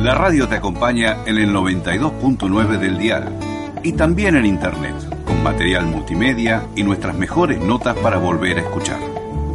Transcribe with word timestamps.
La 0.00 0.14
radio 0.14 0.48
te 0.48 0.54
acompaña 0.54 1.18
en 1.26 1.36
el 1.36 1.50
92.9 1.50 2.78
del 2.78 2.96
dial 2.96 3.36
y 3.82 3.92
también 3.92 4.34
en 4.34 4.46
internet, 4.46 4.94
con 5.26 5.42
material 5.42 5.84
multimedia 5.84 6.66
y 6.74 6.82
nuestras 6.82 7.14
mejores 7.14 7.60
notas 7.60 7.94
para 7.98 8.16
volver 8.16 8.56
a 8.56 8.62
escuchar. 8.62 8.98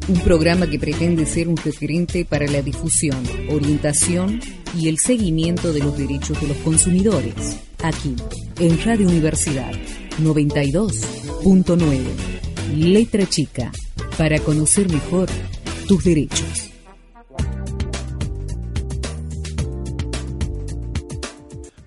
Un 0.07 0.19
programa 0.19 0.67
que 0.67 0.77
pretende 0.77 1.25
ser 1.25 1.47
un 1.47 1.57
referente 1.57 2.25
para 2.25 2.45
la 2.47 2.61
difusión, 2.61 3.23
orientación 3.49 4.39
y 4.77 4.89
el 4.89 4.99
seguimiento 4.99 5.73
de 5.73 5.79
los 5.79 5.97
derechos 5.97 6.39
de 6.41 6.49
los 6.49 6.57
consumidores. 6.57 7.33
Aquí, 7.81 8.15
en 8.59 8.83
Radio 8.83 9.07
Universidad 9.07 9.73
92.9. 10.21 11.99
Letra 12.75 13.27
chica, 13.27 13.71
para 14.17 14.39
conocer 14.39 14.89
mejor 14.89 15.29
tus 15.87 16.03
derechos. 16.03 16.71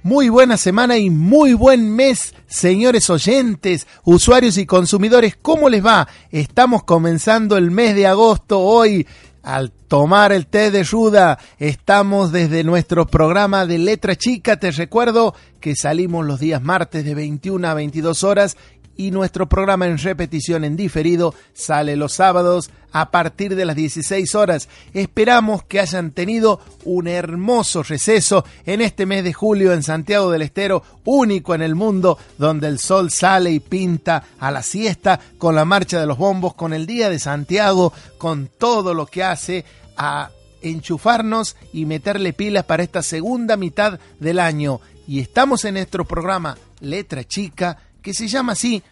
Muy 0.02 0.30
buena 0.30 0.56
semana 0.56 0.96
y 0.96 1.10
muy 1.10 1.52
buen 1.52 1.90
mes, 1.94 2.32
señores 2.48 3.08
oyentes, 3.10 3.86
usuarios 4.04 4.58
y 4.58 4.66
consumidores. 4.66 5.36
¿Cómo 5.40 5.68
les 5.68 5.84
va? 5.84 6.08
Estamos 6.30 6.82
comenzando 6.82 7.56
el 7.56 7.70
mes 7.70 7.94
de 7.94 8.06
agosto 8.06 8.60
hoy. 8.60 9.06
Al 9.40 9.70
tomar 9.70 10.32
el 10.32 10.46
té 10.46 10.70
de 10.70 10.82
Ruda, 10.82 11.38
estamos 11.58 12.32
desde 12.32 12.64
nuestro 12.64 13.06
programa 13.06 13.64
de 13.64 13.78
Letra 13.78 14.14
Chica. 14.16 14.58
Te 14.58 14.70
recuerdo 14.72 15.34
que 15.60 15.74
salimos 15.74 16.26
los 16.26 16.40
días 16.40 16.60
martes 16.60 17.04
de 17.04 17.14
21 17.14 17.66
a 17.66 17.72
22 17.72 18.24
horas 18.24 18.56
y 18.98 19.12
nuestro 19.12 19.48
programa 19.48 19.86
en 19.86 19.96
repetición 19.96 20.64
en 20.64 20.76
diferido 20.76 21.34
sale 21.54 21.96
los 21.96 22.14
sábados 22.14 22.70
a 22.90 23.10
partir 23.10 23.54
de 23.54 23.64
las 23.64 23.76
16 23.76 24.34
horas. 24.34 24.68
Esperamos 24.92 25.62
que 25.62 25.78
hayan 25.78 26.10
tenido 26.10 26.60
un 26.84 27.06
hermoso 27.06 27.84
receso 27.84 28.44
en 28.66 28.80
este 28.80 29.06
mes 29.06 29.22
de 29.22 29.32
julio 29.32 29.72
en 29.72 29.84
Santiago 29.84 30.32
del 30.32 30.42
Estero, 30.42 30.82
único 31.04 31.54
en 31.54 31.62
el 31.62 31.76
mundo, 31.76 32.18
donde 32.38 32.66
el 32.66 32.80
sol 32.80 33.12
sale 33.12 33.52
y 33.52 33.60
pinta 33.60 34.24
a 34.40 34.50
la 34.50 34.64
siesta 34.64 35.20
con 35.38 35.54
la 35.54 35.64
marcha 35.64 36.00
de 36.00 36.06
los 36.06 36.18
bombos, 36.18 36.54
con 36.54 36.74
el 36.74 36.84
Día 36.84 37.08
de 37.08 37.20
Santiago, 37.20 37.92
con 38.18 38.48
todo 38.58 38.94
lo 38.94 39.06
que 39.06 39.22
hace 39.22 39.64
a 39.96 40.30
enchufarnos 40.60 41.54
y 41.72 41.86
meterle 41.86 42.32
pilas 42.32 42.64
para 42.64 42.82
esta 42.82 43.02
segunda 43.04 43.56
mitad 43.56 44.00
del 44.18 44.40
año. 44.40 44.80
Y 45.06 45.20
estamos 45.20 45.64
en 45.64 45.74
nuestro 45.74 46.04
programa 46.04 46.58
Letra 46.80 47.24
Chica, 47.24 47.78
que 48.02 48.14
se 48.14 48.28
llama 48.28 48.52
así 48.52 48.82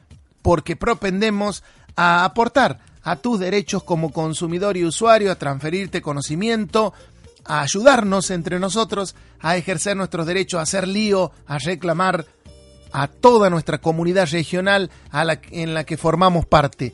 porque 0.43 0.77
propendemos 0.77 1.63
a 1.97 2.25
aportar 2.25 2.79
a 3.03 3.17
tus 3.17 3.39
derechos 3.39 3.83
como 3.83 4.13
consumidor 4.13 4.77
y 4.77 4.85
usuario, 4.85 5.31
a 5.31 5.37
transferirte 5.37 6.03
conocimiento, 6.03 6.93
a 7.45 7.63
ayudarnos 7.63 8.31
entre 8.31 8.59
nosotros 8.59 9.15
a 9.41 9.57
ejercer 9.57 9.97
nuestros 9.97 10.27
derechos, 10.27 10.59
a 10.59 10.63
hacer 10.63 10.89
lío, 10.89 11.33
a 11.47 11.59
reclamar 11.59 12.27
a 12.93 13.09
toda 13.09 13.51
nuestra 13.51 13.79
comunidad 13.79 14.29
regional 14.31 14.91
en 15.51 15.75
la 15.75 15.85
que 15.85 15.97
formamos 15.97 16.47
parte. 16.47 16.93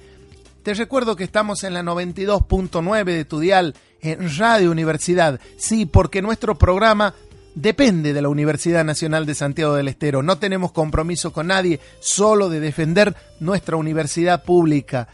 Te 0.62 0.74
recuerdo 0.74 1.16
que 1.16 1.24
estamos 1.24 1.64
en 1.64 1.74
la 1.74 1.82
92.9 1.82 3.04
de 3.04 3.24
tu 3.24 3.40
dial 3.40 3.74
en 4.00 4.36
Radio 4.38 4.70
Universidad. 4.70 5.40
Sí, 5.56 5.86
porque 5.86 6.22
nuestro 6.22 6.56
programa 6.56 7.14
depende 7.54 8.12
de 8.12 8.22
la 8.22 8.28
Universidad 8.28 8.84
Nacional 8.84 9.26
de 9.26 9.34
Santiago 9.34 9.74
del 9.74 9.88
Estero. 9.88 10.22
No 10.22 10.38
tenemos 10.38 10.72
compromiso 10.72 11.32
con 11.32 11.48
nadie, 11.48 11.80
solo 12.00 12.48
de 12.48 12.60
defender 12.60 13.14
nuestra 13.40 13.76
universidad 13.76 14.44
pública. 14.44 15.08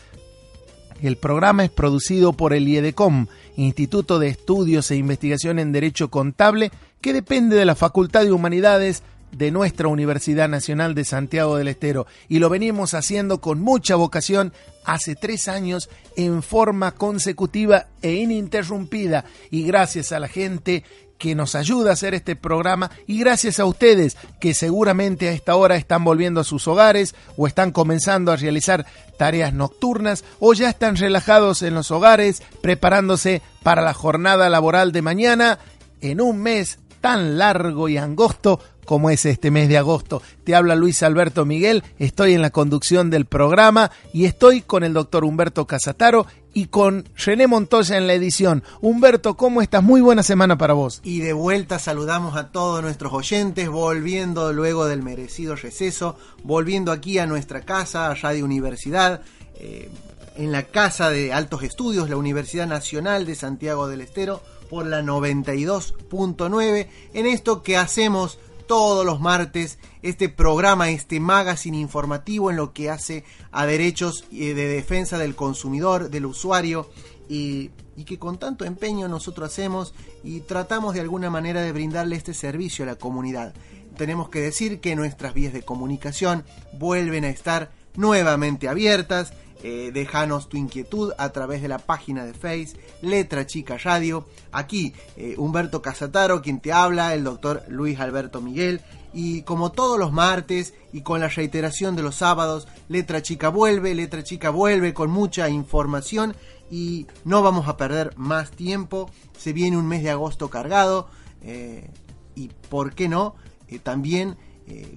El 1.01 1.17
programa 1.17 1.65
es 1.65 1.71
producido 1.71 2.33
por 2.33 2.53
el 2.53 2.67
IEDECOM, 2.69 3.27
Instituto 3.57 4.19
de 4.19 4.29
Estudios 4.29 4.91
e 4.91 4.97
Investigación 4.97 5.59
en 5.59 5.73
Derecho 5.73 6.11
Contable, 6.11 6.71
que 7.01 7.13
depende 7.13 7.57
de 7.57 7.65
la 7.65 7.77
Facultad 7.77 8.25
de 8.25 8.33
Humanidades 8.33 9.03
de 9.31 9.51
nuestra 9.51 9.89
Universidad 9.89 10.49
Nacional 10.49 10.95
de 10.95 11.05
Santiago 11.05 11.57
del 11.57 11.69
Estero. 11.69 12.07
Y 12.29 12.39
lo 12.39 12.49
venimos 12.49 12.95
haciendo 12.95 13.41
con 13.41 13.61
mucha 13.61 13.95
vocación 13.95 14.53
hace 14.85 15.15
tres 15.15 15.49
años 15.49 15.89
en 16.17 16.43
forma 16.43 16.93
consecutiva 16.93 17.87
e 18.03 18.15
ininterrumpida. 18.15 19.25
Y 19.51 19.65
gracias 19.65 20.13
a 20.13 20.19
la 20.19 20.29
gente 20.29 20.85
que 21.19 21.35
nos 21.35 21.55
ayuda 21.55 21.91
a 21.91 21.93
hacer 21.95 22.15
este 22.15 22.37
programa. 22.37 22.91
Y 23.07 23.19
gracias 23.19 23.61
a 23.61 23.65
ustedes 23.65 24.17
que 24.41 24.55
seguramente 24.55 25.29
a 25.29 25.33
esta 25.33 25.57
hora 25.57 25.77
están 25.77 26.05
volviendo 26.05 26.41
a 26.41 26.45
sus 26.45 26.67
hogares 26.69 27.15
o 27.37 27.47
están 27.47 27.73
comenzando 27.73 28.33
a 28.33 28.37
realizar 28.37 28.87
tareas 29.19 29.53
nocturnas 29.53 30.25
o 30.39 30.55
ya 30.55 30.71
están 30.71 30.97
relajados 30.97 31.63
en 31.63 31.75
los 31.75 31.91
hogares 31.91 32.43
preparándose 32.63 33.43
para 33.63 33.83
la 33.83 33.95
jornada 33.95 34.49
laboral 34.49 34.93
de 34.93 35.03
mañana 35.03 35.59
en 36.01 36.21
un 36.21 36.39
mes 36.39 36.79
tan 37.01 37.39
largo 37.39 37.89
y 37.89 37.97
angosto 37.97 38.61
como 38.89 39.11
es 39.11 39.27
este 39.27 39.51
mes 39.51 39.69
de 39.69 39.77
agosto. 39.77 40.23
Te 40.45 40.55
habla 40.55 40.75
Luis 40.75 41.03
Alberto 41.03 41.45
Miguel, 41.45 41.85
estoy 41.99 42.33
en 42.33 42.41
la 42.41 42.49
conducción 42.49 43.11
del 43.11 43.27
programa 43.27 43.91
y 44.15 44.25
estoy 44.25 44.63
con 44.63 44.83
el 44.83 44.95
doctor 44.95 45.25
Humberto 45.25 45.67
Casataro 45.67 46.27
y 46.55 46.69
con 46.69 47.07
René 47.15 47.47
Montoya 47.49 47.99
en 47.99 48.07
la 48.07 48.15
edición. 48.15 48.65
Humberto, 48.81 49.37
¿cómo 49.37 49.61
estás? 49.61 49.83
Muy 49.83 50.01
buena 50.01 50.23
semana 50.23 50.57
para 50.57 50.73
vos. 50.73 51.03
Y 51.05 51.21
de 51.21 51.35
vuelta 51.35 51.79
saludamos 51.79 52.35
a 52.35 52.51
todos 52.51 52.81
nuestros 52.81 53.13
oyentes, 53.13 53.69
volviendo 53.69 54.55
luego 54.55 54.87
del 54.87 55.03
merecido 55.03 55.55
receso, 55.55 56.17
volviendo 56.43 56.91
aquí 56.91 57.19
a 57.19 57.27
nuestra 57.27 57.61
casa, 57.67 58.11
a 58.11 58.15
Radio 58.15 58.47
Universidad. 58.47 59.21
Eh, 59.57 59.91
en 60.37 60.51
la 60.51 60.63
Casa 60.63 61.11
de 61.11 61.35
Altos 61.35 61.63
Estudios, 61.63 62.09
la 62.09 62.17
Universidad 62.17 62.67
Nacional 62.67 63.27
de 63.27 63.35
Santiago 63.35 63.87
del 63.87 64.01
Estero, 64.01 64.41
por 64.71 64.87
la 64.87 65.03
92.9, 65.03 66.89
en 67.13 67.27
esto 67.27 67.63
que 67.63 67.77
hacemos 67.77 68.39
todos 68.69 69.05
los 69.05 69.19
martes 69.19 69.79
este 70.03 70.29
programa, 70.29 70.91
este 70.91 71.19
magazine 71.19 71.79
informativo 71.79 72.51
en 72.51 72.57
lo 72.57 72.73
que 72.73 72.91
hace 72.91 73.25
a 73.51 73.67
derechos 73.67 74.25
eh, 74.31 74.55
de 74.55 74.69
defensa 74.69 75.19
del 75.19 75.35
consumidor, 75.35 76.11
del 76.11 76.27
usuario 76.27 76.89
y, 77.29 77.71
que 78.07 78.19
con 78.19 78.39
tanto 78.39 78.65
empeño 78.65 79.09
nosotros 79.09 79.51
hacemos 79.51 79.93
y 80.23 80.41
tratamos 80.41 80.95
de 80.95 81.01
alguna 81.01 81.31
manera 81.31 81.63
de 81.63 81.73
brindarle 81.73 82.15
este 82.15 82.33
servicio 82.33 82.85
a 82.85 82.87
la 82.87 82.95
comunidad. 82.95 83.55
Tenemos 83.97 84.29
que 84.29 84.41
decir 84.41 84.79
que 84.81 84.95
nuestras 84.95 85.35
vías 85.35 85.53
de 85.53 85.63
comunicación 85.63 86.45
vuelven 86.79 87.25
a 87.25 87.31
estar 87.31 87.73
nuevamente 87.97 88.69
abiertas. 88.69 89.33
Eh, 89.65 89.91
déjanos 89.93 90.49
tu 90.49 90.57
inquietud 90.57 91.13
a 91.19 91.31
través 91.31 91.63
de 91.63 91.69
la 91.69 91.79
página 91.79 92.25
de 92.25 92.33
Face, 92.33 92.77
Letra 93.03 93.45
Chica 93.47 93.77
Radio. 93.77 94.27
Aquí 94.53 94.95
eh, 95.17 95.35
Humberto 95.37 95.83
Casataro, 95.83 96.43
quien 96.43 96.61
te 96.61 96.73
habla, 96.73 97.13
el 97.15 97.25
doctor 97.25 97.65
Luis 97.69 97.99
Alberto 97.99 98.41
Miguel. 98.41 98.81
Y 99.13 99.43
como 99.43 99.73
todos 99.73 99.99
los 99.99 100.13
martes 100.13 100.75
y 100.93 101.01
con 101.01 101.21
la 101.21 101.29
reiteración 101.29 101.97
de 101.97 102.03
los 102.03 102.15
sábados, 102.15 102.69
Letra 102.89 103.21
Chica 103.21 103.49
vuelve, 103.49 103.95
Letra 103.95 104.23
Chica 104.23 104.51
vuelve 104.51 104.95
con 104.95 105.11
mucha 105.11 105.49
información 105.49 106.37
y 106.71 107.07
no 107.25 107.43
vamos 107.43 107.67
a 107.67 107.77
perder 107.77 108.17
más 108.17 108.53
tiempo. 108.53 109.11
Se 109.37 109.53
viene 109.53 109.77
un 109.77 109.89
mes 109.89 110.05
de 110.05 110.11
agosto 110.11 110.51
cargado 110.51 111.09
eh, 111.43 111.91
y, 112.37 112.49
¿por 112.69 112.95
qué 112.95 113.09
no? 113.09 113.35
también 113.83 114.39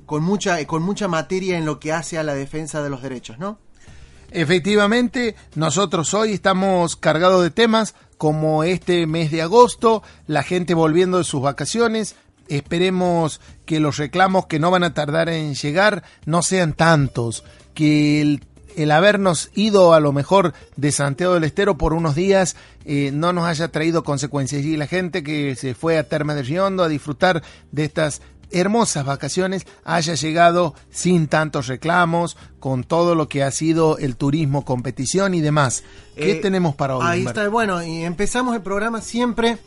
con, 0.05 0.23
mucha, 0.23 0.65
con 0.65 0.81
mucha 0.81 1.09
materia 1.09 1.57
en 1.57 1.65
lo 1.65 1.77
que 1.77 1.91
hace 1.91 2.17
a 2.17 2.23
la 2.23 2.33
defensa 2.33 2.81
de 2.81 2.89
los 2.89 3.01
derechos, 3.01 3.37
¿no? 3.37 3.59
Efectivamente, 4.31 5.35
nosotros 5.55 6.13
hoy 6.13 6.31
estamos 6.31 6.95
cargados 6.95 7.43
de 7.43 7.51
temas 7.51 7.95
como 8.17 8.63
este 8.63 9.05
mes 9.05 9.29
de 9.29 9.41
agosto, 9.41 10.03
la 10.25 10.41
gente 10.41 10.73
volviendo 10.73 11.17
de 11.17 11.25
sus 11.25 11.41
vacaciones, 11.41 12.15
esperemos 12.47 13.41
que 13.65 13.81
los 13.81 13.97
reclamos 13.97 14.45
que 14.45 14.59
no 14.59 14.71
van 14.71 14.83
a 14.83 14.93
tardar 14.93 15.27
en 15.27 15.53
llegar 15.53 16.03
no 16.25 16.43
sean 16.43 16.73
tantos, 16.73 17.43
que 17.73 18.21
el, 18.77 18.91
habernos 18.91 19.49
ido 19.53 19.93
a 19.93 19.99
lo 19.99 20.13
mejor 20.13 20.53
de 20.77 20.93
Santiago 20.93 21.33
del 21.33 21.43
Estero 21.43 21.77
por 21.77 21.93
unos 21.93 22.15
días 22.15 22.55
eh, 22.85 23.11
no 23.13 23.33
nos 23.33 23.45
haya 23.45 23.67
traído 23.67 24.03
consecuencias. 24.05 24.63
Y 24.63 24.77
la 24.77 24.87
gente 24.87 25.23
que 25.23 25.55
se 25.57 25.75
fue 25.75 25.97
a 25.97 26.07
Terma 26.07 26.35
de 26.35 26.43
Riondo 26.43 26.83
a 26.83 26.89
disfrutar 26.89 27.43
de 27.71 27.83
estas 27.83 28.21
hermosas 28.51 29.05
vacaciones 29.05 29.65
haya 29.83 30.15
llegado 30.15 30.75
sin 30.89 31.27
tantos 31.27 31.67
reclamos, 31.67 32.37
con 32.59 32.83
todo 32.83 33.15
lo 33.15 33.27
que 33.27 33.43
ha 33.43 33.51
sido 33.51 33.97
el 33.97 34.15
turismo, 34.15 34.65
competición 34.65 35.33
y 35.33 35.41
demás. 35.41 35.83
¿Qué 36.15 36.33
Eh, 36.33 36.35
tenemos 36.35 36.75
para 36.75 36.97
hoy? 36.97 37.05
Ahí 37.05 37.19
Humberto? 37.19 37.39
está, 37.41 37.49
bueno, 37.49 37.83
y 37.83 38.03
empezamos 38.03 38.55
el 38.55 38.61
programa 38.61 39.01
siempre 39.01 39.57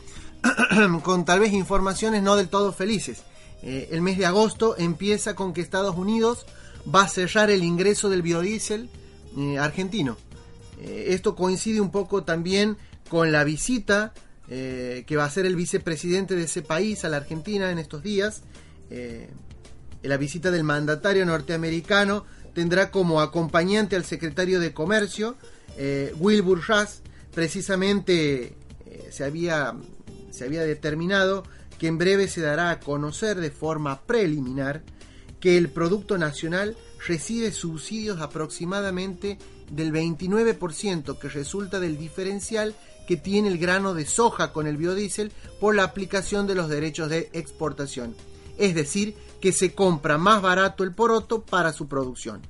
con 1.03 1.25
tal 1.25 1.39
vez 1.39 1.53
informaciones 1.53 2.23
no 2.23 2.35
del 2.35 2.49
todo 2.49 2.71
felices. 2.71 3.23
Eh, 3.63 3.89
el 3.91 4.01
mes 4.01 4.17
de 4.17 4.25
agosto 4.25 4.75
empieza 4.77 5.35
con 5.35 5.53
que 5.53 5.61
Estados 5.61 5.95
Unidos 5.95 6.45
va 6.93 7.03
a 7.03 7.07
cerrar 7.07 7.49
el 7.49 7.63
ingreso 7.63 8.09
del 8.09 8.21
biodiesel 8.21 8.89
eh, 9.37 9.57
argentino. 9.57 10.17
Esto 10.81 11.35
coincide 11.35 11.79
un 11.79 11.89
poco 11.89 12.23
también 12.23 12.77
con 13.09 13.31
la 13.31 13.43
visita 13.45 14.13
eh, 14.47 15.03
que 15.07 15.15
va 15.15 15.23
a 15.23 15.27
hacer 15.27 15.47
el 15.47 15.55
vicepresidente 15.55 16.35
de 16.35 16.43
ese 16.43 16.61
país 16.61 17.03
a 17.03 17.09
la 17.09 17.17
Argentina 17.17 17.71
en 17.71 17.79
estos 17.79 18.03
días. 18.03 18.43
Eh, 18.89 19.29
la 20.03 20.17
visita 20.17 20.51
del 20.51 20.63
mandatario 20.63 21.25
norteamericano 21.25 22.25
tendrá 22.53 22.91
como 22.91 23.21
acompañante 23.21 23.95
al 23.95 24.05
secretario 24.05 24.59
de 24.59 24.73
Comercio, 24.73 25.35
eh, 25.77 26.13
Wilbur 26.17 26.61
Ross. 26.65 27.01
Precisamente 27.33 28.55
eh, 28.85 29.09
se, 29.11 29.23
había, 29.23 29.75
se 30.31 30.45
había 30.45 30.63
determinado 30.63 31.43
que 31.77 31.87
en 31.87 31.97
breve 31.97 32.27
se 32.27 32.41
dará 32.41 32.69
a 32.69 32.79
conocer 32.79 33.39
de 33.41 33.51
forma 33.51 34.01
preliminar 34.01 34.83
que 35.39 35.57
el 35.57 35.69
Producto 35.69 36.17
Nacional 36.17 36.77
recibe 37.05 37.51
subsidios 37.51 38.21
aproximadamente 38.21 39.37
del 39.69 39.91
29% 39.91 41.17
que 41.19 41.29
resulta 41.29 41.79
del 41.79 41.97
diferencial 41.97 42.73
que 43.07 43.17
tiene 43.17 43.49
el 43.49 43.57
grano 43.57 43.93
de 43.93 44.05
soja 44.05 44.53
con 44.53 44.65
el 44.65 44.77
biodiesel 44.77 45.31
por 45.59 45.75
la 45.75 45.83
aplicación 45.83 46.47
de 46.47 46.55
los 46.55 46.69
derechos 46.69 47.09
de 47.09 47.29
exportación. 47.33 48.15
Es 48.57 48.75
decir, 48.75 49.15
que 49.41 49.51
se 49.51 49.73
compra 49.73 50.17
más 50.17 50.41
barato 50.41 50.83
el 50.83 50.91
poroto 50.91 51.41
para 51.41 51.73
su 51.73 51.87
producción. 51.87 52.41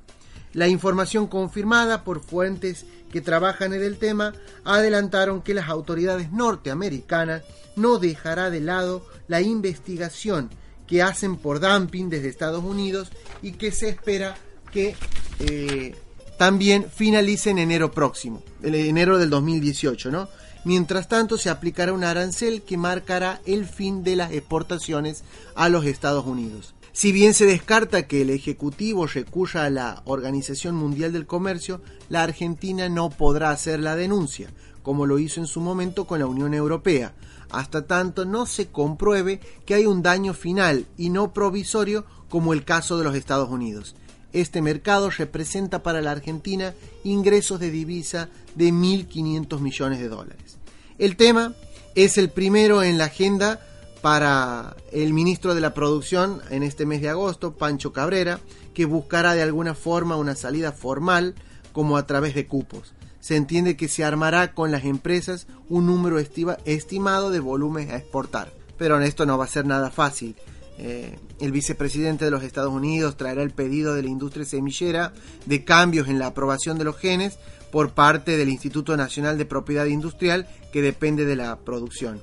La 0.52 0.68
información 0.68 1.26
confirmada 1.26 2.04
por 2.04 2.20
fuentes 2.20 2.86
que 3.12 3.20
trabajan 3.20 3.74
en 3.74 3.82
el 3.82 3.98
tema 3.98 4.34
adelantaron 4.64 5.42
que 5.42 5.54
las 5.54 5.68
autoridades 5.68 6.32
norteamericanas 6.32 7.42
no 7.76 7.98
dejará 7.98 8.50
de 8.50 8.60
lado 8.60 9.06
la 9.28 9.42
investigación 9.42 10.50
que 10.86 11.02
hacen 11.02 11.36
por 11.36 11.60
dumping 11.60 12.08
desde 12.08 12.28
Estados 12.28 12.64
Unidos 12.64 13.10
y 13.42 13.52
que 13.52 13.72
se 13.72 13.88
espera 13.90 14.36
que 14.72 14.96
eh, 15.40 15.94
también 16.38 16.86
finalice 16.90 17.50
en 17.50 17.58
enero 17.58 17.90
próximo, 17.90 18.42
en 18.62 18.74
enero 18.74 19.18
del 19.18 19.30
2018, 19.30 20.10
¿no? 20.10 20.28
Mientras 20.66 21.06
tanto, 21.06 21.38
se 21.38 21.48
aplicará 21.48 21.92
un 21.92 22.02
arancel 22.02 22.62
que 22.62 22.76
marcará 22.76 23.40
el 23.46 23.66
fin 23.66 24.02
de 24.02 24.16
las 24.16 24.32
exportaciones 24.32 25.22
a 25.54 25.68
los 25.68 25.84
Estados 25.84 26.26
Unidos. 26.26 26.74
Si 26.90 27.12
bien 27.12 27.34
se 27.34 27.46
descarta 27.46 28.08
que 28.08 28.22
el 28.22 28.30
Ejecutivo 28.30 29.06
recurra 29.06 29.66
a 29.66 29.70
la 29.70 30.02
Organización 30.06 30.74
Mundial 30.74 31.12
del 31.12 31.24
Comercio, 31.24 31.82
la 32.08 32.24
Argentina 32.24 32.88
no 32.88 33.10
podrá 33.10 33.50
hacer 33.50 33.78
la 33.78 33.94
denuncia, 33.94 34.50
como 34.82 35.06
lo 35.06 35.20
hizo 35.20 35.38
en 35.38 35.46
su 35.46 35.60
momento 35.60 36.04
con 36.04 36.18
la 36.18 36.26
Unión 36.26 36.52
Europea, 36.52 37.14
hasta 37.48 37.86
tanto 37.86 38.24
no 38.24 38.44
se 38.44 38.66
compruebe 38.66 39.38
que 39.66 39.74
hay 39.74 39.86
un 39.86 40.02
daño 40.02 40.34
final 40.34 40.86
y 40.96 41.10
no 41.10 41.32
provisorio 41.32 42.06
como 42.28 42.52
el 42.52 42.64
caso 42.64 42.98
de 42.98 43.04
los 43.04 43.14
Estados 43.14 43.50
Unidos. 43.50 43.94
Este 44.32 44.60
mercado 44.60 45.08
representa 45.10 45.82
para 45.82 46.02
la 46.02 46.10
Argentina 46.10 46.74
ingresos 47.04 47.60
de 47.60 47.70
divisa 47.70 48.28
de 48.54 48.70
1.500 48.70 49.60
millones 49.60 49.98
de 49.98 50.08
dólares. 50.08 50.55
El 50.98 51.16
tema 51.16 51.54
es 51.94 52.18
el 52.18 52.30
primero 52.30 52.82
en 52.82 52.98
la 52.98 53.04
agenda 53.06 53.60
para 54.02 54.76
el 54.92 55.12
ministro 55.12 55.54
de 55.54 55.60
la 55.60 55.74
Producción 55.74 56.40
en 56.50 56.62
este 56.62 56.86
mes 56.86 57.00
de 57.02 57.08
agosto, 57.08 57.54
Pancho 57.54 57.92
Cabrera, 57.92 58.40
que 58.74 58.84
buscará 58.84 59.34
de 59.34 59.42
alguna 59.42 59.74
forma 59.74 60.16
una 60.16 60.36
salida 60.36 60.72
formal 60.72 61.34
como 61.72 61.96
a 61.96 62.06
través 62.06 62.34
de 62.34 62.46
cupos. 62.46 62.94
Se 63.20 63.36
entiende 63.36 63.76
que 63.76 63.88
se 63.88 64.04
armará 64.04 64.54
con 64.54 64.70
las 64.70 64.84
empresas 64.84 65.46
un 65.68 65.86
número 65.86 66.20
estima- 66.20 66.58
estimado 66.64 67.30
de 67.30 67.40
volúmenes 67.40 67.92
a 67.92 67.96
exportar. 67.96 68.52
Pero 68.78 68.96
en 68.96 69.02
esto 69.02 69.26
no 69.26 69.36
va 69.36 69.46
a 69.46 69.48
ser 69.48 69.66
nada 69.66 69.90
fácil. 69.90 70.36
Eh, 70.78 71.18
el 71.40 71.52
vicepresidente 71.52 72.26
de 72.26 72.30
los 72.30 72.42
Estados 72.42 72.72
Unidos 72.72 73.16
traerá 73.16 73.42
el 73.42 73.50
pedido 73.50 73.94
de 73.94 74.02
la 74.02 74.10
industria 74.10 74.44
semillera 74.44 75.14
de 75.46 75.64
cambios 75.64 76.08
en 76.08 76.18
la 76.18 76.26
aprobación 76.26 76.78
de 76.78 76.84
los 76.84 76.98
genes 76.98 77.38
por 77.70 77.90
parte 77.90 78.36
del 78.36 78.48
Instituto 78.48 78.96
Nacional 78.96 79.38
de 79.38 79.44
Propiedad 79.44 79.86
Industrial 79.86 80.46
que 80.72 80.82
depende 80.82 81.24
de 81.24 81.36
la 81.36 81.56
producción. 81.56 82.22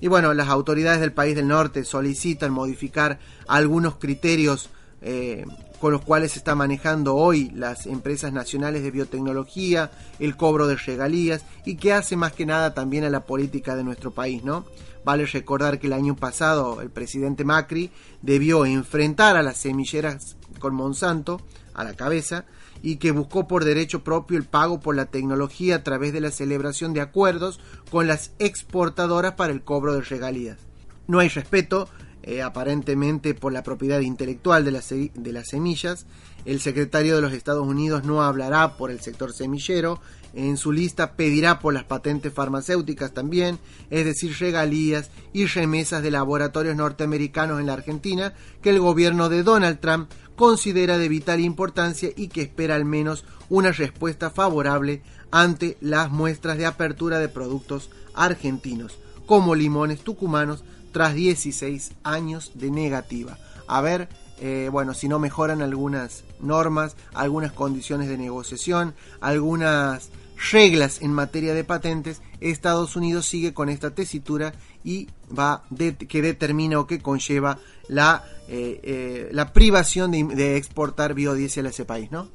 Y 0.00 0.08
bueno, 0.08 0.34
las 0.34 0.48
autoridades 0.48 1.00
del 1.00 1.12
país 1.12 1.36
del 1.36 1.48
norte 1.48 1.84
solicitan 1.84 2.52
modificar 2.52 3.20
algunos 3.46 3.96
criterios 3.96 4.68
eh, 5.00 5.44
con 5.80 5.92
los 5.92 6.02
cuales 6.02 6.32
se 6.32 6.38
está 6.38 6.54
manejando 6.54 7.16
hoy 7.16 7.50
las 7.54 7.86
empresas 7.86 8.32
nacionales 8.32 8.82
de 8.82 8.92
biotecnología, 8.92 9.90
el 10.20 10.36
cobro 10.36 10.68
de 10.68 10.76
regalías 10.76 11.44
y 11.64 11.76
que 11.76 11.92
hace 11.92 12.16
más 12.16 12.32
que 12.32 12.46
nada 12.46 12.72
también 12.72 13.02
a 13.04 13.10
la 13.10 13.24
política 13.24 13.74
de 13.74 13.82
nuestro 13.82 14.12
país, 14.12 14.44
¿no? 14.44 14.64
Vale 15.04 15.26
recordar 15.26 15.80
que 15.80 15.88
el 15.88 15.92
año 15.92 16.14
pasado 16.14 16.80
el 16.80 16.90
presidente 16.90 17.44
Macri 17.44 17.90
debió 18.22 18.64
enfrentar 18.64 19.36
a 19.36 19.42
las 19.42 19.56
semilleras 19.56 20.36
con 20.60 20.74
Monsanto 20.74 21.40
a 21.74 21.82
la 21.82 21.94
cabeza 21.94 22.44
y 22.82 22.96
que 22.96 23.12
buscó 23.12 23.46
por 23.46 23.64
derecho 23.64 24.04
propio 24.04 24.36
el 24.36 24.44
pago 24.44 24.80
por 24.80 24.96
la 24.96 25.06
tecnología 25.06 25.76
a 25.76 25.84
través 25.84 26.12
de 26.12 26.20
la 26.20 26.30
celebración 26.30 26.92
de 26.92 27.00
acuerdos 27.00 27.60
con 27.90 28.06
las 28.06 28.32
exportadoras 28.38 29.34
para 29.34 29.52
el 29.52 29.62
cobro 29.62 29.94
de 29.94 30.02
regalías. 30.02 30.58
No 31.06 31.20
hay 31.20 31.28
respeto, 31.28 31.88
eh, 32.22 32.42
aparentemente, 32.42 33.34
por 33.34 33.52
la 33.52 33.62
propiedad 33.62 34.00
intelectual 34.00 34.64
de 34.64 35.10
de 35.14 35.32
las 35.32 35.48
semillas. 35.48 36.06
El 36.44 36.60
secretario 36.60 37.14
de 37.14 37.22
los 37.22 37.32
Estados 37.32 37.66
Unidos 37.66 38.04
no 38.04 38.22
hablará 38.22 38.76
por 38.76 38.90
el 38.90 39.00
sector 39.00 39.32
semillero. 39.32 40.00
En 40.34 40.56
su 40.56 40.72
lista 40.72 41.12
pedirá 41.12 41.58
por 41.58 41.74
las 41.74 41.84
patentes 41.84 42.32
farmacéuticas 42.32 43.12
también, 43.12 43.58
es 43.90 44.06
decir, 44.06 44.34
regalías 44.38 45.10
y 45.32 45.44
remesas 45.44 46.02
de 46.02 46.10
laboratorios 46.10 46.74
norteamericanos 46.74 47.60
en 47.60 47.66
la 47.66 47.74
Argentina 47.74 48.32
que 48.62 48.70
el 48.70 48.80
gobierno 48.80 49.28
de 49.28 49.42
Donald 49.42 49.78
Trump 49.78 50.10
considera 50.42 50.98
de 50.98 51.08
vital 51.08 51.38
importancia 51.38 52.10
y 52.16 52.26
que 52.26 52.42
espera 52.42 52.74
al 52.74 52.84
menos 52.84 53.24
una 53.48 53.70
respuesta 53.70 54.28
favorable 54.28 55.00
ante 55.30 55.78
las 55.80 56.10
muestras 56.10 56.58
de 56.58 56.66
apertura 56.66 57.20
de 57.20 57.28
productos 57.28 57.90
argentinos, 58.12 58.98
como 59.24 59.54
limones 59.54 60.00
tucumanos, 60.00 60.64
tras 60.90 61.14
16 61.14 61.92
años 62.02 62.50
de 62.56 62.72
negativa. 62.72 63.38
A 63.68 63.82
ver, 63.82 64.08
eh, 64.40 64.68
bueno, 64.72 64.94
si 64.94 65.06
no 65.06 65.20
mejoran 65.20 65.62
algunas 65.62 66.24
normas, 66.40 66.96
algunas 67.14 67.52
condiciones 67.52 68.08
de 68.08 68.18
negociación, 68.18 68.96
algunas 69.20 70.10
reglas 70.50 71.02
en 71.02 71.12
materia 71.12 71.54
de 71.54 71.62
patentes, 71.62 72.20
Estados 72.40 72.96
Unidos 72.96 73.26
sigue 73.26 73.54
con 73.54 73.68
esta 73.68 73.90
tesitura 73.90 74.54
y 74.82 75.08
va 75.30 75.62
que 76.08 76.22
determina 76.22 76.80
o 76.80 76.88
que 76.88 77.00
conlleva 77.00 77.58
la, 77.86 78.24
eh, 78.54 78.80
eh, 78.82 79.28
la 79.32 79.54
privación 79.54 80.10
de, 80.10 80.58
exportar 80.58 81.14
biodiesel 81.14 81.64
a 81.64 81.70
ese 81.70 81.86
país, 81.86 82.12
¿no? 82.12 82.28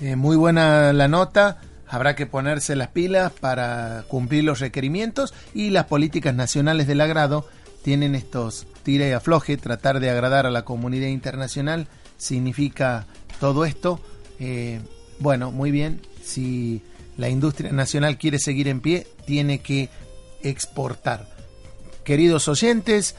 Eh, 0.00 0.16
muy 0.16 0.34
buena 0.34 0.92
la 0.92 1.06
nota. 1.06 1.60
Habrá 1.86 2.16
que 2.16 2.26
ponerse 2.26 2.74
las 2.74 2.88
pilas 2.88 3.30
para 3.30 4.04
cumplir 4.08 4.42
los 4.42 4.58
requerimientos 4.58 5.34
y 5.54 5.70
las 5.70 5.84
políticas 5.84 6.34
nacionales 6.34 6.88
del 6.88 7.00
agrado 7.00 7.46
tienen 7.84 8.16
estos 8.16 8.66
tira 8.82 9.06
y 9.06 9.12
afloje. 9.12 9.56
Tratar 9.56 10.00
de 10.00 10.10
agradar 10.10 10.46
a 10.46 10.50
la 10.50 10.64
comunidad 10.64 11.06
internacional 11.06 11.86
significa 12.16 13.06
todo 13.38 13.64
esto. 13.64 14.00
Bueno, 15.20 15.52
muy 15.52 15.70
bien. 15.70 16.00
Si 16.24 16.82
la 17.16 17.28
industria 17.28 17.70
nacional 17.70 18.18
quiere 18.18 18.40
seguir 18.40 18.66
en 18.66 18.80
pie, 18.80 19.06
tiene 19.26 19.60
que 19.60 19.90
exportar. 20.42 21.28
Queridos 22.02 22.48
oyentes, 22.48 23.14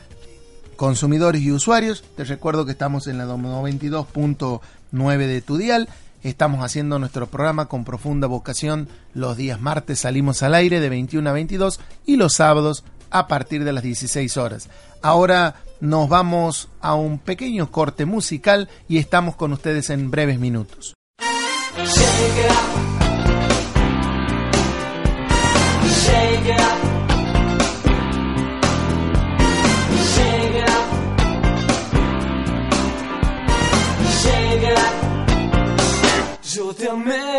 consumidores 0.77 1.41
y 1.41 1.51
usuarios, 1.51 2.03
te 2.15 2.24
recuerdo 2.24 2.65
que 2.65 2.72
estamos 2.72 3.07
en 3.07 3.17
la 3.17 3.25
92.9 3.25 5.17
de 5.17 5.41
tu 5.41 5.57
dial. 5.57 5.89
Estamos 6.24 6.63
haciendo 6.63 6.98
nuestro 7.00 7.27
programa 7.27 7.65
con 7.65 7.84
profunda 7.84 8.27
vocación. 8.27 8.88
Los 9.13 9.36
días 9.36 9.60
martes 9.60 10.00
salimos 10.00 10.41
al 10.43 10.55
aire 10.55 10.79
de 10.79 10.89
21 10.89 11.29
a 11.29 11.34
22 11.34 11.79
y 12.05 12.15
los 12.15 12.34
sábados 12.34 12.86
a 13.10 13.27
partir 13.27 13.63
de 13.63 13.74
las 13.74 13.84
16 13.84 14.38
horas. 14.38 14.69
Ahora 15.01 15.55
nos 15.79 16.10
vamos 16.10 16.69
a 16.81 16.96
un 16.96 17.19
pequeño 17.19 17.72
corte 17.72 18.05
musical 18.05 18.69
y 18.88 18.98
estamos 18.98 19.36
con 19.36 19.53
ustedes 19.53 19.89
en 19.89 20.10
breves 20.12 20.39
minutos. 20.39 20.96
tell 36.88 36.96
me. 36.96 37.37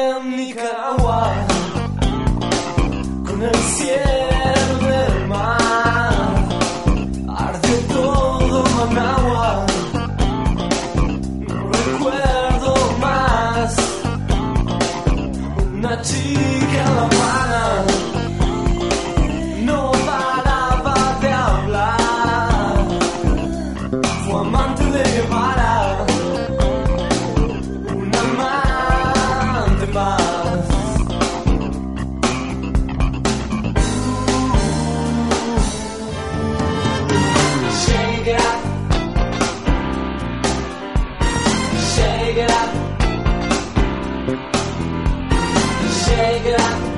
Yeah. 46.48 46.97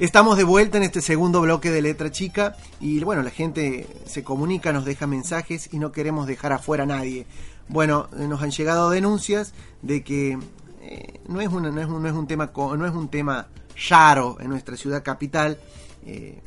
Estamos 0.00 0.38
de 0.38 0.44
vuelta 0.44 0.78
en 0.78 0.82
este 0.82 1.02
segundo 1.02 1.42
bloque 1.42 1.70
de 1.70 1.82
Letra 1.82 2.10
Chica 2.10 2.56
y 2.80 3.04
bueno, 3.04 3.22
la 3.22 3.28
gente 3.28 3.86
se 4.06 4.24
comunica, 4.24 4.72
nos 4.72 4.86
deja 4.86 5.06
mensajes 5.06 5.68
y 5.74 5.78
no 5.78 5.92
queremos 5.92 6.26
dejar 6.26 6.54
afuera 6.54 6.84
a 6.84 6.86
nadie. 6.86 7.26
Bueno, 7.68 8.08
eh, 8.18 8.26
nos 8.26 8.40
han 8.40 8.50
llegado 8.50 8.88
denuncias 8.88 9.52
de 9.82 10.02
que 10.02 10.38
eh, 10.80 11.20
no, 11.28 11.42
es 11.42 11.48
una, 11.48 11.70
no, 11.70 11.82
es 11.82 11.86
un, 11.86 12.02
no, 12.02 12.08
es 12.08 12.14
un, 12.14 12.26
tema 12.26 12.50
no 12.54 12.86
es 12.86 12.94
un 12.94 13.10
tema 13.10 13.48
raro 13.90 14.38
en 14.40 14.48
nuestra 14.48 14.74
ciudad 14.78 15.02
capital. 15.02 15.58
Eh, 16.06 16.40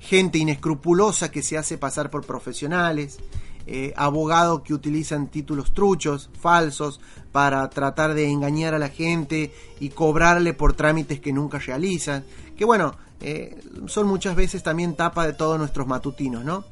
gente 0.00 0.38
inescrupulosa 0.38 1.30
que 1.30 1.42
se 1.42 1.58
hace 1.58 1.76
pasar 1.76 2.08
por 2.08 2.24
profesionales, 2.24 3.18
eh, 3.66 3.92
abogados 3.96 4.62
que 4.62 4.74
utilizan 4.74 5.28
títulos 5.28 5.72
truchos, 5.72 6.30
falsos, 6.40 7.00
para 7.32 7.68
tratar 7.70 8.14
de 8.14 8.28
engañar 8.30 8.74
a 8.74 8.78
la 8.78 8.88
gente 8.88 9.52
y 9.80 9.88
cobrarle 9.88 10.54
por 10.54 10.74
trámites 10.74 11.20
que 11.20 11.32
nunca 11.32 11.58
realizan. 11.58 12.24
Que 12.56 12.64
bueno, 12.64 12.94
eh, 13.20 13.60
son 13.86 14.06
muchas 14.06 14.36
veces 14.36 14.62
también 14.62 14.94
tapa 14.94 15.26
de 15.26 15.32
todos 15.32 15.58
nuestros 15.58 15.86
matutinos, 15.86 16.44
¿no? 16.44 16.64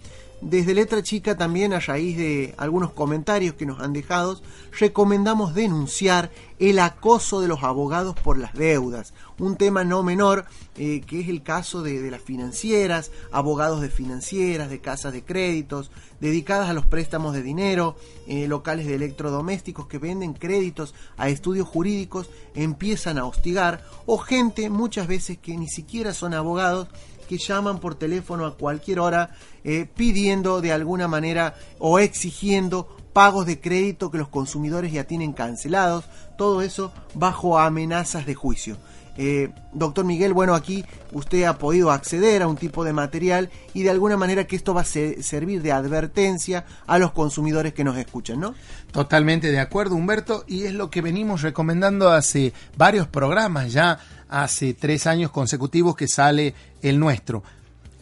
Desde 0.42 0.74
Letra 0.74 1.04
Chica 1.04 1.36
también 1.36 1.72
a 1.72 1.78
raíz 1.78 2.16
de 2.16 2.52
algunos 2.58 2.92
comentarios 2.92 3.54
que 3.54 3.64
nos 3.64 3.78
han 3.78 3.92
dejado, 3.92 4.40
recomendamos 4.76 5.54
denunciar 5.54 6.32
el 6.58 6.80
acoso 6.80 7.40
de 7.40 7.46
los 7.46 7.62
abogados 7.62 8.16
por 8.16 8.38
las 8.38 8.52
deudas, 8.52 9.14
un 9.38 9.56
tema 9.56 9.84
no 9.84 10.02
menor 10.02 10.44
eh, 10.76 11.00
que 11.06 11.20
es 11.20 11.28
el 11.28 11.44
caso 11.44 11.82
de, 11.82 12.10
las 12.10 12.22
financieras, 12.22 13.12
abogados 13.30 13.80
de 13.80 13.88
financieras, 13.88 14.68
de 14.68 14.80
casas 14.80 15.12
de 15.12 15.22
créditos, 15.22 15.92
dedicadas 16.20 16.68
a 16.68 16.72
los 16.72 16.86
préstamos 16.86 17.34
de 17.34 17.42
dinero, 17.42 17.94
eh, 18.26 18.48
locales 18.48 18.86
de 18.86 18.96
electrodomésticos 18.96 19.86
que 19.86 19.98
venden 19.98 20.34
créditos 20.34 20.92
a 21.16 21.28
estudios 21.28 21.68
jurídicos, 21.68 22.30
empiezan 22.54 23.18
a 23.18 23.26
hostigar, 23.26 23.84
o 24.06 24.18
gente 24.18 24.70
muchas 24.70 25.06
veces 25.06 25.38
que 25.38 25.56
ni 25.56 25.68
siquiera 25.68 26.14
son 26.14 26.34
abogados, 26.34 26.88
que 27.28 27.38
llaman 27.38 27.78
por 27.78 27.94
teléfono 27.94 28.46
a 28.46 28.56
cualquier 28.56 29.00
hora 29.00 29.30
eh, 29.64 29.86
pidiendo 29.94 30.60
de 30.60 30.72
alguna 30.72 31.08
manera 31.08 31.54
o 31.78 31.98
exigiendo 31.98 32.88
pagos 33.12 33.46
de 33.46 33.60
crédito 33.60 34.10
que 34.10 34.18
los 34.18 34.28
consumidores 34.28 34.92
ya 34.92 35.04
tienen 35.04 35.32
cancelados, 35.32 36.04
todo 36.36 36.62
eso 36.62 36.92
bajo 37.14 37.58
amenazas 37.58 38.26
de 38.26 38.34
juicio. 38.34 38.76
Eh, 39.18 39.50
doctor 39.74 40.06
Miguel, 40.06 40.32
bueno, 40.32 40.54
aquí 40.54 40.84
usted 41.12 41.44
ha 41.44 41.58
podido 41.58 41.90
acceder 41.90 42.40
a 42.40 42.48
un 42.48 42.56
tipo 42.56 42.82
de 42.82 42.94
material 42.94 43.50
y 43.74 43.82
de 43.82 43.90
alguna 43.90 44.16
manera 44.16 44.46
que 44.46 44.56
esto 44.56 44.72
va 44.72 44.80
a 44.80 44.84
ser, 44.84 45.22
servir 45.22 45.60
de 45.60 45.70
advertencia 45.70 46.64
a 46.86 46.98
los 46.98 47.12
consumidores 47.12 47.74
que 47.74 47.84
nos 47.84 47.98
escuchan, 47.98 48.40
¿no? 48.40 48.54
Totalmente 48.90 49.50
de 49.50 49.60
acuerdo, 49.60 49.96
Humberto, 49.96 50.44
y 50.46 50.64
es 50.64 50.72
lo 50.72 50.90
que 50.90 51.02
venimos 51.02 51.42
recomendando 51.42 52.10
hace 52.10 52.54
varios 52.78 53.06
programas 53.06 53.72
ya 53.72 53.98
hace 54.32 54.72
tres 54.72 55.06
años 55.06 55.30
consecutivos 55.30 55.94
que 55.94 56.08
sale 56.08 56.54
el 56.80 56.98
nuestro. 56.98 57.44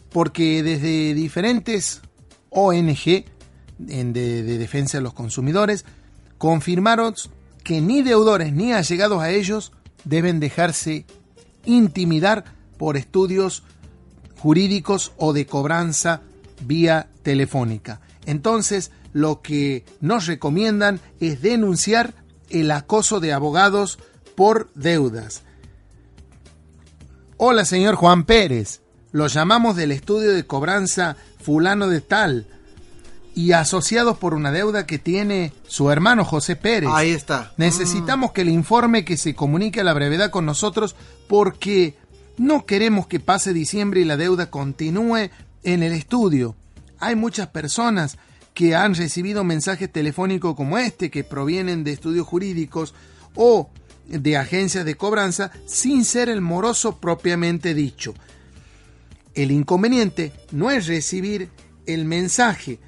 Porque 0.09 0.63
desde 0.63 1.13
diferentes 1.13 2.01
ONG 2.49 3.25
de, 3.77 4.03
de, 4.13 4.57
defensa 4.57 4.97
de 4.97 5.03
los 5.03 5.13
consumidores 5.13 5.85
confirmaron 6.37 7.13
que 7.63 7.81
ni 7.81 8.01
deudores 8.01 8.53
ni 8.53 8.73
allegados 8.73 9.21
a 9.21 9.29
ellos 9.29 9.73
deben 10.05 10.39
dejarse 10.39 11.05
intimidar 11.65 12.45
por 12.77 12.97
estudios 12.97 13.63
jurídicos 14.39 15.11
o 15.17 15.33
de 15.33 15.45
cobranza 15.45 16.21
vía 16.65 17.09
telefónica. 17.23 18.01
Entonces, 18.25 18.91
lo 19.13 19.41
que 19.41 19.83
nos 19.99 20.27
recomiendan 20.27 20.99
es 21.19 21.41
denunciar 21.41 22.13
el 22.49 22.71
acoso 22.71 23.19
de 23.19 23.33
abogados 23.33 23.99
por 24.35 24.71
deudas. 24.73 25.43
Hola, 27.43 27.65
señor 27.65 27.95
Juan 27.95 28.25
Pérez. 28.25 28.81
Lo 29.11 29.25
llamamos 29.25 29.75
del 29.75 29.91
estudio 29.91 30.31
de 30.31 30.45
cobranza 30.45 31.17
fulano 31.41 31.87
de 31.87 31.99
tal 31.99 32.45
y 33.33 33.53
asociados 33.53 34.19
por 34.19 34.35
una 34.35 34.51
deuda 34.51 34.85
que 34.85 34.99
tiene 34.99 35.51
su 35.67 35.89
hermano 35.89 36.23
José 36.23 36.55
Pérez. 36.55 36.91
Ahí 36.93 37.09
está. 37.09 37.51
Necesitamos 37.57 38.29
mm. 38.29 38.33
que 38.35 38.45
le 38.45 38.51
informe 38.51 39.05
que 39.05 39.17
se 39.17 39.33
comunique 39.33 39.81
a 39.81 39.83
la 39.83 39.95
brevedad 39.95 40.29
con 40.29 40.45
nosotros 40.45 40.95
porque 41.27 41.97
no 42.37 42.67
queremos 42.67 43.07
que 43.07 43.19
pase 43.19 43.53
diciembre 43.53 44.01
y 44.01 44.05
la 44.05 44.17
deuda 44.17 44.51
continúe 44.51 45.31
en 45.63 45.81
el 45.81 45.93
estudio. 45.93 46.55
Hay 46.99 47.15
muchas 47.15 47.47
personas 47.47 48.19
que 48.53 48.75
han 48.75 48.93
recibido 48.93 49.43
mensajes 49.43 49.91
telefónicos 49.91 50.55
como 50.55 50.77
este 50.77 51.09
que 51.09 51.23
provienen 51.23 51.83
de 51.83 51.93
estudios 51.93 52.27
jurídicos 52.27 52.93
o 53.33 53.71
de 54.07 54.37
agencias 54.37 54.85
de 54.85 54.95
cobranza 54.95 55.51
sin 55.65 56.05
ser 56.05 56.29
el 56.29 56.41
moroso 56.41 56.99
propiamente 56.99 57.73
dicho. 57.73 58.13
El 59.33 59.51
inconveniente 59.51 60.33
no 60.51 60.71
es 60.71 60.87
recibir 60.87 61.49
el 61.85 62.05
mensaje 62.05 62.79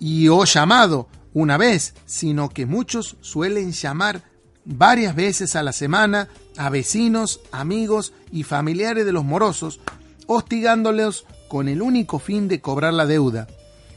y 0.00 0.28
o 0.28 0.44
llamado 0.44 1.08
una 1.32 1.56
vez, 1.56 1.94
sino 2.06 2.48
que 2.48 2.66
muchos 2.66 3.16
suelen 3.20 3.72
llamar 3.72 4.24
varias 4.64 5.14
veces 5.14 5.56
a 5.56 5.62
la 5.62 5.72
semana 5.72 6.28
a 6.56 6.70
vecinos, 6.70 7.40
amigos 7.52 8.12
y 8.32 8.42
familiares 8.42 9.06
de 9.06 9.12
los 9.12 9.24
morosos, 9.24 9.80
hostigándolos 10.26 11.26
con 11.48 11.68
el 11.68 11.82
único 11.82 12.18
fin 12.18 12.48
de 12.48 12.60
cobrar 12.60 12.92
la 12.92 13.06
deuda. 13.06 13.46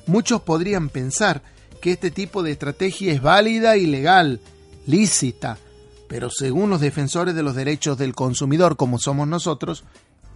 Muchos 0.06 0.42
podrían 0.42 0.89
pensar 0.89 1.42
que 1.82 1.92
este 1.92 2.12
tipo 2.12 2.44
de 2.44 2.52
estrategia 2.52 3.12
es 3.12 3.22
válida 3.22 3.78
y 3.78 3.86
legal, 3.86 4.39
lícita, 4.86 5.58
pero 6.13 6.30
según 6.30 6.69
los 6.69 6.80
defensores 6.80 7.34
de 7.34 7.41
los 7.41 7.56
derechos 7.56 7.97
del 7.97 8.13
consumidor 8.13 8.78
como 8.78 8.99
somos 8.99 9.28
nosotros, 9.28 9.84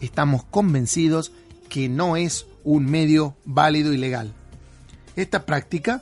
estamos 0.02 0.44
convencidos 0.44 1.32
que 1.70 1.88
no 1.88 2.18
es 2.18 2.48
un 2.64 2.86
medio 2.86 3.38
válido 3.46 3.94
y 3.94 3.98
legal. 3.98 4.34
Esta 5.16 5.46
práctica 5.46 6.02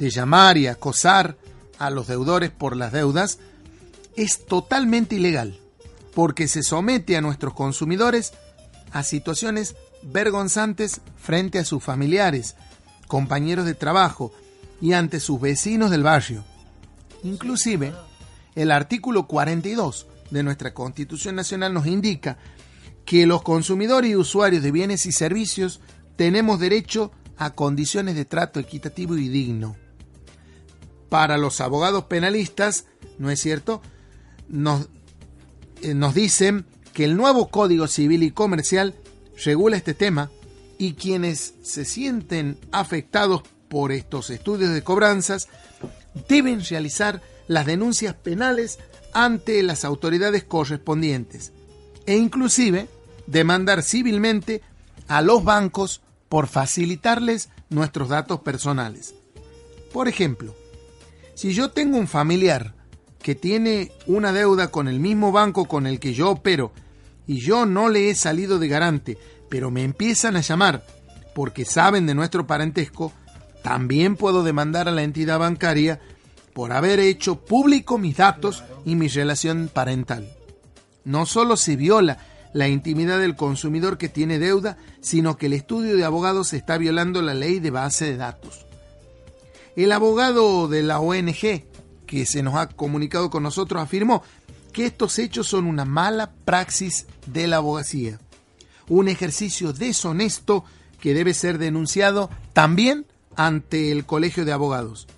de 0.00 0.10
llamar 0.10 0.58
y 0.58 0.66
acosar 0.66 1.36
a 1.78 1.90
los 1.90 2.08
deudores 2.08 2.50
por 2.50 2.76
las 2.76 2.90
deudas 2.90 3.38
es 4.16 4.46
totalmente 4.46 5.14
ilegal, 5.14 5.60
porque 6.12 6.48
se 6.48 6.64
somete 6.64 7.16
a 7.16 7.20
nuestros 7.20 7.54
consumidores 7.54 8.32
a 8.90 9.04
situaciones 9.04 9.76
vergonzantes 10.02 11.00
frente 11.16 11.60
a 11.60 11.64
sus 11.64 11.84
familiares, 11.84 12.56
compañeros 13.06 13.64
de 13.64 13.74
trabajo 13.74 14.32
y 14.80 14.94
ante 14.94 15.20
sus 15.20 15.40
vecinos 15.40 15.92
del 15.92 16.02
barrio. 16.02 16.42
Inclusive, 17.22 17.94
el 18.54 18.70
artículo 18.70 19.26
42 19.26 20.06
de 20.30 20.42
nuestra 20.42 20.74
Constitución 20.74 21.34
Nacional 21.34 21.74
nos 21.74 21.86
indica 21.86 22.38
que 23.04 23.26
los 23.26 23.42
consumidores 23.42 24.10
y 24.10 24.16
usuarios 24.16 24.62
de 24.62 24.70
bienes 24.70 25.06
y 25.06 25.12
servicios 25.12 25.80
tenemos 26.16 26.60
derecho 26.60 27.12
a 27.36 27.54
condiciones 27.54 28.14
de 28.14 28.24
trato 28.24 28.60
equitativo 28.60 29.16
y 29.16 29.28
digno. 29.28 29.76
Para 31.08 31.36
los 31.36 31.60
abogados 31.60 32.04
penalistas, 32.04 32.86
¿no 33.18 33.30
es 33.30 33.40
cierto? 33.40 33.82
Nos, 34.48 34.88
eh, 35.82 35.94
nos 35.94 36.14
dicen 36.14 36.66
que 36.92 37.04
el 37.04 37.16
nuevo 37.16 37.48
Código 37.48 37.86
Civil 37.88 38.22
y 38.22 38.30
Comercial 38.30 38.94
regula 39.44 39.76
este 39.76 39.94
tema 39.94 40.30
y 40.78 40.94
quienes 40.94 41.54
se 41.62 41.84
sienten 41.84 42.58
afectados 42.72 43.42
por 43.68 43.92
estos 43.92 44.30
estudios 44.30 44.72
de 44.72 44.82
cobranzas 44.82 45.48
deben 46.28 46.64
realizar 46.64 47.22
las 47.48 47.66
denuncias 47.66 48.14
penales 48.14 48.78
ante 49.12 49.62
las 49.62 49.84
autoridades 49.84 50.44
correspondientes 50.44 51.52
e 52.06 52.16
inclusive 52.16 52.88
demandar 53.26 53.82
civilmente 53.82 54.62
a 55.08 55.22
los 55.22 55.44
bancos 55.44 56.02
por 56.28 56.46
facilitarles 56.46 57.48
nuestros 57.70 58.08
datos 58.08 58.40
personales. 58.40 59.14
Por 59.92 60.08
ejemplo, 60.08 60.54
si 61.34 61.52
yo 61.52 61.70
tengo 61.70 61.98
un 61.98 62.08
familiar 62.08 62.74
que 63.22 63.34
tiene 63.34 63.92
una 64.06 64.32
deuda 64.32 64.70
con 64.70 64.88
el 64.88 65.00
mismo 65.00 65.32
banco 65.32 65.66
con 65.66 65.86
el 65.86 66.00
que 66.00 66.12
yo 66.12 66.30
opero 66.30 66.72
y 67.26 67.38
yo 67.40 67.64
no 67.66 67.88
le 67.88 68.10
he 68.10 68.14
salido 68.14 68.58
de 68.58 68.68
garante, 68.68 69.18
pero 69.48 69.70
me 69.70 69.84
empiezan 69.84 70.36
a 70.36 70.40
llamar 70.40 70.84
porque 71.34 71.64
saben 71.64 72.06
de 72.06 72.14
nuestro 72.14 72.46
parentesco, 72.46 73.12
también 73.62 74.16
puedo 74.16 74.42
demandar 74.42 74.88
a 74.88 74.92
la 74.92 75.02
entidad 75.02 75.38
bancaria 75.38 76.00
por 76.54 76.72
haber 76.72 77.00
hecho 77.00 77.44
público 77.44 77.98
mis 77.98 78.16
datos 78.16 78.64
y 78.86 78.94
mi 78.94 79.08
relación 79.08 79.68
parental. 79.70 80.32
No 81.04 81.26
solo 81.26 81.58
se 81.58 81.76
viola 81.76 82.18
la 82.54 82.68
intimidad 82.68 83.18
del 83.18 83.34
consumidor 83.34 83.98
que 83.98 84.08
tiene 84.08 84.38
deuda, 84.38 84.78
sino 85.00 85.36
que 85.36 85.46
el 85.46 85.52
estudio 85.52 85.96
de 85.96 86.04
abogados 86.04 86.52
está 86.52 86.78
violando 86.78 87.20
la 87.20 87.34
ley 87.34 87.58
de 87.58 87.70
base 87.70 88.06
de 88.06 88.16
datos. 88.16 88.64
El 89.74 89.90
abogado 89.90 90.68
de 90.68 90.84
la 90.84 91.00
ONG 91.00 91.64
que 92.06 92.26
se 92.26 92.44
nos 92.44 92.54
ha 92.54 92.68
comunicado 92.68 93.28
con 93.28 93.42
nosotros 93.42 93.82
afirmó 93.82 94.22
que 94.72 94.86
estos 94.86 95.18
hechos 95.18 95.48
son 95.48 95.66
una 95.66 95.84
mala 95.84 96.32
praxis 96.44 97.06
de 97.26 97.48
la 97.48 97.56
abogacía, 97.56 98.20
un 98.88 99.08
ejercicio 99.08 99.72
deshonesto 99.72 100.64
que 101.00 101.14
debe 101.14 101.34
ser 101.34 101.58
denunciado 101.58 102.30
también 102.52 103.06
ante 103.34 103.90
el 103.90 104.06
Colegio 104.06 104.44
de 104.44 104.52
Abogados 104.52 105.08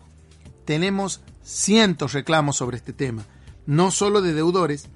tenemos 0.67 1.23
cientos 1.43 2.13
reclamos 2.13 2.57
sobre 2.57 2.77
este 2.77 2.93
tema, 2.93 3.25
no 3.65 3.91
solo 3.91 4.21
de 4.21 4.35
deudores, 4.35 4.89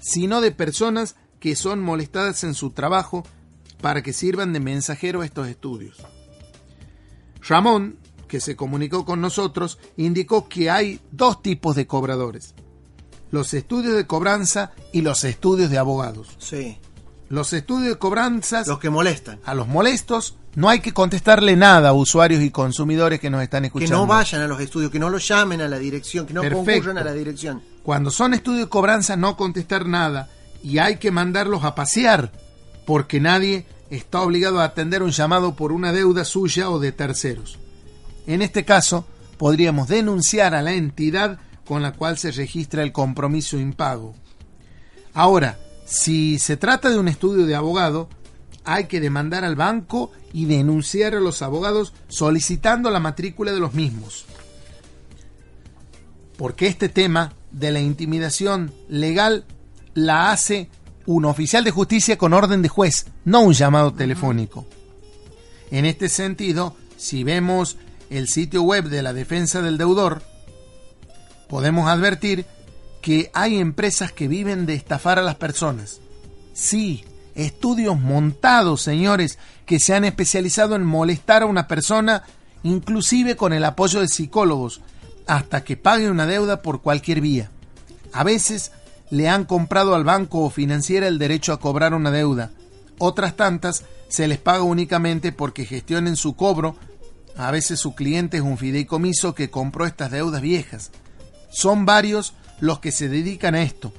sino 0.00 0.42
de 0.42 0.50
personas 0.50 1.16
que 1.40 1.56
son 1.56 1.80
molestadas 1.80 2.44
en 2.44 2.54
su 2.54 2.70
trabajo 2.70 3.24
para 3.80 4.02
que 4.02 4.12
sirvan 4.12 4.52
de 4.52 4.60
mensajero 4.60 5.22
a 5.22 5.24
estos 5.24 5.48
estudios. 5.48 5.96
Ramón, 7.48 7.96
que 8.28 8.40
se 8.40 8.56
comunicó 8.56 9.04
con 9.04 9.20
nosotros, 9.20 9.78
indicó 9.96 10.48
que 10.48 10.70
hay 10.70 11.00
dos 11.10 11.42
tipos 11.42 11.74
de 11.76 11.86
cobradores, 11.86 12.54
los 13.30 13.54
estudios 13.54 13.96
de 13.96 14.06
cobranza 14.06 14.72
y 14.92 15.00
los 15.00 15.24
estudios 15.24 15.70
de 15.70 15.78
abogados. 15.78 16.28
Sí. 16.38 16.78
Los 17.28 17.54
estudios 17.54 17.88
de 17.88 17.98
cobranzas 17.98 18.66
Los 18.68 18.78
que 18.78 18.90
molestan. 18.90 19.40
a 19.44 19.54
los 19.54 19.66
molestos 19.66 20.36
no 20.54 20.68
hay 20.68 20.80
que 20.80 20.92
contestarle 20.92 21.56
nada 21.56 21.90
a 21.90 21.92
usuarios 21.92 22.42
y 22.42 22.50
consumidores 22.50 23.20
que 23.20 23.30
nos 23.30 23.42
están 23.42 23.62
Que 23.62 23.66
escuchando. 23.68 23.96
no 23.98 24.06
vayan 24.06 24.42
a 24.42 24.46
los 24.46 24.60
estudios, 24.60 24.90
que 24.90 24.98
no 24.98 25.08
los 25.08 25.26
llamen 25.26 25.60
a 25.62 25.68
la 25.68 25.78
dirección, 25.78 26.26
que 26.26 26.34
no 26.34 26.42
Perfecto. 26.42 26.64
concurran 26.66 26.98
a 26.98 27.04
la 27.04 27.12
dirección. 27.14 27.62
Cuando 27.82 28.10
son 28.10 28.34
estudios 28.34 28.60
de 28.66 28.68
cobranza 28.68 29.16
no 29.16 29.36
contestar 29.36 29.86
nada 29.86 30.28
y 30.62 30.78
hay 30.78 30.96
que 30.96 31.10
mandarlos 31.10 31.64
a 31.64 31.74
pasear 31.74 32.30
porque 32.86 33.20
nadie 33.20 33.64
está 33.90 34.20
obligado 34.20 34.60
a 34.60 34.64
atender 34.64 35.02
un 35.02 35.10
llamado 35.10 35.54
por 35.54 35.72
una 35.72 35.92
deuda 35.92 36.24
suya 36.24 36.70
o 36.70 36.78
de 36.78 36.92
terceros. 36.92 37.58
En 38.26 38.42
este 38.42 38.64
caso, 38.64 39.06
podríamos 39.38 39.88
denunciar 39.88 40.54
a 40.54 40.62
la 40.62 40.72
entidad 40.72 41.38
con 41.64 41.82
la 41.82 41.92
cual 41.92 42.18
se 42.18 42.30
registra 42.30 42.82
el 42.82 42.92
compromiso 42.92 43.58
impago. 43.58 44.14
Ahora, 45.14 45.58
si 45.84 46.38
se 46.38 46.56
trata 46.56 46.90
de 46.90 46.98
un 46.98 47.08
estudio 47.08 47.46
de 47.46 47.54
abogado, 47.54 48.08
hay 48.64 48.84
que 48.84 49.00
demandar 49.00 49.44
al 49.44 49.56
banco 49.56 50.10
y 50.32 50.46
denunciar 50.46 51.14
a 51.14 51.20
los 51.20 51.42
abogados 51.42 51.92
solicitando 52.08 52.90
la 52.90 53.00
matrícula 53.00 53.52
de 53.52 53.60
los 53.60 53.74
mismos. 53.74 54.24
Porque 56.36 56.66
este 56.66 56.88
tema 56.88 57.34
de 57.50 57.70
la 57.70 57.80
intimidación 57.80 58.72
legal 58.88 59.44
la 59.94 60.30
hace 60.30 60.68
un 61.06 61.24
oficial 61.24 61.64
de 61.64 61.70
justicia 61.70 62.16
con 62.16 62.32
orden 62.32 62.62
de 62.62 62.68
juez, 62.68 63.06
no 63.24 63.42
un 63.42 63.52
llamado 63.52 63.92
telefónico. 63.92 64.66
En 65.70 65.84
este 65.84 66.08
sentido, 66.08 66.76
si 66.96 67.24
vemos 67.24 67.76
el 68.10 68.28
sitio 68.28 68.62
web 68.62 68.84
de 68.84 69.02
la 69.02 69.12
defensa 69.12 69.62
del 69.62 69.78
deudor, 69.78 70.22
podemos 71.48 71.88
advertir 71.88 72.46
que 73.00 73.30
hay 73.34 73.58
empresas 73.58 74.12
que 74.12 74.28
viven 74.28 74.64
de 74.64 74.74
estafar 74.74 75.18
a 75.18 75.22
las 75.22 75.34
personas. 75.34 76.00
Sí, 76.54 77.04
estudios 77.34 78.00
montados, 78.00 78.82
señores, 78.82 79.38
que 79.66 79.80
se 79.80 79.94
han 79.94 80.04
especializado 80.04 80.76
en 80.76 80.84
molestar 80.84 81.42
a 81.42 81.46
una 81.46 81.68
persona, 81.68 82.24
inclusive 82.62 83.36
con 83.36 83.52
el 83.52 83.64
apoyo 83.64 84.00
de 84.00 84.08
psicólogos, 84.08 84.80
hasta 85.26 85.64
que 85.64 85.76
pague 85.76 86.10
una 86.10 86.26
deuda 86.26 86.62
por 86.62 86.82
cualquier 86.82 87.20
vía. 87.20 87.50
A 88.12 88.24
veces 88.24 88.72
le 89.10 89.28
han 89.28 89.44
comprado 89.44 89.94
al 89.94 90.04
banco 90.04 90.40
o 90.40 90.50
financiera 90.50 91.06
el 91.06 91.18
derecho 91.18 91.52
a 91.52 91.60
cobrar 91.60 91.94
una 91.94 92.10
deuda. 92.10 92.50
Otras 92.98 93.36
tantas 93.36 93.84
se 94.08 94.28
les 94.28 94.38
paga 94.38 94.62
únicamente 94.62 95.32
porque 95.32 95.64
gestionen 95.64 96.16
su 96.16 96.34
cobro. 96.34 96.76
A 97.36 97.50
veces 97.50 97.80
su 97.80 97.94
cliente 97.94 98.38
es 98.38 98.42
un 98.42 98.58
fideicomiso 98.58 99.34
que 99.34 99.50
compró 99.50 99.86
estas 99.86 100.10
deudas 100.10 100.42
viejas. 100.42 100.90
Son 101.50 101.84
varios 101.84 102.34
los 102.60 102.78
que 102.78 102.92
se 102.92 103.08
dedican 103.08 103.54
a 103.54 103.62
esto, 103.62 103.92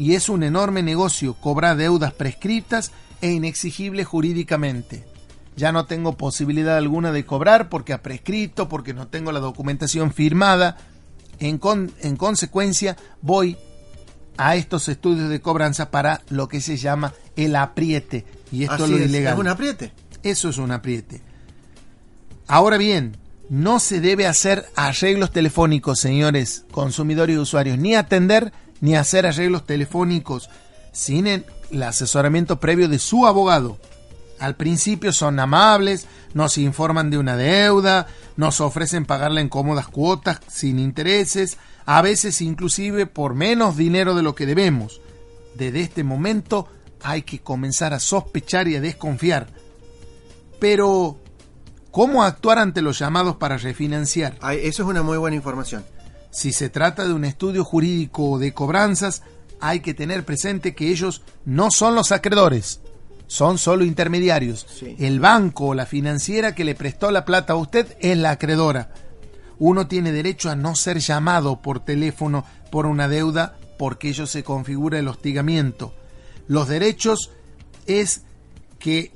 y 0.00 0.14
es 0.14 0.30
un 0.30 0.42
enorme 0.42 0.82
negocio 0.82 1.34
cobrar 1.34 1.76
deudas 1.76 2.14
prescritas 2.14 2.90
e 3.20 3.32
inexigibles 3.32 4.06
jurídicamente. 4.06 5.04
Ya 5.56 5.72
no 5.72 5.84
tengo 5.84 6.16
posibilidad 6.16 6.78
alguna 6.78 7.12
de 7.12 7.26
cobrar 7.26 7.68
porque 7.68 7.92
ha 7.92 8.00
prescrito, 8.02 8.66
porque 8.66 8.94
no 8.94 9.08
tengo 9.08 9.30
la 9.30 9.40
documentación 9.40 10.10
firmada. 10.14 10.78
En, 11.38 11.58
con- 11.58 11.92
en 12.00 12.16
consecuencia, 12.16 12.96
voy 13.20 13.58
a 14.38 14.56
estos 14.56 14.88
estudios 14.88 15.28
de 15.28 15.42
cobranza 15.42 15.90
para 15.90 16.22
lo 16.30 16.48
que 16.48 16.62
se 16.62 16.78
llama 16.78 17.12
el 17.36 17.54
apriete. 17.56 18.24
Y 18.50 18.62
esto 18.62 18.84
Así 18.84 18.84
es 18.84 18.90
lo 18.90 19.04
ilegal. 19.04 19.34
es 19.34 19.38
un 19.40 19.48
apriete. 19.48 19.92
Eso 20.22 20.48
es 20.48 20.56
un 20.56 20.70
apriete. 20.72 21.20
Ahora 22.46 22.78
bien, 22.78 23.18
no 23.50 23.80
se 23.80 24.00
debe 24.00 24.26
hacer 24.26 24.64
arreglos 24.76 25.30
telefónicos, 25.30 26.00
señores 26.00 26.64
consumidores 26.70 27.36
y 27.36 27.38
usuarios, 27.38 27.76
ni 27.78 27.94
atender 27.94 28.52
ni 28.80 28.96
hacer 28.96 29.26
arreglos 29.26 29.66
telefónicos 29.66 30.50
sin 30.92 31.26
el, 31.26 31.44
asesoramiento 31.82 32.58
previo 32.58 32.88
de 32.88 32.98
su 32.98 33.26
abogado. 33.26 33.78
Al 34.38 34.56
principio 34.56 35.12
son 35.12 35.38
amables, 35.38 36.06
nos 36.34 36.58
informan 36.58 37.10
de 37.10 37.18
una 37.18 37.36
deuda, 37.36 38.06
nos 38.36 38.60
ofrecen 38.60 39.04
pagarla 39.04 39.40
en 39.40 39.48
cómodas 39.48 39.88
cuotas 39.88 40.40
sin 40.48 40.78
intereses, 40.78 41.58
a 41.84 42.02
veces 42.02 42.40
inclusive 42.40 43.06
por 43.06 43.34
menos 43.34 43.76
dinero 43.76 44.14
de 44.14 44.22
lo 44.22 44.34
que 44.34 44.46
debemos. 44.46 45.00
Desde 45.54 45.80
este 45.80 46.04
momento 46.04 46.68
hay 47.02 47.22
que 47.22 47.40
comenzar 47.40 47.92
a 47.92 48.00
sospechar 48.00 48.66
y 48.68 48.76
a 48.76 48.80
desconfiar. 48.80 49.48
Pero, 50.58 51.18
¿cómo 51.90 52.22
actuar 52.22 52.58
ante 52.58 52.82
los 52.82 52.98
llamados 52.98 53.36
para 53.36 53.58
refinanciar? 53.58 54.38
Eso 54.42 54.82
es 54.82 54.88
una 54.88 55.02
muy 55.02 55.18
buena 55.18 55.36
información. 55.36 55.84
Si 56.30 56.52
se 56.52 56.70
trata 56.70 57.06
de 57.06 57.12
un 57.12 57.24
estudio 57.24 57.64
jurídico 57.64 58.38
de 58.38 58.54
cobranzas, 58.54 59.22
hay 59.60 59.80
que 59.80 59.94
tener 59.94 60.24
presente 60.24 60.74
que 60.74 60.88
ellos 60.90 61.22
no 61.44 61.70
son 61.70 61.94
los 61.94 62.12
acreedores, 62.12 62.80
son 63.26 63.58
solo 63.58 63.84
intermediarios. 63.84 64.66
Sí. 64.68 64.96
El 64.98 65.20
banco 65.20 65.68
o 65.68 65.74
la 65.74 65.86
financiera 65.86 66.54
que 66.54 66.64
le 66.64 66.74
prestó 66.74 67.10
la 67.10 67.24
plata 67.24 67.54
a 67.54 67.56
usted 67.56 67.96
es 68.00 68.16
la 68.16 68.32
acreedora. 68.32 68.92
Uno 69.58 69.86
tiene 69.86 70.12
derecho 70.12 70.50
a 70.50 70.56
no 70.56 70.74
ser 70.74 71.00
llamado 71.00 71.60
por 71.60 71.80
teléfono 71.80 72.44
por 72.70 72.86
una 72.86 73.08
deuda 73.08 73.58
porque 73.78 74.08
ello 74.08 74.26
se 74.26 74.42
configura 74.42 74.98
el 74.98 75.08
hostigamiento. 75.08 75.94
Los 76.48 76.68
derechos 76.68 77.30
es 77.86 78.22
que 78.78 79.12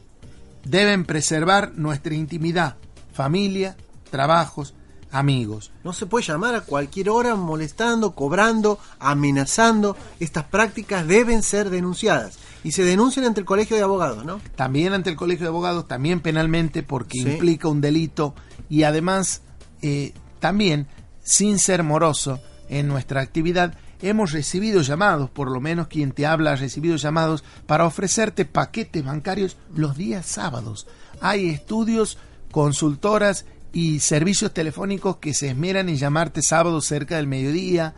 deben 0.65 1.05
preservar 1.05 1.73
nuestra 1.75 2.15
intimidad, 2.15 2.77
familia, 3.13 3.77
trabajos, 4.11 4.75
amigos. 5.15 5.71
No 5.85 5.93
se 5.93 6.07
puede 6.07 6.27
llamar 6.27 6.55
a 6.55 6.61
cualquier 6.63 7.09
hora 7.09 7.37
molestando, 7.37 8.15
cobrando, 8.15 8.79
amenazando. 8.99 9.97
Estas 10.21 10.45
prácticas 10.45 11.07
deben 11.07 11.43
ser 11.43 11.71
denunciadas. 11.71 12.39
Y 12.65 12.73
se 12.73 12.85
denuncian 12.85 13.25
ante 13.27 13.41
el 13.41 13.47
colegio 13.47 13.77
de 13.77 13.83
abogados, 13.83 14.25
¿no? 14.25 14.41
también 14.57 14.93
ante 14.93 15.11
el 15.11 15.17
Colegio 15.17 15.45
de 15.45 15.51
Abogados, 15.51 15.87
también 15.87 16.21
penalmente 16.21 16.83
porque 16.83 17.23
Sí. 17.23 17.31
implica 17.31 17.69
un 17.69 17.81
delito 17.81 18.35
y 18.69 18.83
además 18.85 19.43
eh, 19.83 20.15
también, 20.41 20.87
sin 21.23 21.59
ser 21.59 21.83
moroso 21.83 22.41
en 22.71 22.89
nuestra 22.89 23.21
actividad, 23.21 23.75
hemos 24.01 24.33
recibido 24.33 24.81
llamados, 24.81 25.29
por 25.29 25.51
lo 25.51 25.61
menos 25.61 25.89
quien 25.89 26.13
te 26.13 26.25
habla 26.27 26.53
ha 26.53 26.57
recibido 26.57 26.97
llamados 26.97 27.45
para 27.67 27.85
ofrecerte 27.85 28.47
paquetes 28.47 29.05
bancarios 29.05 29.59
los 29.75 29.95
días 29.97 30.25
sábados. 30.25 30.87
Hay 31.21 31.51
estudios, 31.51 32.17
consultoras 32.51 33.45
y 33.75 33.99
servicios 33.99 34.55
telefónicos 34.55 35.17
que 35.17 35.35
se 35.35 35.49
esmeran 35.49 35.89
en 35.89 35.97
llamarte 35.97 36.43
sábado 36.43 36.81
cerca 36.81 37.17
del 37.17 37.27
mediodía. 37.27 37.95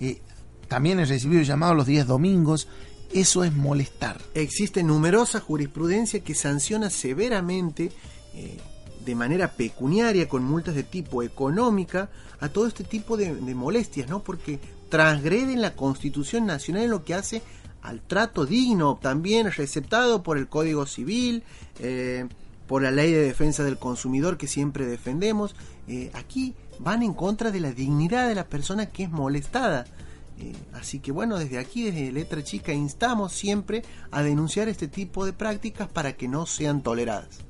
Eh, 0.00 0.22
también 0.68 0.98
he 0.98 1.04
recibido 1.04 1.42
llamados 1.42 1.76
los 1.76 1.86
días 1.86 2.06
domingos. 2.06 2.66
Eso 3.12 3.44
es 3.44 3.54
molestar. 3.54 4.20
Existe 4.32 4.82
numerosa 4.82 5.38
jurisprudencia 5.40 6.20
que 6.20 6.34
sanciona 6.34 6.88
severamente, 6.88 7.92
eh, 8.34 8.56
de 9.04 9.14
manera 9.14 9.52
pecuniaria, 9.52 10.28
con 10.28 10.44
multas 10.44 10.74
de 10.74 10.82
tipo 10.82 11.22
económica, 11.22 12.10
a 12.40 12.48
todo 12.48 12.66
este 12.66 12.84
tipo 12.84 13.18
de, 13.18 13.32
molestias, 13.54 14.08
¿no? 14.08 14.22
Porque 14.22 14.58
transgreden 14.88 15.60
la 15.60 15.76
Constitución 15.76 16.46
Nacional 16.46 16.84
en 16.84 16.90
lo 16.90 17.04
que 17.04 17.14
hace 17.14 17.42
al 17.82 18.00
trato 18.00 18.46
digno, 18.46 18.98
también 19.00 19.52
receptado 19.52 20.22
por 20.22 20.38
el 20.38 20.48
Código 20.48 20.86
Civil, 20.86 21.42
eh, 21.80 22.26
por 22.68 22.82
la 22.82 22.92
Ley 22.92 23.10
de 23.10 23.22
Defensa 23.22 23.64
del 23.64 23.78
Consumidor 23.78 24.36
que 24.36 24.46
siempre 24.46 24.86
defendemos. 24.86 25.56
Eh, 25.88 26.10
aquí 26.14 26.54
van 26.78 27.02
en 27.02 27.14
contra 27.14 27.50
de 27.50 27.58
la 27.58 27.72
dignidad 27.72 28.28
de 28.28 28.36
la 28.36 28.44
persona 28.44 28.86
que 28.86 29.04
es 29.04 29.10
molestada. 29.10 29.86
Eh, 30.38 30.54
así 30.74 31.00
que 31.00 31.10
bueno, 31.10 31.38
desde 31.38 31.58
aquí, 31.58 31.82
desde 31.90 32.12
Letra 32.12 32.44
Chica, 32.44 32.72
instamos 32.72 33.32
siempre 33.32 33.82
a 34.12 34.22
denunciar 34.22 34.68
este 34.68 34.86
tipo 34.86 35.26
de 35.26 35.32
prácticas 35.32 35.88
para 35.88 36.12
que 36.12 36.28
no 36.28 36.46
sean 36.46 36.82
toleradas. 36.82 37.40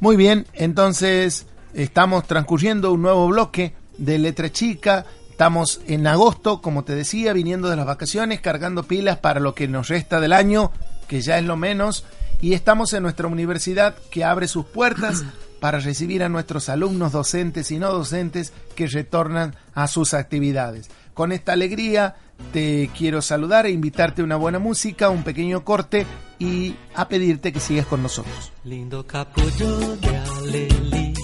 Muy 0.00 0.16
bien, 0.16 0.46
entonces 0.52 1.46
estamos 1.72 2.26
transcurriendo 2.26 2.92
un 2.92 3.02
nuevo 3.02 3.28
bloque 3.28 3.74
de 3.96 4.18
Letra 4.18 4.50
Chica. 4.50 5.06
Estamos 5.30 5.80
en 5.86 6.06
agosto, 6.06 6.60
como 6.60 6.84
te 6.84 6.94
decía, 6.94 7.32
viniendo 7.32 7.70
de 7.70 7.76
las 7.76 7.86
vacaciones, 7.86 8.40
cargando 8.40 8.82
pilas 8.82 9.18
para 9.18 9.40
lo 9.40 9.54
que 9.54 9.68
nos 9.68 9.88
resta 9.88 10.20
del 10.20 10.32
año, 10.32 10.72
que 11.06 11.20
ya 11.22 11.38
es 11.38 11.44
lo 11.44 11.56
menos. 11.56 12.04
Y 12.40 12.54
estamos 12.54 12.92
en 12.94 13.02
nuestra 13.02 13.26
universidad 13.28 13.96
que 14.10 14.24
abre 14.24 14.48
sus 14.48 14.64
puertas 14.64 15.24
para 15.60 15.78
recibir 15.78 16.22
a 16.22 16.28
nuestros 16.28 16.68
alumnos 16.68 17.12
docentes 17.12 17.70
y 17.70 17.78
no 17.78 17.92
docentes 17.92 18.52
que 18.74 18.86
retornan 18.86 19.54
a 19.74 19.88
sus 19.88 20.14
actividades. 20.14 20.90
Con 21.12 21.32
esta 21.32 21.52
alegría 21.52 22.16
te 22.52 22.90
quiero 22.96 23.20
saludar 23.20 23.66
e 23.66 23.70
invitarte 23.70 24.22
a 24.22 24.24
una 24.24 24.36
buena 24.36 24.58
música, 24.58 25.10
un 25.10 25.22
pequeño 25.22 25.64
corte 25.64 26.06
y 26.38 26.74
a 26.94 27.08
pedirte 27.08 27.52
que 27.52 27.60
sigas 27.60 27.86
con 27.86 28.02
nosotros. 28.02 28.52
Lindo 28.64 29.06
capullo 29.06 29.96
de 29.96 30.16
alelí, 30.16 31.14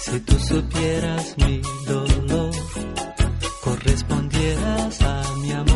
si 0.00 0.20
tú 0.20 0.38
supieras 0.38 1.34
mi 1.38 1.62
dolor, 1.86 2.50
correspondieras 3.62 5.00
a 5.00 5.22
mi 5.40 5.52
amor 5.52 5.69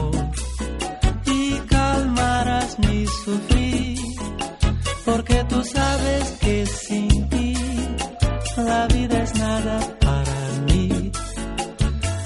sabes 5.65 6.31
que 6.41 6.67
sin 6.67 7.29
ti 7.29 7.55
la 8.57 8.87
vida 8.87 9.23
es 9.23 9.35
nada 9.35 9.79
para 10.01 10.39
mí. 10.67 11.11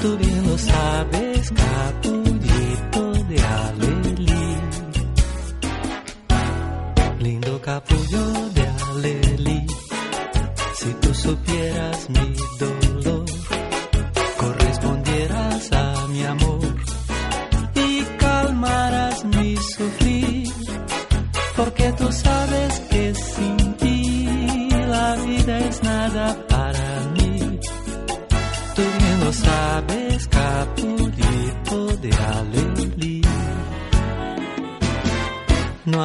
Tú 0.00 0.16
bien 0.18 0.46
lo 0.48 0.58
sabes, 0.58 1.50
capullito 1.50 3.12
de 3.28 3.40
Abelín. 3.40 4.60
Lindo 7.20 7.60
capullo. 7.60 8.47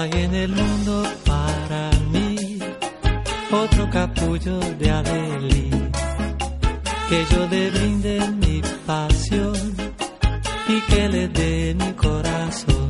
Hay 0.03 0.23
en 0.23 0.35
el 0.35 0.49
mundo 0.49 1.03
para 1.25 1.89
mí 2.11 2.59
otro 3.51 3.89
capullo 3.89 4.59
de 4.79 4.91
Alelí. 4.91 5.69
Que 7.09 7.25
yo 7.31 7.47
le 7.47 7.69
brinde 7.69 8.19
mi 8.41 8.61
pasión 8.85 9.55
y 10.67 10.81
que 10.89 11.09
le 11.09 11.27
dé 11.29 11.75
mi 11.75 11.93
corazón. 11.93 12.89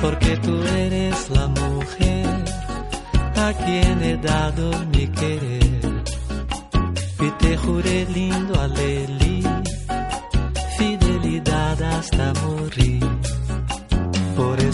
Porque 0.00 0.36
tú 0.38 0.54
eres 0.84 1.30
la 1.30 1.46
mujer 1.48 2.26
a 3.36 3.52
quien 3.52 4.02
he 4.02 4.16
dado 4.16 4.70
mi 4.94 5.06
querer. 5.08 6.02
Y 7.26 7.30
te 7.42 7.56
juré 7.56 8.06
lindo 8.14 8.60
alelí, 8.60 9.42
fidelidad 10.78 11.82
hasta 11.82 12.32
morir. 12.44 13.15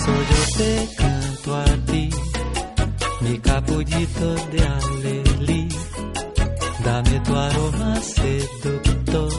Por 0.05 0.15
eso 0.15 0.25
yo 0.31 0.57
te 0.57 0.89
canto 0.97 1.57
a 1.57 1.65
ti, 1.87 2.11
mi 3.21 3.39
capullito 3.39 4.35
de 4.51 4.63
alelí. 4.63 5.69
Dame 6.85 7.21
tu 7.21 7.37
aroma 7.37 7.97
seductor 8.01 9.33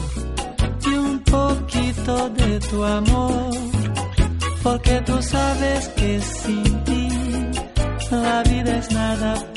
y 0.86 0.94
un 0.94 1.18
poquito 1.20 2.30
de 2.30 2.60
tu 2.60 2.84
amor, 2.84 3.50
porque 4.62 5.00
tú 5.02 5.22
sabes 5.22 5.88
que 5.88 6.20
sin 6.20 6.84
ti 6.84 7.08
la 8.10 8.42
vida 8.44 8.78
es 8.78 8.90
nada 8.90 9.53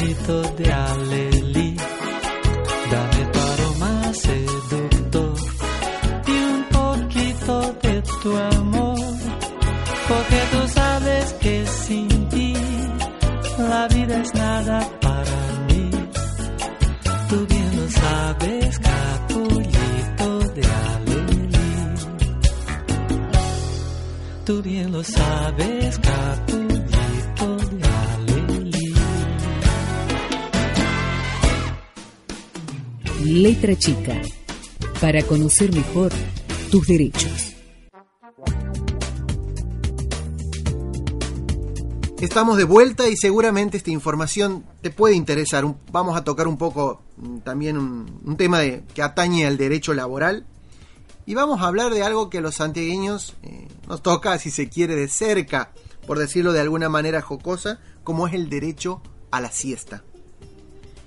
capullito 0.00 0.42
de 0.56 0.72
Alelí. 0.72 1.29
Chica. 33.60 34.22
Para 35.02 35.22
conocer 35.22 35.72
mejor 35.74 36.10
tus 36.70 36.86
derechos. 36.86 37.54
Estamos 42.18 42.56
de 42.56 42.64
vuelta 42.64 43.08
y 43.08 43.16
seguramente 43.16 43.76
esta 43.76 43.90
información 43.90 44.64
te 44.80 44.90
puede 44.90 45.14
interesar. 45.14 45.64
Vamos 45.92 46.16
a 46.16 46.24
tocar 46.24 46.48
un 46.48 46.56
poco 46.56 47.02
mm, 47.18 47.38
también 47.40 47.76
un, 47.76 48.36
tema 48.38 48.60
que 48.62 49.02
atañe 49.02 49.46
al 49.46 49.58
derecho 49.58 49.92
laboral. 49.92 50.46
Y 51.26 51.34
vamos 51.34 51.60
a 51.60 51.66
hablar 51.66 51.92
de 51.92 52.02
algo 52.02 52.30
que 52.30 52.38
a 52.38 52.40
los 52.40 52.56
santiagueños 52.56 53.34
eh, 53.42 53.68
nos 53.86 54.02
toca, 54.02 54.38
si 54.38 54.50
se 54.50 54.70
quiere, 54.70 54.96
de 54.96 55.08
cerca, 55.08 55.72
por 56.06 56.18
decirlo 56.18 56.52
de 56.52 56.60
alguna 56.60 56.88
manera 56.88 57.20
jocosa, 57.20 57.78
como 58.04 58.26
es 58.26 58.32
el 58.32 58.48
derecho 58.48 59.02
a 59.30 59.42
la 59.42 59.52
siesta. 59.52 60.02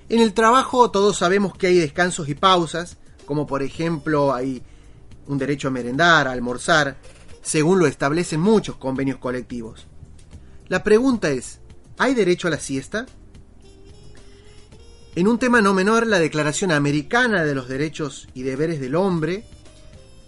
En 0.09 0.19
el 0.19 0.33
trabajo 0.33 0.91
todos 0.91 1.17
sabemos 1.17 1.55
que 1.55 1.67
hay 1.67 1.77
descansos 1.77 2.29
y 2.29 2.35
pausas, 2.35 2.97
como 3.25 3.47
por 3.47 3.63
ejemplo 3.63 4.33
hay 4.33 4.61
un 5.27 5.37
derecho 5.37 5.69
a 5.69 5.71
merendar, 5.71 6.27
a 6.27 6.31
almorzar, 6.31 6.97
según 7.41 7.79
lo 7.79 7.87
establecen 7.87 8.39
muchos 8.39 8.75
convenios 8.75 9.17
colectivos. 9.17 9.87
La 10.67 10.83
pregunta 10.83 11.29
es, 11.29 11.59
¿hay 11.97 12.13
derecho 12.13 12.47
a 12.47 12.51
la 12.51 12.59
siesta? 12.59 13.05
En 15.15 15.27
un 15.27 15.37
tema 15.37 15.61
no 15.61 15.73
menor, 15.73 16.07
la 16.07 16.19
Declaración 16.19 16.71
Americana 16.71 17.43
de 17.43 17.53
los 17.53 17.67
Derechos 17.67 18.27
y 18.33 18.41
Deberes 18.43 18.79
del 18.79 18.95
Hombre, 18.95 19.45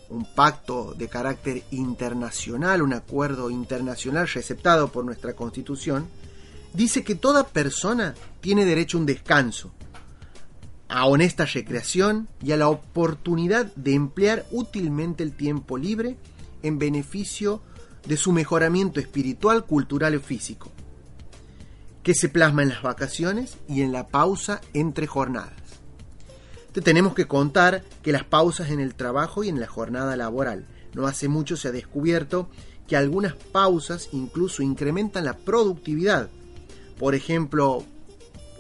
un 0.09 0.25
pacto 0.35 0.93
de 0.93 1.07
carácter 1.07 1.63
internacional, 1.71 2.81
un 2.81 2.93
acuerdo 2.93 3.49
internacional 3.49 4.27
receptado 4.27 4.91
por 4.91 5.03
nuestra 5.03 5.33
Constitución, 5.33 6.07
dice 6.75 7.03
que 7.03 7.15
toda 7.15 7.47
persona 7.47 8.15
tiene 8.41 8.65
derecho 8.65 8.97
a 8.97 9.01
un 9.01 9.05
descanso, 9.05 9.71
a 10.87 11.05
honesta 11.05 11.45
recreación 11.45 12.27
y 12.43 12.51
a 12.51 12.57
la 12.57 12.69
oportunidad 12.69 13.73
de 13.75 13.93
emplear 13.93 14.45
útilmente 14.51 15.23
el 15.23 15.35
tiempo 15.35 15.77
libre 15.77 16.17
en 16.63 16.79
beneficio 16.79 17.61
de 18.07 18.17
su 18.17 18.31
mejoramiento 18.31 18.99
espiritual, 18.99 19.65
cultural 19.65 20.15
y 20.15 20.19
físico, 20.19 20.71
que 22.03 22.13
se 22.13 22.29
plasma 22.29 22.63
en 22.63 22.69
las 22.69 22.83
vacaciones 22.83 23.57
y 23.67 23.81
en 23.81 23.91
la 23.91 24.07
pausa 24.07 24.61
entre 24.73 25.07
jornadas. 25.07 25.53
Te 26.71 26.81
tenemos 26.81 27.15
que 27.15 27.25
contar 27.25 27.83
que 28.03 28.11
las 28.11 28.25
pausas 28.25 28.69
en 28.69 28.79
el 28.79 28.95
trabajo 28.95 29.43
y 29.43 29.49
en 29.49 29.59
la 29.59 29.67
jornada 29.67 30.15
laboral. 30.17 30.67
No 30.93 31.07
hace 31.07 31.29
mucho 31.29 31.55
se 31.55 31.69
ha 31.69 31.71
descubierto 31.71 32.49
que 32.87 32.97
algunas 32.97 33.33
pausas 33.33 34.09
incluso 34.11 34.61
incrementan 34.61 35.25
la 35.25 35.37
productividad. 35.37 36.29
Por 36.97 37.15
ejemplo, 37.15 37.83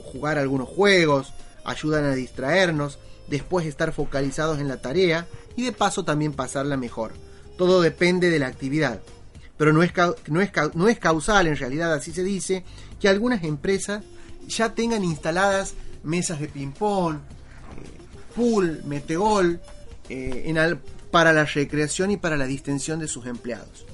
jugar 0.03 0.37
algunos 0.37 0.67
juegos, 0.67 1.33
ayudan 1.63 2.05
a 2.05 2.15
distraernos, 2.15 2.99
después 3.27 3.65
estar 3.65 3.91
focalizados 3.91 4.59
en 4.59 4.67
la 4.67 4.81
tarea 4.81 5.27
y 5.55 5.63
de 5.63 5.71
paso 5.71 6.05
también 6.05 6.33
pasarla 6.33 6.77
mejor. 6.77 7.13
Todo 7.57 7.81
depende 7.81 8.29
de 8.29 8.39
la 8.39 8.47
actividad. 8.47 9.01
Pero 9.57 9.71
no 9.71 9.83
es, 9.83 9.93
no 10.27 10.41
es, 10.41 10.51
no 10.73 10.87
es 10.89 10.99
causal, 10.99 11.47
en 11.47 11.55
realidad 11.55 11.93
así 11.93 12.11
se 12.11 12.23
dice, 12.23 12.63
que 12.99 13.07
algunas 13.07 13.43
empresas 13.43 14.03
ya 14.47 14.73
tengan 14.75 15.03
instaladas 15.03 15.75
mesas 16.03 16.39
de 16.39 16.47
ping-pong, 16.47 17.15
eh, 17.15 17.19
pool, 18.35 18.81
metegol, 18.85 19.59
eh, 20.09 20.77
para 21.09 21.31
la 21.31 21.45
recreación 21.45 22.11
y 22.11 22.17
para 22.17 22.35
la 22.35 22.45
distensión 22.45 22.99
de 22.99 23.07
sus 23.07 23.25
empleados. 23.25 23.85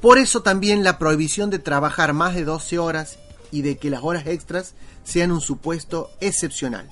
Por 0.00 0.18
eso 0.18 0.42
también 0.42 0.84
la 0.84 0.98
prohibición 0.98 1.50
de 1.50 1.58
trabajar 1.58 2.12
más 2.12 2.34
de 2.34 2.44
12 2.44 2.78
horas 2.78 3.18
y 3.50 3.62
de 3.62 3.78
que 3.78 3.90
las 3.90 4.02
horas 4.02 4.26
extras 4.26 4.74
sean 5.04 5.32
un 5.32 5.40
supuesto 5.40 6.10
excepcional. 6.20 6.90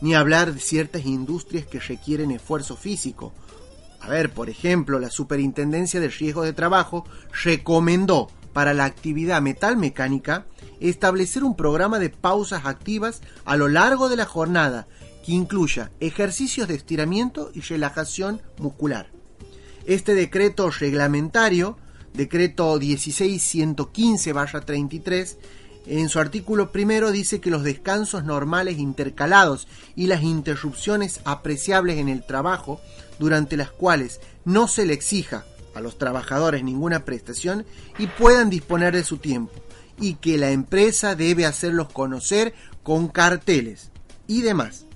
Ni 0.00 0.14
hablar 0.14 0.52
de 0.52 0.60
ciertas 0.60 1.04
industrias 1.04 1.66
que 1.66 1.78
requieren 1.78 2.30
esfuerzo 2.30 2.76
físico. 2.76 3.32
A 4.00 4.08
ver, 4.08 4.32
por 4.32 4.50
ejemplo, 4.50 4.98
la 4.98 5.10
Superintendencia 5.10 6.00
de 6.00 6.08
Riesgos 6.08 6.44
de 6.44 6.52
Trabajo 6.52 7.04
recomendó 7.44 8.28
para 8.52 8.74
la 8.74 8.84
actividad 8.84 9.40
metalmecánica 9.40 10.46
establecer 10.80 11.44
un 11.44 11.56
programa 11.56 11.98
de 11.98 12.10
pausas 12.10 12.66
activas 12.66 13.22
a 13.44 13.56
lo 13.56 13.68
largo 13.68 14.08
de 14.08 14.16
la 14.16 14.26
jornada 14.26 14.88
que 15.24 15.32
incluya 15.32 15.90
ejercicios 16.00 16.68
de 16.68 16.74
estiramiento 16.74 17.50
y 17.54 17.60
relajación 17.60 18.42
muscular. 18.58 19.10
Este 19.86 20.14
decreto 20.14 20.70
reglamentario, 20.70 21.76
decreto 22.14 22.78
16115-33, 22.78 25.36
en 25.86 26.08
su 26.08 26.20
artículo 26.20 26.70
primero 26.70 27.10
dice 27.10 27.40
que 27.40 27.50
los 27.50 27.64
descansos 27.64 28.22
normales 28.24 28.78
intercalados 28.78 29.66
y 29.96 30.06
las 30.06 30.22
interrupciones 30.22 31.20
apreciables 31.24 31.98
en 31.98 32.08
el 32.08 32.24
trabajo, 32.24 32.80
durante 33.18 33.56
las 33.56 33.72
cuales 33.72 34.20
no 34.44 34.68
se 34.68 34.86
le 34.86 34.94
exija 34.94 35.44
a 35.74 35.80
los 35.80 35.98
trabajadores 35.98 36.62
ninguna 36.62 37.04
prestación 37.04 37.64
y 37.98 38.06
puedan 38.06 38.50
disponer 38.50 38.94
de 38.94 39.04
su 39.04 39.16
tiempo 39.16 39.52
y 40.00 40.14
que 40.14 40.38
la 40.38 40.50
empresa 40.50 41.14
debe 41.14 41.46
hacerlos 41.46 41.92
conocer 41.92 42.54
con 42.82 43.08
carteles 43.08 43.90
y 44.26 44.42
demás. 44.42 44.86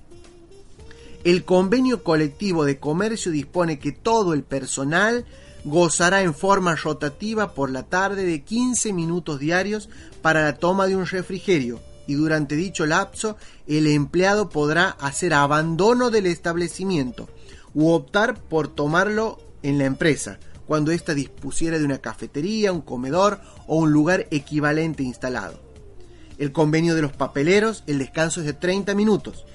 El 1.23 1.43
convenio 1.43 2.03
colectivo 2.03 2.63
de 2.63 2.79
comercio 2.79 3.31
dispone 3.31 3.79
que 3.79 3.91
todo 3.91 4.33
el 4.33 4.43
personal 4.43 5.25
gozará 5.63 6.21
en 6.21 6.33
forma 6.33 6.75
rotativa 6.75 7.53
por 7.53 7.69
la 7.69 7.83
tarde 7.83 8.25
de 8.25 8.43
15 8.43 8.93
minutos 8.93 9.39
diarios 9.39 9.89
para 10.21 10.43
la 10.43 10.55
toma 10.55 10.87
de 10.87 10.95
un 10.95 11.05
refrigerio 11.05 11.79
y 12.07 12.13
durante 12.13 12.55
dicho 12.55 12.85
lapso 12.85 13.37
el 13.67 13.87
empleado 13.87 14.49
podrá 14.49 14.89
hacer 14.89 15.33
abandono 15.33 16.09
del 16.09 16.25
establecimiento 16.25 17.27
u 17.73 17.89
optar 17.89 18.39
por 18.39 18.69
tomarlo 18.69 19.39
en 19.61 19.77
la 19.77 19.85
empresa 19.85 20.39
cuando 20.65 20.91
ésta 20.91 21.13
dispusiera 21.13 21.79
de 21.79 21.85
una 21.85 21.99
cafetería, 21.99 22.73
un 22.73 22.81
comedor 22.81 23.39
o 23.67 23.77
un 23.77 23.91
lugar 23.91 24.27
equivalente 24.31 25.03
instalado. 25.03 25.59
El 26.37 26.51
convenio 26.51 26.93
de 26.93 27.01
los 27.01 27.13
papeleros, 27.13 27.83
el 27.87 27.99
descanso 27.99 28.41
es 28.41 28.45
de 28.45 28.53
30 28.53 28.93
minutos 28.93 29.45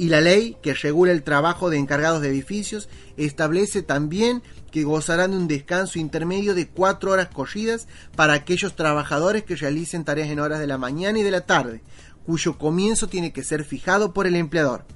y 0.00 0.08
la 0.08 0.22
ley 0.22 0.56
que 0.62 0.72
regula 0.72 1.12
el 1.12 1.22
trabajo 1.22 1.68
de 1.68 1.76
encargados 1.76 2.22
de 2.22 2.30
edificios 2.30 2.88
establece 3.18 3.82
también 3.82 4.42
que 4.70 4.82
gozarán 4.82 5.32
de 5.32 5.36
un 5.36 5.46
descanso 5.46 5.98
intermedio 5.98 6.54
de 6.54 6.68
cuatro 6.68 7.10
horas 7.10 7.28
corridas 7.28 7.86
para 8.16 8.32
aquellos 8.32 8.74
trabajadores 8.76 9.44
que 9.44 9.56
realicen 9.56 10.06
tareas 10.06 10.30
en 10.30 10.40
horas 10.40 10.58
de 10.58 10.66
la 10.66 10.78
mañana 10.78 11.18
y 11.18 11.22
de 11.22 11.30
la 11.30 11.42
tarde, 11.42 11.82
cuyo 12.24 12.56
comienzo 12.56 13.08
tiene 13.08 13.34
que 13.34 13.44
ser 13.44 13.62
fijado 13.62 14.14
por 14.14 14.26
el 14.26 14.36
empleador. 14.36 14.86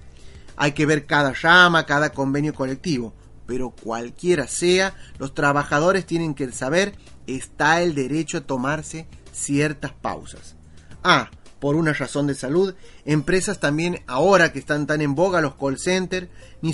Hay 0.56 0.72
que 0.72 0.86
ver 0.86 1.04
cada 1.04 1.34
llama, 1.34 1.84
cada 1.84 2.14
convenio 2.14 2.54
colectivo, 2.54 3.12
pero 3.44 3.72
cualquiera 3.72 4.48
sea, 4.48 4.94
los 5.18 5.34
trabajadores 5.34 6.06
tienen 6.06 6.32
que 6.32 6.50
saber 6.50 6.94
está 7.26 7.82
el 7.82 7.94
derecho 7.94 8.38
a 8.38 8.46
tomarse 8.46 9.06
ciertas 9.32 9.92
pausas. 9.92 10.56
Ah, 11.02 11.28
por 11.64 11.76
una 11.76 11.94
razón 11.94 12.26
de 12.26 12.34
salud, 12.34 12.74
empresas 13.06 13.58
también 13.58 14.02
ahora 14.06 14.52
que 14.52 14.58
están 14.58 14.86
tan 14.86 15.00
en 15.00 15.14
boga 15.14 15.40
los 15.40 15.54
call 15.54 15.78
centers, 15.78 16.28
ni, 16.60 16.72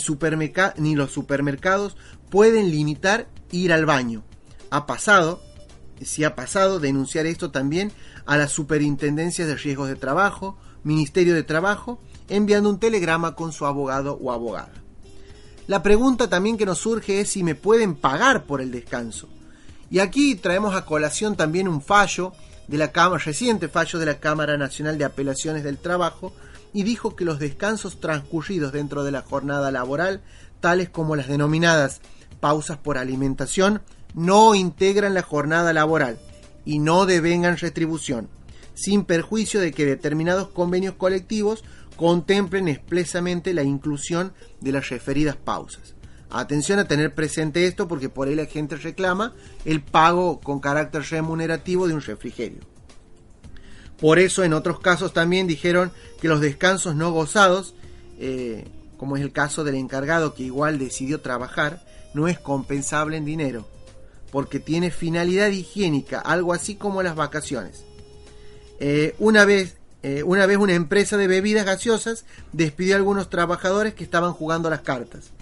ni 0.79 0.97
los 0.97 1.13
supermercados 1.13 1.97
pueden 2.29 2.73
limitar 2.73 3.29
ir 3.53 3.73
al 3.73 3.87
baño. 3.87 4.25
Ha 4.69 4.87
pasado, 4.87 5.41
si 6.03 6.25
ha 6.25 6.35
pasado, 6.35 6.81
denunciar 6.81 7.27
esto 7.27 7.53
también 7.53 7.93
a 8.27 8.37
las 8.37 8.51
superintendencias 8.51 9.47
de 9.47 9.55
riesgos 9.55 9.87
de 9.87 9.95
trabajo, 9.95 10.59
Ministerio 10.83 11.35
de 11.35 11.45
Trabajo, 11.45 12.01
enviando 12.29 12.69
un 12.69 12.81
telegrama 12.81 13.37
con 13.37 13.53
su 13.53 13.67
abogado 13.67 14.19
o 14.21 14.33
abogada. 14.33 14.73
La 15.69 15.85
pregunta 15.85 16.29
también 16.29 16.59
que 16.59 16.67
nos 16.67 16.79
surge 16.79 17.21
es 17.21 17.31
si 17.31 17.45
me 17.45 17.55
pueden 17.55 17.95
pagar 17.95 18.43
por 18.43 18.61
el 18.61 18.73
descanso. 18.73 19.29
Y 19.89 20.01
aquí 20.01 20.35
traemos 20.35 20.75
a 20.75 20.85
colación 20.85 21.37
también 21.37 21.69
un 21.69 21.81
fallo 21.81 22.33
de 22.71 22.79
la 22.79 22.93
reciente 23.19 23.69
fallo 23.69 23.99
de 23.99 24.07
la 24.07 24.21
Cámara 24.21 24.57
Nacional 24.57 24.97
de 24.97 25.05
Apelaciones 25.05 25.65
del 25.65 25.77
Trabajo, 25.77 26.33
y 26.73 26.85
dijo 26.85 27.17
que 27.17 27.25
los 27.25 27.41
descansos 27.41 27.99
transcurridos 27.99 28.71
dentro 28.71 29.03
de 29.03 29.11
la 29.11 29.23
jornada 29.23 29.73
laboral, 29.73 30.21
tales 30.61 30.89
como 30.89 31.17
las 31.17 31.27
denominadas 31.27 32.01
pausas 32.39 32.79
por 32.79 32.97
alimentación, 32.97 33.83
no 34.15 34.55
integran 34.55 35.15
la 35.15 35.23
jornada 35.23 35.73
laboral 35.73 36.21
y 36.65 36.79
no 36.79 37.07
devengan 37.07 37.57
retribución, 37.57 38.29
sin 38.75 39.05
perjuicio 39.05 39.61
de 39.61 39.73
que 39.73 39.85
determinados 39.85 40.51
convenios 40.51 40.95
colectivos 40.95 41.65
contemplen 41.97 42.69
expresamente 42.69 43.53
la 43.53 43.65
inclusión 43.65 44.33
de 44.61 44.71
las 44.71 44.91
referidas 44.91 45.35
pausas. 45.35 45.97
Atención 46.31 46.79
a 46.79 46.87
tener 46.87 47.13
presente 47.13 47.67
esto 47.67 47.89
porque 47.89 48.09
por 48.09 48.29
ahí 48.29 48.37
la 48.37 48.47
gente 48.47 48.77
reclama 48.77 49.35
el 49.65 49.83
pago 49.83 50.39
con 50.41 50.61
carácter 50.61 51.03
remunerativo 51.11 51.89
de 51.89 51.95
un 51.95 52.01
refrigerio. 52.01 52.61
Por 53.99 54.21
eso 54.21 54.45
en 54.45 54.53
otros 54.53 54.79
casos 54.79 55.13
también 55.13 55.49
dijeron 55.49 55.91
que 56.21 56.29
los 56.29 56.41
descansos 56.41 56.95
no 56.95 57.11
gozados, 57.11 57.75
eh, 58.19 58.65
como 58.97 59.17
es 59.17 59.23
el 59.23 59.33
caso 59.33 59.65
del 59.65 59.75
encargado 59.75 60.35
que 60.35 60.45
igual 60.45 60.79
decidió 60.79 61.21
trabajar, 61.21 61.85
no 62.15 62.29
es 62.29 62.39
compensable 62.39 63.17
en 63.17 63.25
dinero, 63.25 63.67
porque 64.31 64.61
tiene 64.61 64.93
finalidad 64.93 65.49
higiénica, 65.49 66.21
algo 66.21 66.53
así 66.53 66.77
como 66.77 67.03
las 67.03 67.17
vacaciones. 67.17 67.85
Eh, 68.79 69.17
una, 69.19 69.45
vez, 69.45 69.77
eh, 70.05 70.23
una 70.23 70.47
vez 70.47 70.59
una 70.59 70.75
empresa 70.75 71.17
de 71.17 71.27
bebidas 71.27 71.67
gaseosas 71.67 72.25
despidió 72.53 72.95
a 72.95 72.99
algunos 72.99 73.29
trabajadores 73.31 73.95
que 73.95 74.05
estaban 74.05 74.33
jugando 74.33 74.71
las 74.71 74.81
cartas 74.81 75.33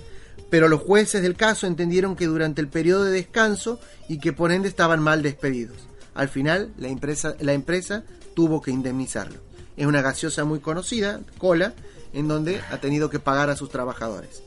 pero 0.51 0.69
los 0.69 0.81
jueces 0.81 1.23
del 1.23 1.37
caso 1.37 1.67
entendieron 1.67 2.17
que 2.17 2.27
durante 2.27 2.61
el 2.61 2.69
periodo 2.69 3.05
de 3.05 3.13
descanso 3.13 3.81
y 4.09 4.19
que 4.19 4.33
por 4.33 4.53
ende 4.53 4.69
estaban 4.69 5.03
mal 5.03 5.23
despedidos. 5.23 5.77
Al 6.15 6.29
final, 6.29 6.73
la 6.79 6.89
empresa, 6.89 7.35
la 7.41 7.53
empresa 7.53 8.05
tuvo 8.35 8.61
que 8.61 8.71
indemnizarlo. 8.71 9.41
Es 9.77 9.87
una 9.87 10.03
gaseosa 10.03 10.45
muy 10.45 10.61
conocida, 10.61 11.21
Cola, 11.39 11.75
en 12.13 12.29
donde 12.29 12.61
ha 12.71 12.79
tenido 12.81 13.11
que 13.11 13.21
pagar 13.21 13.51
a 13.51 13.57
sus 13.57 13.71
trabajadores. 13.71 14.43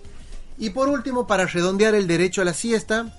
Y 0.57 0.71
por 0.71 0.89
último, 0.89 1.27
para 1.27 1.45
redondear 1.45 1.95
el 1.95 2.07
derecho 2.07 2.41
a 2.41 2.45
la 2.45 2.53
siesta, 2.53 3.17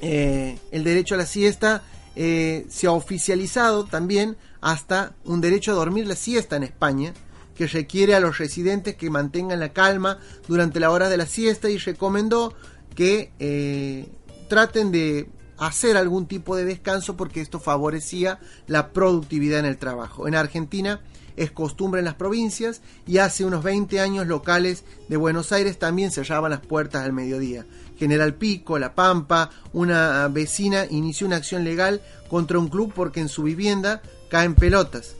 eh, 0.00 0.58
el 0.70 0.84
derecho 0.84 1.14
a 1.14 1.18
la 1.18 1.26
siesta 1.26 1.82
eh, 2.14 2.66
se 2.68 2.86
ha 2.86 2.92
oficializado 2.92 3.84
también 3.84 4.36
hasta 4.60 5.14
un 5.24 5.40
derecho 5.40 5.72
a 5.72 5.74
dormir 5.74 6.06
la 6.06 6.16
siesta 6.16 6.56
en 6.56 6.64
España, 6.64 7.14
que 7.56 7.66
requiere 7.66 8.14
a 8.14 8.20
los 8.20 8.38
residentes 8.38 8.96
que 8.96 9.10
mantengan 9.10 9.60
la 9.60 9.72
calma 9.72 10.18
durante 10.46 10.80
la 10.80 10.90
hora 10.90 11.08
de 11.08 11.16
la 11.16 11.26
siesta 11.26 11.70
y 11.70 11.78
recomendó 11.78 12.54
que 12.94 13.32
eh, 13.38 14.08
traten 14.48 14.92
de 14.92 15.28
hacer 15.58 15.96
algún 15.96 16.26
tipo 16.26 16.56
de 16.56 16.64
descanso 16.64 17.16
porque 17.16 17.40
esto 17.40 17.60
favorecía 17.60 18.38
la 18.66 18.92
productividad 18.92 19.60
en 19.60 19.66
el 19.66 19.78
trabajo. 19.78 20.28
En 20.28 20.34
Argentina 20.34 21.00
es 21.36 21.50
costumbre 21.50 22.00
en 22.00 22.04
las 22.04 22.14
provincias 22.14 22.80
y 23.06 23.18
hace 23.18 23.44
unos 23.44 23.62
20 23.62 24.00
años 24.00 24.26
locales 24.26 24.84
de 25.08 25.16
Buenos 25.16 25.52
Aires 25.52 25.78
también 25.78 26.10
cerraban 26.10 26.50
las 26.50 26.60
puertas 26.60 27.04
al 27.04 27.12
mediodía. 27.12 27.66
General 27.98 28.34
Pico, 28.34 28.78
La 28.78 28.94
Pampa, 28.94 29.50
una 29.72 30.28
vecina 30.28 30.86
inició 30.88 31.26
una 31.26 31.36
acción 31.36 31.64
legal 31.64 32.02
contra 32.28 32.58
un 32.58 32.68
club 32.68 32.92
porque 32.94 33.20
en 33.20 33.28
su 33.28 33.42
vivienda 33.42 34.02
caen 34.28 34.54
pelotas 34.54 35.14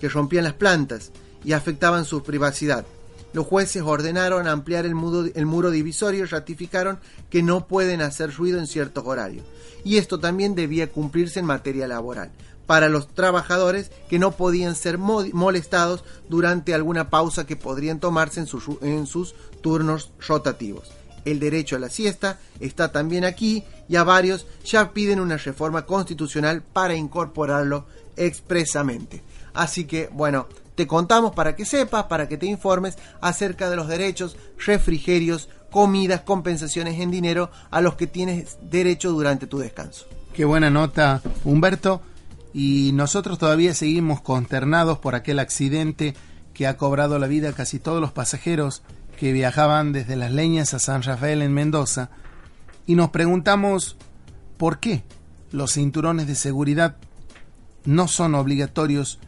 que 0.00 0.08
rompían 0.08 0.44
las 0.44 0.54
plantas 0.54 1.12
y 1.44 1.52
afectaban 1.52 2.04
su 2.04 2.22
privacidad. 2.22 2.84
Los 3.32 3.46
jueces 3.46 3.82
ordenaron 3.82 4.46
ampliar 4.46 4.84
el, 4.84 4.94
muro 4.94 5.70
divisorio 5.70 6.24
y 6.24 6.26
ratificaron 6.26 6.98
que 7.30 7.42
no 7.42 7.66
pueden 7.66 8.02
hacer 8.02 8.34
ruido 8.34 8.58
en 8.58 8.66
ciertos 8.66 9.04
horarios. 9.06 9.44
Y 9.84 9.96
esto 9.96 10.20
también 10.20 10.54
debía 10.54 10.90
cumplirse 10.90 11.40
en 11.40 11.46
materia 11.46 11.88
laboral, 11.88 12.30
para 12.66 12.88
los 12.88 13.08
trabajadores 13.08 13.90
que 14.08 14.18
no 14.18 14.32
podían 14.32 14.74
ser 14.74 14.98
molestados 14.98 16.04
durante 16.28 16.74
alguna 16.74 17.08
pausa 17.08 17.46
que 17.46 17.56
podrían 17.56 18.00
tomarse 18.00 18.40
en 18.40 18.46
sus, 18.46 18.64
en 18.82 19.06
sus 19.06 19.34
turnos 19.62 20.10
rotativos. 20.26 20.92
El 21.24 21.38
derecho 21.38 21.76
a 21.76 21.78
la 21.78 21.88
siesta 21.88 22.38
está 22.60 22.92
también 22.92 23.24
aquí 23.24 23.64
y 23.88 23.96
a 23.96 24.04
varios 24.04 24.46
ya 24.64 24.92
piden 24.92 25.20
una 25.20 25.36
reforma 25.36 25.86
constitucional 25.86 26.62
para 26.62 26.96
incorporarlo 26.96 27.86
expresamente. 28.16 29.22
Así 29.54 29.84
que, 29.84 30.08
bueno, 30.12 30.48
te 30.74 30.86
contamos 30.86 31.32
para 31.32 31.54
que 31.54 31.64
sepas, 31.64 32.04
para 32.04 32.28
que 32.28 32.38
te 32.38 32.46
informes 32.46 32.96
acerca 33.20 33.68
de 33.68 33.76
los 33.76 33.88
derechos, 33.88 34.36
refrigerios, 34.64 35.48
comidas, 35.70 36.20
compensaciones 36.20 37.00
en 37.00 37.10
dinero 37.10 37.50
a 37.70 37.80
los 37.80 37.94
que 37.94 38.06
tienes 38.06 38.58
derecho 38.62 39.10
durante 39.12 39.46
tu 39.46 39.58
descanso. 39.58 40.06
Qué 40.32 40.44
buena 40.44 40.70
nota, 40.70 41.22
Humberto. 41.44 42.02
Y 42.54 42.90
nosotros 42.92 43.38
todavía 43.38 43.74
seguimos 43.74 44.20
consternados 44.20 44.98
por 44.98 45.14
aquel 45.14 45.38
accidente 45.38 46.14
que 46.52 46.66
ha 46.66 46.76
cobrado 46.76 47.18
la 47.18 47.26
vida 47.26 47.50
a 47.50 47.54
casi 47.54 47.78
todos 47.78 48.00
los 48.00 48.12
pasajeros 48.12 48.82
que 49.18 49.32
viajaban 49.32 49.92
desde 49.92 50.16
Las 50.16 50.32
Leñas 50.32 50.74
a 50.74 50.78
San 50.78 51.02
Rafael 51.02 51.40
en 51.42 51.52
Mendoza. 51.52 52.10
Y 52.86 52.94
nos 52.94 53.10
preguntamos 53.10 53.96
por 54.58 54.80
qué 54.80 55.02
los 55.50 55.72
cinturones 55.72 56.26
de 56.26 56.34
seguridad 56.34 56.96
no 57.84 58.08
son 58.08 58.34
obligatorios 58.34 59.18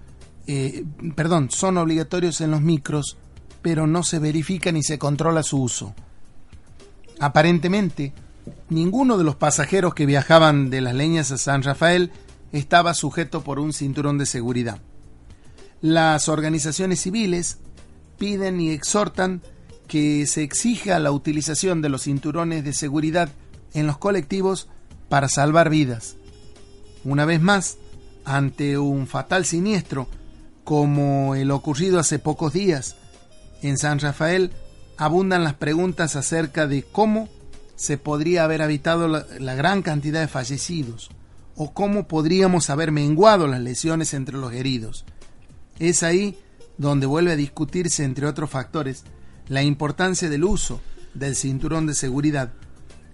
eh, 0.47 0.85
perdón, 1.15 1.51
son 1.51 1.79
obligatorios 1.79 2.41
en 2.41 2.51
los 2.51 2.61
micros, 2.61 3.17
pero 3.63 3.87
no 3.87 4.03
se 4.03 4.19
verifica 4.19 4.73
ni 4.73 4.83
se 4.83 4.99
controla 4.99 5.43
su 5.43 5.63
uso. 5.63 5.95
Aparentemente, 7.19 8.13
ninguno 8.69 9.17
de 9.17 9.25
los 9.25 9.37
pasajeros 9.37 9.95
que 9.95 10.07
viajaban 10.07 10.69
de 10.71 10.81
las 10.81 10.95
leñas 10.95 11.31
a 11.31 11.39
San 11.39 11.63
Rafael 11.63 12.11
estaba 12.53 12.95
sujeto 12.95 13.43
por 13.43 13.59
un 13.59 13.73
cinturón 13.73 14.19
de 14.19 14.27
seguridad. 14.27 14.79
Las 15.81 16.29
organizaciones 16.29 17.01
civiles 17.01 17.59
piden 18.19 18.61
y 18.61 18.71
exhortan 18.71 19.43
que 19.89 20.27
se 20.27 20.43
exija 20.43 20.99
la 20.99 21.13
utilización 21.13 21.83
de 21.83 21.89
los 21.89 22.03
cinturones 22.03 22.65
de 22.65 22.73
seguridad 22.73 23.29
en 23.75 23.87
los 23.87 23.99
colectivos 23.99 24.69
para 25.09 25.29
salvar 25.29 25.69
vidas. 25.69 26.17
Una 27.05 27.25
vez 27.25 27.41
más, 27.41 27.77
ante 28.25 28.79
un 28.79 29.07
fatal 29.07 29.45
siniestro 29.45 30.09
como 30.65 31.35
el 31.35 31.51
ocurrido 31.51 31.99
hace 31.99 32.19
pocos 32.19 32.53
días 32.53 32.97
en 33.63 33.79
San 33.79 33.99
Rafael, 34.01 34.53
abundan 34.97 35.45
las 35.45 35.55
preguntas 35.55 36.17
acerca 36.17 36.67
de 36.67 36.83
cómo 36.83 37.29
se 37.77 37.99
podría 37.99 38.45
haber 38.45 38.61
evitado 38.61 39.09
la, 39.09 39.27
la 39.39 39.55
gran 39.55 39.83
cantidad 39.83 40.21
de 40.21 40.29
fallecidos 40.29 41.11
o 41.57 41.73
cómo 41.73 42.09
podríamos 42.09 42.71
haber 42.71 42.93
menguado 42.93 43.47
las 43.47 43.61
lesiones 43.61 44.15
entre 44.15 44.37
los 44.37 44.53
heridos. 44.53 45.05
Es 45.79 46.03
ahí 46.03 46.39
donde 46.79 47.07
vuelve 47.07 47.33
a 47.33 47.37
discutirse, 47.37 48.05
entre 48.05 48.27
otros 48.27 48.51
factores, 48.51 49.05
la 49.49 49.63
importancia 49.63 50.29
del 50.29 50.45
uso 50.45 50.81
del 51.15 51.37
cinturón 51.37 51.87
de 51.87 51.95
seguridad, 51.95 52.53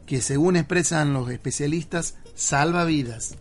que 0.07 0.22
según 0.22 0.57
expresan 0.57 1.12
los 1.12 1.30
especialistas, 1.30 2.14
salva 2.34 2.84
vidas. 2.84 3.36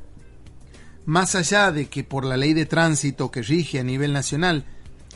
Más 1.10 1.34
allá 1.34 1.72
de 1.72 1.88
que 1.88 2.04
por 2.04 2.24
la 2.24 2.38
ley 2.38 2.54
de 2.54 2.68
tránsito 2.68 3.32
que 3.32 3.42
rige 3.42 3.80
a 3.80 3.84
nivel 3.84 4.14
nacional 4.14 4.66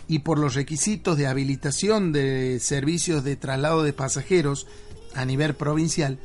y 0.08 0.20
por 0.20 0.40
los 0.40 0.56
requisitos 0.56 1.20
de 1.20 1.28
habilitación 1.28 2.12
de 2.12 2.60
servicios 2.60 3.24
de 3.24 3.36
traslado 3.36 3.84
de 3.84 3.94
pasajeros 3.94 4.66
a 5.14 5.24
nivel 5.24 5.54
provincial, 5.54 6.18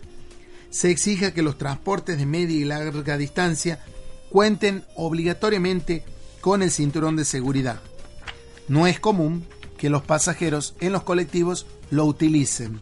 se 0.70 0.90
exija 0.90 1.34
que 1.34 1.42
los 1.42 1.58
transportes 1.58 2.16
de 2.16 2.24
media 2.24 2.56
y 2.56 2.64
larga 2.64 3.18
distancia 3.18 3.78
cuenten 4.30 4.86
obligatoriamente 4.96 6.02
con 6.40 6.62
el 6.62 6.70
cinturón 6.70 7.16
de 7.16 7.26
seguridad. 7.26 7.78
No 8.68 8.86
es 8.86 8.98
común 8.98 9.44
que 9.76 9.90
los 9.90 10.00
pasajeros 10.00 10.76
en 10.80 10.92
los 10.92 11.02
colectivos 11.02 11.66
lo 11.90 12.06
utilicen. 12.06 12.80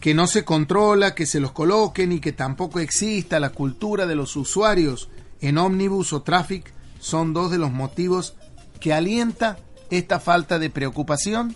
Que 0.00 0.12
no 0.12 0.26
se 0.26 0.44
controla 0.44 1.14
que 1.14 1.24
se 1.24 1.38
los 1.38 1.52
coloquen 1.52 2.10
y 2.10 2.18
que 2.18 2.32
tampoco 2.32 2.80
exista 2.80 3.38
la 3.38 3.50
cultura 3.50 4.06
de 4.06 4.16
los 4.16 4.34
usuarios 4.34 5.08
en 5.42 5.58
ómnibus 5.58 6.12
o 6.12 6.22
tráfico 6.22 6.68
son 7.00 7.34
dos 7.34 7.50
de 7.50 7.58
los 7.58 7.72
motivos 7.72 8.34
que 8.80 8.92
alienta 8.92 9.58
esta 9.90 10.20
falta 10.20 10.58
de 10.58 10.70
preocupación 10.70 11.54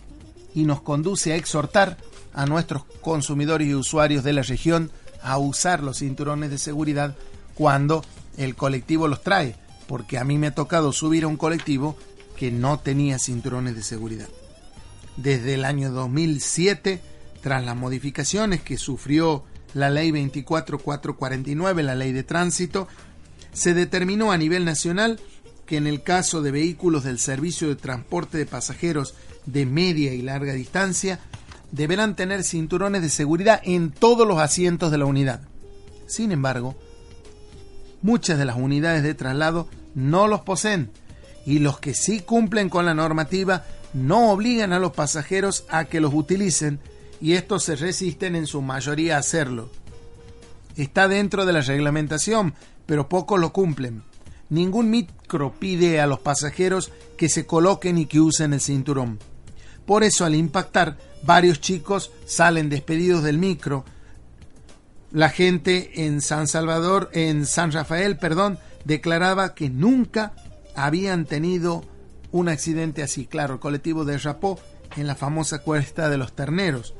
y 0.55 0.64
nos 0.64 0.82
conduce 0.82 1.32
a 1.32 1.37
exhortar 1.37 1.97
a 2.34 2.47
nuestros 2.47 2.84
consumidores 3.01 3.68
y 3.68 3.74
usuarios 3.74 4.24
de 4.24 4.32
la 4.34 4.43
región 4.43 4.91
a 5.22 5.39
usar 5.39 5.82
los 5.82 5.99
cinturones 5.99 6.51
de 6.51 6.59
seguridad 6.59 7.16
cuando 7.55 8.05
el 8.37 8.55
colectivo 8.55 9.09
los 9.09 9.22
trae, 9.22 9.57
porque 9.89 10.18
a 10.18 10.24
mí 10.24 10.37
me 10.37 10.49
ha 10.49 10.55
tocado 10.55 10.93
subir 10.93 11.24
a 11.24 11.28
un 11.28 11.37
colectivo 11.37 11.97
que 12.37 12.51
no 12.51 12.78
tenía 12.78 13.18
cinturones 13.18 13.74
de 13.74 13.82
seguridad. 13.82 14.28
Desde 15.16 15.55
el 15.55 15.64
año 15.64 15.91
2007, 15.91 17.01
tras 17.41 17.64
las 17.64 17.76
modificaciones 17.76 18.61
que 18.61 18.76
sufrió 18.76 19.45
la 19.72 19.89
ley 19.89 20.11
24449, 20.11 21.82
la 21.82 21.95
ley 21.95 22.12
de 22.12 22.22
tránsito, 22.22 22.89
se 23.57 23.73
determinó 23.73 24.33
a 24.33 24.39
nivel 24.39 24.67
nacional 24.67 25.19
que 25.65 25.79
en 25.79 25.87
el 25.87 26.03
caso 26.03 26.43
de 26.43 26.51
vehículos 26.51 27.05
del 27.05 27.19
servicio 27.19 27.69
de 27.69 27.77
transporte 27.77 28.37
de 28.37 28.45
pasajeros 28.45 29.15
de 29.47 29.65
media 29.65 30.13
y 30.13 30.21
larga 30.21 30.53
distancia, 30.53 31.21
deberán 31.73 32.17
tener 32.17 32.45
cinturones 32.45 33.01
de 33.01 33.09
seguridad 33.09 33.63
en 33.65 33.93
todos 33.93 34.29
los 34.29 34.39
asientos 34.39 34.91
de 34.91 34.99
la 34.99 35.07
unidad. 35.07 35.41
Sin 36.07 36.33
embargo, 36.33 36.77
muchas 38.03 38.39
de 38.39 38.45
las 38.45 38.57
unidades 38.57 39.03
de 39.03 39.15
traslado 39.15 39.69
no 39.95 40.29
los 40.29 40.43
poseen 40.43 40.91
y 41.47 41.59
los 41.59 41.81
que 41.81 41.95
sí 41.95 42.21
cumplen 42.21 42.69
con 42.69 42.85
la 42.85 42.95
normativa 42.95 43.65
no 43.95 44.33
obligan 44.33 44.75
a 44.75 44.79
los 44.79 44.93
pasajeros 44.93 45.65
a 45.71 45.87
que 45.87 46.01
los 46.01 46.13
utilicen 46.13 46.79
y 47.23 47.33
estos 47.33 47.65
se 47.65 47.75
resisten 47.75 48.37
en 48.37 48.47
su 48.47 48.61
mayoría 48.61 49.17
a 49.17 49.21
hacerlo. 49.21 49.71
Está 50.77 51.09
dentro 51.09 51.47
de 51.47 51.55
la 51.55 51.63
reglamentación, 51.63 52.53
pero 52.87 53.09
pocos 53.09 53.39
lo 53.39 53.53
cumplen. 53.53 54.03
Ningún 54.49 54.91
micro 54.91 55.53
pide 55.53 56.01
a 56.01 56.07
los 56.07 56.20
pasajeros 56.20 56.93
que 57.16 57.28
se 57.28 57.47
coloquen 57.47 57.99
y 57.99 58.07
que 58.07 58.20
usen 58.20 58.53
el 58.53 58.61
cinturón. 58.61 59.18
Por 59.84 60.05
eso 60.05 60.24
al 60.24 60.34
impactar, 60.34 60.97
varios 61.22 61.61
chicos 61.61 62.12
salen 62.26 62.68
despedidos 62.68 63.22
del 63.22 63.39
micro. 63.39 63.84
La 65.12 65.30
gente 65.30 66.07
en 66.07 66.20
San 66.20 66.47
Salvador, 66.47 67.11
en 67.12 67.47
San 67.47 67.72
Rafael, 67.72 68.18
perdón, 68.18 68.59
declaraba 68.84 69.55
que 69.55 69.68
nunca 69.68 70.32
habían 70.74 71.24
tenido 71.24 71.84
un 72.32 72.49
accidente 72.49 73.03
así. 73.03 73.26
Claro, 73.26 73.55
el 73.55 73.61
colectivo 73.61 74.05
derrapó 74.05 74.59
en 74.97 75.07
la 75.07 75.14
famosa 75.14 75.61
cuesta 75.61 76.09
de 76.09 76.18
los 76.18 76.34
terneros. 76.34 76.95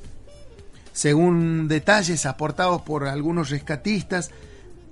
Según 0.93 1.69
detalles 1.69 2.25
aportados 2.25 2.83
por 2.83 3.07
algunos 3.07 3.51
rescatistas, 3.51 4.31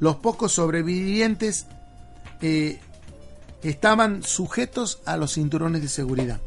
los 0.05 0.17
pocos 0.17 0.53
sobrevivientes 0.53 1.67
eh, 2.43 2.79
estaban 3.63 4.23
sujetos 4.23 5.01
a 5.07 5.17
los 5.17 5.33
cinturones 5.33 5.81
de 5.81 5.89
seguridad. 5.89 6.43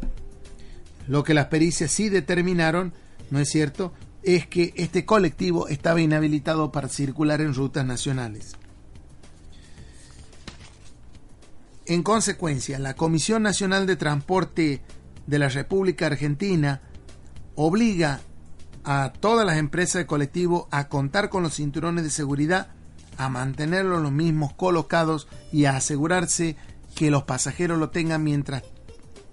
Lo 1.07 1.23
que 1.23 1.33
las 1.33 1.47
pericias 1.47 1.91
sí 1.91 2.07
determinaron, 2.09 2.93
¿no 3.31 3.39
es 3.39 3.49
cierto?, 3.49 3.93
es 4.21 4.45
que 4.45 4.73
este 4.75 5.05
colectivo 5.05 5.67
estaba 5.69 6.01
inhabilitado 6.01 6.71
para 6.71 6.87
circular 6.87 7.41
en 7.41 7.55
rutas 7.55 7.83
nacionales. 7.83 8.55
En 11.87 12.03
consecuencia, 12.03 12.77
la 12.77 12.95
Comisión 12.95 13.41
Nacional 13.41 13.87
de 13.87 13.95
Transporte 13.95 14.83
de 15.25 15.39
la 15.39 15.49
República 15.49 16.05
Argentina 16.05 16.81
obliga 17.55 18.21
a 18.83 19.13
todas 19.19 19.47
las 19.47 19.57
empresas 19.57 20.01
de 20.01 20.05
colectivo 20.05 20.67
a 20.69 20.89
contar 20.89 21.29
con 21.29 21.41
los 21.41 21.55
cinturones 21.55 22.03
de 22.03 22.11
seguridad, 22.11 22.76
a 23.17 23.29
mantenerlos 23.29 24.01
los 24.01 24.11
mismos 24.11 24.53
colocados 24.53 25.27
y 25.51 25.65
a 25.65 25.75
asegurarse 25.75 26.55
que 26.95 27.11
los 27.11 27.23
pasajeros 27.23 27.77
lo 27.77 27.89
tengan 27.89 28.23
mientras, 28.23 28.63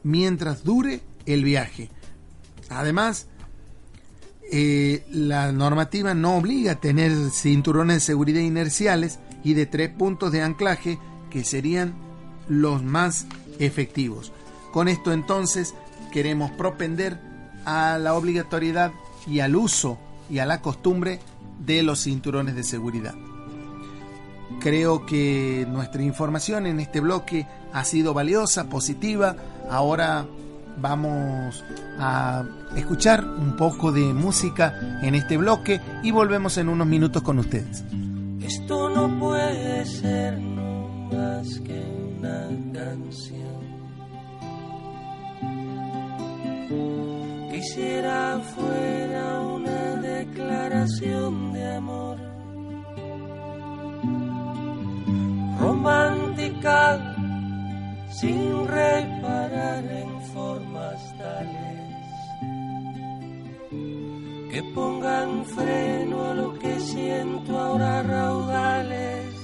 mientras 0.02 0.64
dure 0.64 1.00
el 1.26 1.44
viaje. 1.44 1.90
Además, 2.68 3.26
eh, 4.50 5.04
la 5.10 5.52
normativa 5.52 6.14
no 6.14 6.36
obliga 6.36 6.72
a 6.72 6.80
tener 6.80 7.12
cinturones 7.30 7.96
de 7.96 8.00
seguridad 8.00 8.40
inerciales 8.40 9.18
y 9.42 9.54
de 9.54 9.66
tres 9.66 9.90
puntos 9.90 10.32
de 10.32 10.42
anclaje 10.42 10.98
que 11.30 11.44
serían 11.44 11.94
los 12.48 12.82
más 12.82 13.26
efectivos. 13.58 14.32
Con 14.72 14.88
esto 14.88 15.12
entonces 15.12 15.74
queremos 16.12 16.50
propender 16.52 17.18
a 17.64 17.98
la 17.98 18.14
obligatoriedad 18.14 18.92
y 19.26 19.40
al 19.40 19.56
uso 19.56 19.98
y 20.28 20.38
a 20.38 20.46
la 20.46 20.60
costumbre 20.60 21.20
de 21.58 21.82
los 21.82 22.04
cinturones 22.04 22.54
de 22.54 22.64
seguridad. 22.64 23.14
Creo 24.60 25.04
que 25.06 25.66
nuestra 25.68 26.02
información 26.02 26.66
en 26.66 26.80
este 26.80 27.00
bloque 27.00 27.46
ha 27.72 27.84
sido 27.84 28.14
valiosa, 28.14 28.64
positiva. 28.64 29.36
Ahora 29.70 30.26
vamos 30.76 31.64
a 31.98 32.44
escuchar 32.76 33.24
un 33.24 33.56
poco 33.56 33.92
de 33.92 34.12
música 34.12 34.98
en 35.02 35.14
este 35.14 35.36
bloque 35.36 35.80
y 36.02 36.10
volvemos 36.10 36.58
en 36.58 36.68
unos 36.68 36.86
minutos 36.86 37.22
con 37.22 37.38
ustedes. 37.38 37.84
Esto 38.40 38.90
no 38.90 39.18
puede 39.18 39.84
ser 39.86 40.38
más 40.38 41.60
que 41.60 41.84
canción. 42.72 43.60
Quisiera 47.50 48.40
fuera 48.54 49.40
una 49.40 49.96
declaración 49.96 51.52
de 51.52 51.74
amor 51.76 52.23
romántica 55.60 56.98
sin 58.10 58.66
reparar 58.66 59.84
en 59.84 60.20
formas 60.32 61.00
tales 61.18 61.74
que 64.54 64.62
pongan 64.72 65.44
freno 65.44 66.30
a 66.30 66.34
lo 66.34 66.58
que 66.60 66.78
siento 66.78 67.58
ahora 67.58 68.02
raudales. 68.04 69.34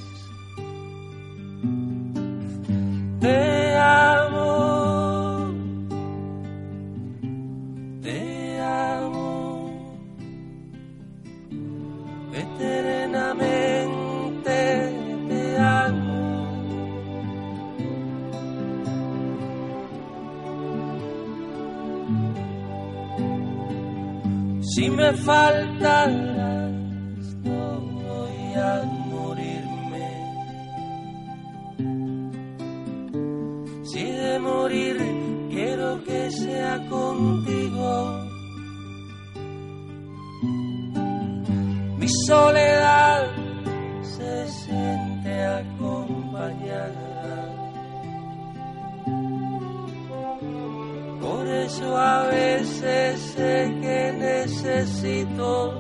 Te 3.18 3.76
amo, 3.76 5.52
te 8.00 8.61
amo, 8.61 9.70
eternamente 12.32 13.59
Si 24.74 24.88
me 24.88 25.12
faltas, 25.14 26.12
no 27.42 27.80
voy 27.80 28.54
a 28.54 28.82
morir, 34.38 34.98
quiero 35.50 36.02
que 36.04 36.30
sea 36.30 36.78
contigo. 36.88 38.28
Mi 41.98 42.08
soledad 42.26 43.26
se 44.02 44.48
siente 44.48 45.44
acompañada. 45.44 47.00
Por 51.20 51.46
eso 51.46 51.96
a 51.96 52.26
veces 52.28 53.20
necesito 54.62 55.72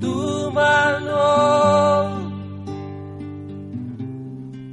tu 0.00 0.50
mano, 0.50 1.22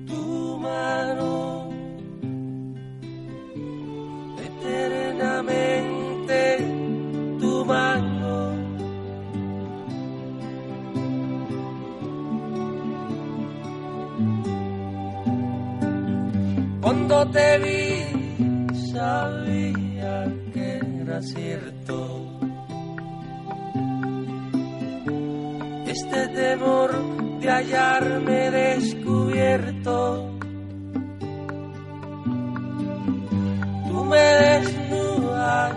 tu 0.08 0.58
mano 0.58 1.70
eternamente, 4.48 6.42
tu 7.40 7.66
mano. 7.66 8.36
Cuando 16.82 17.28
te 17.30 17.58
vi 17.60 17.87
Este 25.88 26.28
temor 26.28 26.92
de 27.40 27.50
hallarme 27.50 28.52
descubierto. 28.52 30.30
Tú 33.88 34.06
me 34.06 34.20
desnudas 34.20 35.74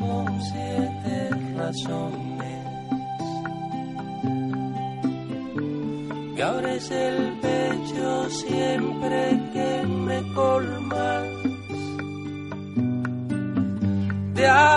con 0.00 0.42
siete 0.42 1.30
razones. 1.56 2.64
Me 6.34 6.42
abres 6.42 6.90
el 6.90 7.38
pecho 7.40 8.30
siempre 8.30 9.40
que 9.52 9.86
me 9.86 10.34
colmas 10.34 10.75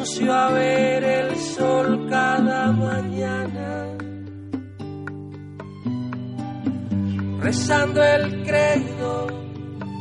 renuncio 0.00 0.32
a 0.32 0.50
ver 0.52 1.04
el 1.04 1.36
sol 1.36 2.06
cada 2.08 2.72
mañana, 2.72 3.86
rezando 7.40 8.02
el 8.02 8.42
credo 8.44 9.26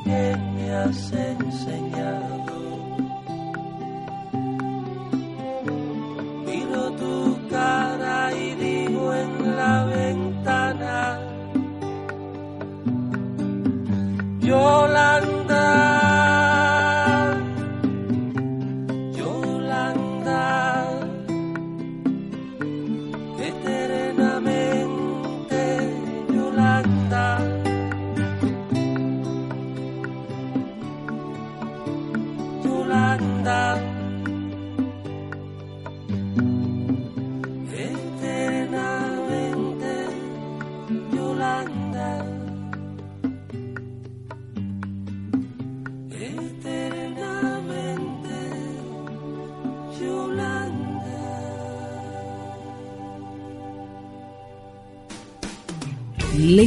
que 0.06 0.38
me 0.56 0.72
has 0.72 1.12
enseñado. 1.12 2.28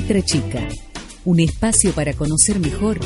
Letra 0.02 0.24
Chica, 0.24 0.68
un 1.24 1.38
espacio 1.38 1.92
para 1.92 2.12
conocer 2.12 2.58
mejor 2.58 2.98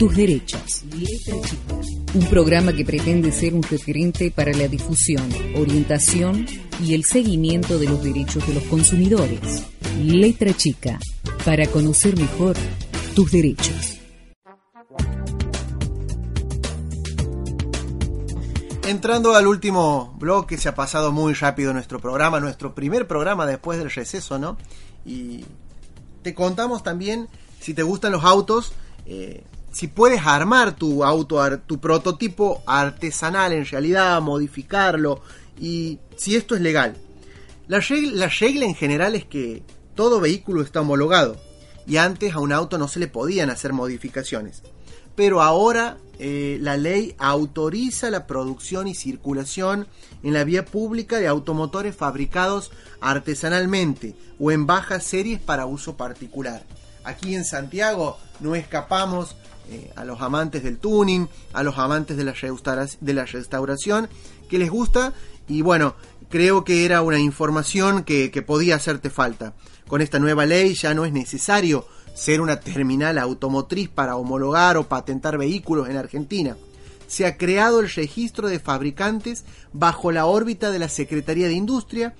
tus 0.00 0.16
derechos. 0.16 0.82
Letra 0.98 1.48
Chica, 1.48 1.74
un 2.12 2.26
programa 2.26 2.72
que 2.72 2.84
pretende 2.84 3.30
ser 3.30 3.54
un 3.54 3.62
referente 3.62 4.32
para 4.32 4.52
la 4.52 4.66
difusión, 4.66 5.22
orientación 5.54 6.46
y 6.84 6.94
el 6.94 7.04
seguimiento 7.04 7.78
de 7.78 7.86
los 7.86 8.02
derechos 8.02 8.44
de 8.48 8.54
los 8.54 8.64
consumidores. 8.64 9.62
Letra 10.02 10.52
Chica, 10.52 10.98
para 11.44 11.68
conocer 11.68 12.18
mejor 12.18 12.56
tus 13.14 13.30
derechos. 13.30 14.00
Entrando 18.88 19.36
al 19.36 19.46
último 19.46 20.16
bloque, 20.18 20.58
se 20.58 20.68
ha 20.68 20.74
pasado 20.74 21.12
muy 21.12 21.32
rápido 21.34 21.72
nuestro 21.72 22.00
programa, 22.00 22.40
nuestro 22.40 22.74
primer 22.74 23.06
programa 23.06 23.46
después 23.46 23.78
del 23.78 23.88
receso, 23.88 24.40
¿no? 24.40 24.58
Y 25.06 25.44
te 26.22 26.34
contamos 26.34 26.82
también, 26.82 27.28
si 27.60 27.74
te 27.74 27.82
gustan 27.82 28.12
los 28.12 28.24
autos, 28.24 28.72
eh, 29.06 29.44
si 29.72 29.86
puedes 29.86 30.20
armar 30.24 30.76
tu 30.76 31.04
auto, 31.04 31.58
tu 31.60 31.80
prototipo 31.80 32.62
artesanal 32.66 33.52
en 33.52 33.64
realidad, 33.64 34.20
modificarlo, 34.20 35.22
y 35.60 35.98
si 36.16 36.36
esto 36.36 36.54
es 36.54 36.60
legal. 36.60 36.96
La 37.68 37.80
la 37.88 38.28
regla 38.28 38.64
en 38.64 38.74
general 38.74 39.14
es 39.14 39.24
que 39.24 39.62
todo 39.94 40.20
vehículo 40.20 40.62
está 40.62 40.80
homologado, 40.80 41.36
y 41.86 41.96
antes 41.96 42.34
a 42.34 42.40
un 42.40 42.52
auto 42.52 42.78
no 42.78 42.88
se 42.88 43.00
le 43.00 43.06
podían 43.06 43.50
hacer 43.50 43.72
modificaciones. 43.72 44.62
Pero 45.16 45.42
ahora 45.42 45.98
eh, 46.22 46.58
la 46.60 46.76
ley 46.76 47.14
autoriza 47.18 48.10
la 48.10 48.26
producción 48.26 48.86
y 48.88 48.94
circulación 48.94 49.86
en 50.22 50.34
la 50.34 50.44
vía 50.44 50.66
pública 50.66 51.18
de 51.18 51.26
automotores 51.26 51.96
fabricados 51.96 52.70
artesanalmente 53.00 54.14
o 54.38 54.50
en 54.52 54.66
bajas 54.66 55.02
series 55.04 55.40
para 55.40 55.64
uso 55.64 55.96
particular. 55.96 56.62
Aquí 57.04 57.34
en 57.34 57.46
Santiago 57.46 58.18
no 58.40 58.54
escapamos 58.54 59.34
eh, 59.70 59.90
a 59.96 60.04
los 60.04 60.20
amantes 60.20 60.62
del 60.62 60.76
tuning, 60.76 61.26
a 61.54 61.62
los 61.62 61.78
amantes 61.78 62.18
de 62.18 62.24
la, 62.24 62.34
de 63.00 63.14
la 63.14 63.24
restauración, 63.24 64.10
que 64.50 64.58
les 64.58 64.68
gusta 64.68 65.14
y 65.48 65.62
bueno, 65.62 65.94
creo 66.28 66.64
que 66.64 66.84
era 66.84 67.00
una 67.00 67.18
información 67.18 68.04
que 68.04 68.44
podía 68.46 68.76
hacerte 68.76 69.08
falta. 69.08 69.54
Con 69.88 70.02
esta 70.02 70.18
nueva 70.18 70.46
ley 70.46 70.74
ya 70.74 70.94
no 70.94 71.04
es 71.04 71.12
necesario 71.12 71.84
ser 72.14 72.40
una 72.40 72.60
terminal 72.60 73.18
automotriz 73.18 73.88
para 73.88 74.16
homologar 74.16 74.76
o 74.76 74.88
patentar 74.88 75.38
vehículos 75.38 75.88
en 75.88 75.96
Argentina. 75.96 76.56
Se 77.06 77.26
ha 77.26 77.36
creado 77.36 77.80
el 77.80 77.90
registro 77.90 78.48
de 78.48 78.60
fabricantes 78.60 79.44
bajo 79.72 80.12
la 80.12 80.26
órbita 80.26 80.70
de 80.70 80.78
la 80.78 80.88
Secretaría 80.88 81.48
de 81.48 81.54
Industria 81.54 82.14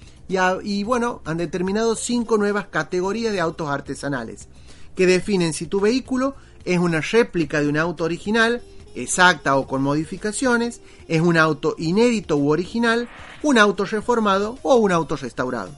y, 0.62 0.84
bueno, 0.84 1.22
han 1.24 1.38
determinado 1.38 1.96
cinco 1.96 2.38
nuevas 2.38 2.66
categorías 2.66 3.32
de 3.32 3.40
autos 3.40 3.68
artesanales 3.68 4.48
que 4.94 5.06
definen 5.06 5.52
si 5.52 5.66
tu 5.66 5.80
vehículo 5.80 6.34
es 6.64 6.78
una 6.78 7.00
réplica 7.00 7.60
de 7.60 7.68
un 7.68 7.76
auto 7.76 8.04
original, 8.04 8.62
exacta 8.94 9.56
o 9.56 9.66
con 9.66 9.82
modificaciones, 9.82 10.80
es 11.08 11.20
un 11.20 11.36
auto 11.36 11.74
inédito 11.78 12.36
u 12.36 12.50
original, 12.50 13.08
un 13.42 13.58
auto 13.58 13.84
reformado 13.84 14.58
o 14.62 14.76
un 14.76 14.92
auto 14.92 15.16
restaurado. 15.16 15.70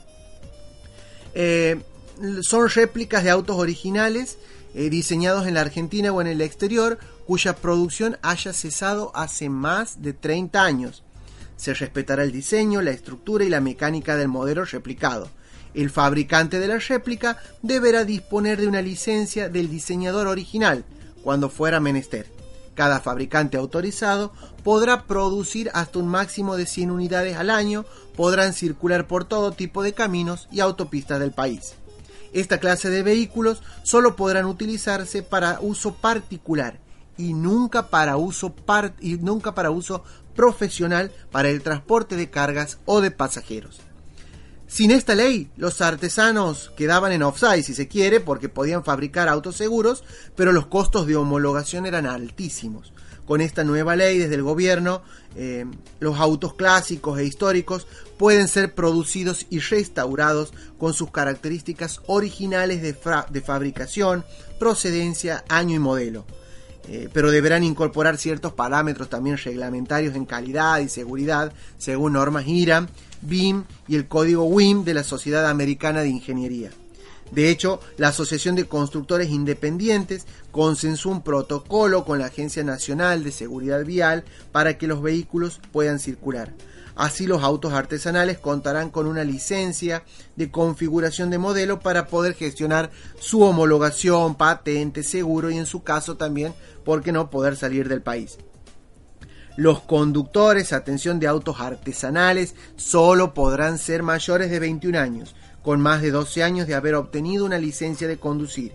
Eh, 1.35 1.81
son 2.43 2.69
réplicas 2.69 3.25
de 3.25 3.31
autos 3.31 3.57
originales 3.57 4.39
eh, 4.75 4.89
diseñados 4.89 5.47
en 5.47 5.55
la 5.55 5.61
Argentina 5.61 6.13
o 6.13 6.21
en 6.21 6.27
el 6.27 6.41
exterior 6.41 6.99
cuya 7.27 7.57
producción 7.57 8.19
haya 8.23 8.53
cesado 8.53 9.13
hace 9.15 9.49
más 9.49 10.03
de 10.03 10.13
30 10.13 10.63
años. 10.63 11.03
Se 11.57 11.75
respetará 11.75 12.23
el 12.25 12.33
diseño, 12.33 12.83
la 12.83 12.91
estructura 12.91 13.45
y 13.45 13.49
la 13.49 13.61
mecánica 13.61 14.17
del 14.17 14.29
modelo 14.29 14.65
replicado. 14.65 15.31
El 15.75 15.91
fabricante 15.91 16.59
de 16.59 16.69
la 16.69 16.79
réplica 16.79 17.39
deberá 17.63 18.05
disponer 18.05 18.61
de 18.61 18.67
una 18.67 18.83
licencia 18.83 19.49
del 19.49 19.71
diseñador 19.71 20.27
original 20.27 20.85
cuando 21.23 21.49
fuera 21.49 21.81
menester. 21.81 22.27
Cada 22.75 23.01
fabricante 23.01 23.59
autorizado 23.59 24.33
podrá 24.65 25.05
producir 25.05 25.71
hasta 25.75 25.99
un 25.99 26.09
máximo 26.09 26.57
de 26.57 26.67
100 26.67 26.91
unidades 26.91 27.37
al 27.37 27.51
año, 27.51 27.85
podrán 28.17 28.55
circular 28.55 29.07
por 29.07 29.25
todo 29.25 29.53
tipo 29.53 29.83
de 29.83 29.93
caminos 29.93 30.49
y 30.51 30.61
autopistas 30.61 31.21
del 31.21 31.33
país. 31.33 31.75
Esta 32.33 32.59
clase 32.59 32.91
de 32.91 33.03
vehículos 33.03 33.63
solo 33.83 34.17
podrán 34.17 34.47
utilizarse 34.47 35.23
para 35.23 35.59
uso 35.61 35.95
particular 35.95 36.79
y 37.19 37.35
nunca 37.35 37.89
para 37.89 38.17
uso 38.17 38.55
y 39.01 39.17
nunca 39.17 39.55
para 39.55 39.71
uso 39.71 40.03
profesional 40.35 41.13
para 41.31 41.51
el 41.51 41.63
transporte 41.63 42.17
de 42.17 42.31
cargas 42.31 42.79
o 42.87 43.01
de 43.01 43.11
pasajeros. 43.11 43.81
Sin 44.67 44.91
esta 44.91 45.15
ley, 45.15 45.51
los 45.59 45.83
artesanos 45.83 46.73
quedaban 46.75 47.13
en 47.13 47.23
offside, 47.23 47.63
si 47.63 47.75
se 47.75 47.89
quiere, 47.89 48.21
porque 48.21 48.49
podían 48.49 48.83
fabricar 48.83 49.29
autos 49.29 49.57
seguros, 49.57 50.03
pero 50.35 50.51
los 50.51 50.67
costos 50.67 51.07
de 51.07 51.17
homologación 51.17 51.85
eran 51.85 52.07
altísimos. 52.07 52.95
Con 53.33 53.41
esta 53.41 53.65
nueva 53.65 53.97
ley 53.97 54.19
desde 54.19 54.35
el 54.35 54.43
gobierno, 54.43 55.01
eh, 55.37 55.65
los 56.01 56.21
autos 56.21 56.53
clásicos 56.53 57.19
e 57.19 57.25
históricos 57.25 57.87
pueden 58.19 58.47
ser 58.47 58.75
producidos 58.75 59.47
y 59.49 59.59
restaurados 59.59 60.53
con 60.77 60.93
sus 60.93 61.11
características 61.11 62.03
originales 62.09 62.83
de, 62.83 62.93
fabricación, 63.41 64.23
procedencia, 64.59 65.45
año 65.49 65.77
y 65.77 65.79
modelo. 65.79 66.27
eh, 66.89 67.09
pero 67.11 67.31
deberán 67.31 67.65
incorporar 67.65 68.19
ciertos 68.19 68.53
parámetros 68.53 69.09
también 69.09 69.39
reglamentarios 69.39 70.15
en 70.15 70.27
calidad 70.27 70.81
y 70.81 70.91
seguridad, 70.91 71.55
según 71.79 72.13
normas 72.13 72.47
IRA, 72.47 72.87
BIM 73.23 73.65
y 73.89 73.97
el 73.97 74.09
código 74.09 74.45
WIM 74.45 74.85
de 74.85 74.93
la 74.93 75.05
Sociedad 75.05 75.49
Americana 75.49 76.03
de 76.03 76.11
Ingeniería. 76.11 76.71
De 77.33 77.49
hecho, 77.49 77.81
la 77.97 78.09
Asociación 78.09 78.57
de 78.57 78.67
Constructores 78.67 79.31
Independientes 79.31 80.27
consensuó 80.51 81.13
un 81.13 81.23
protocolo 81.23 82.05
con 82.05 82.19
la 82.19 82.27
Agencia 82.27 82.63
Nacional 82.63 83.25
de 83.25 83.33
Seguridad 83.33 83.85
Vial 83.87 84.25
para 84.53 84.77
que 84.77 84.87
los 84.87 85.01
vehículos 85.01 85.59
puedan 85.73 85.99
circular. 85.99 86.53
Así 86.95 87.27
los 87.27 87.43
autos 87.43 87.73
artesanales 87.73 88.39
contarán 88.39 88.91
con 88.91 89.07
una 89.07 89.25
licencia 89.25 90.05
de 90.37 90.51
configuración 90.51 91.31
de 91.31 91.39
modelo 91.39 91.81
para 91.81 92.07
poder 92.07 92.35
gestionar 92.35 92.91
su 93.19 93.41
homologación, 93.41 94.35
patente, 94.35 95.03
seguro 95.03 95.51
y 95.51 95.57
en 95.57 95.65
su 95.65 95.83
caso 95.83 96.19
también, 96.19 96.53
¿por 96.85 97.03
qué 97.03 97.13
no?, 97.13 97.31
poder 97.31 97.57
salir 97.57 97.89
del 97.89 98.03
país. 98.03 98.37
Los 99.57 99.81
conductores, 99.81 100.75
atención 100.75 101.19
de 101.19 101.29
autos 101.29 101.61
artesanales, 101.61 102.55
solo 102.77 103.33
podrán 103.33 103.79
ser 103.79 104.03
mayores 104.03 104.51
de 104.51 104.59
21 104.59 104.99
años, 104.99 105.35
con 105.63 105.81
más 105.81 106.03
de 106.03 106.11
12 106.11 106.43
años 106.43 106.67
de 106.67 106.75
haber 106.75 106.95
obtenido 106.95 107.45
una 107.45 107.59
licencia 107.59 108.09
de 108.09 108.19
conducir, 108.19 108.73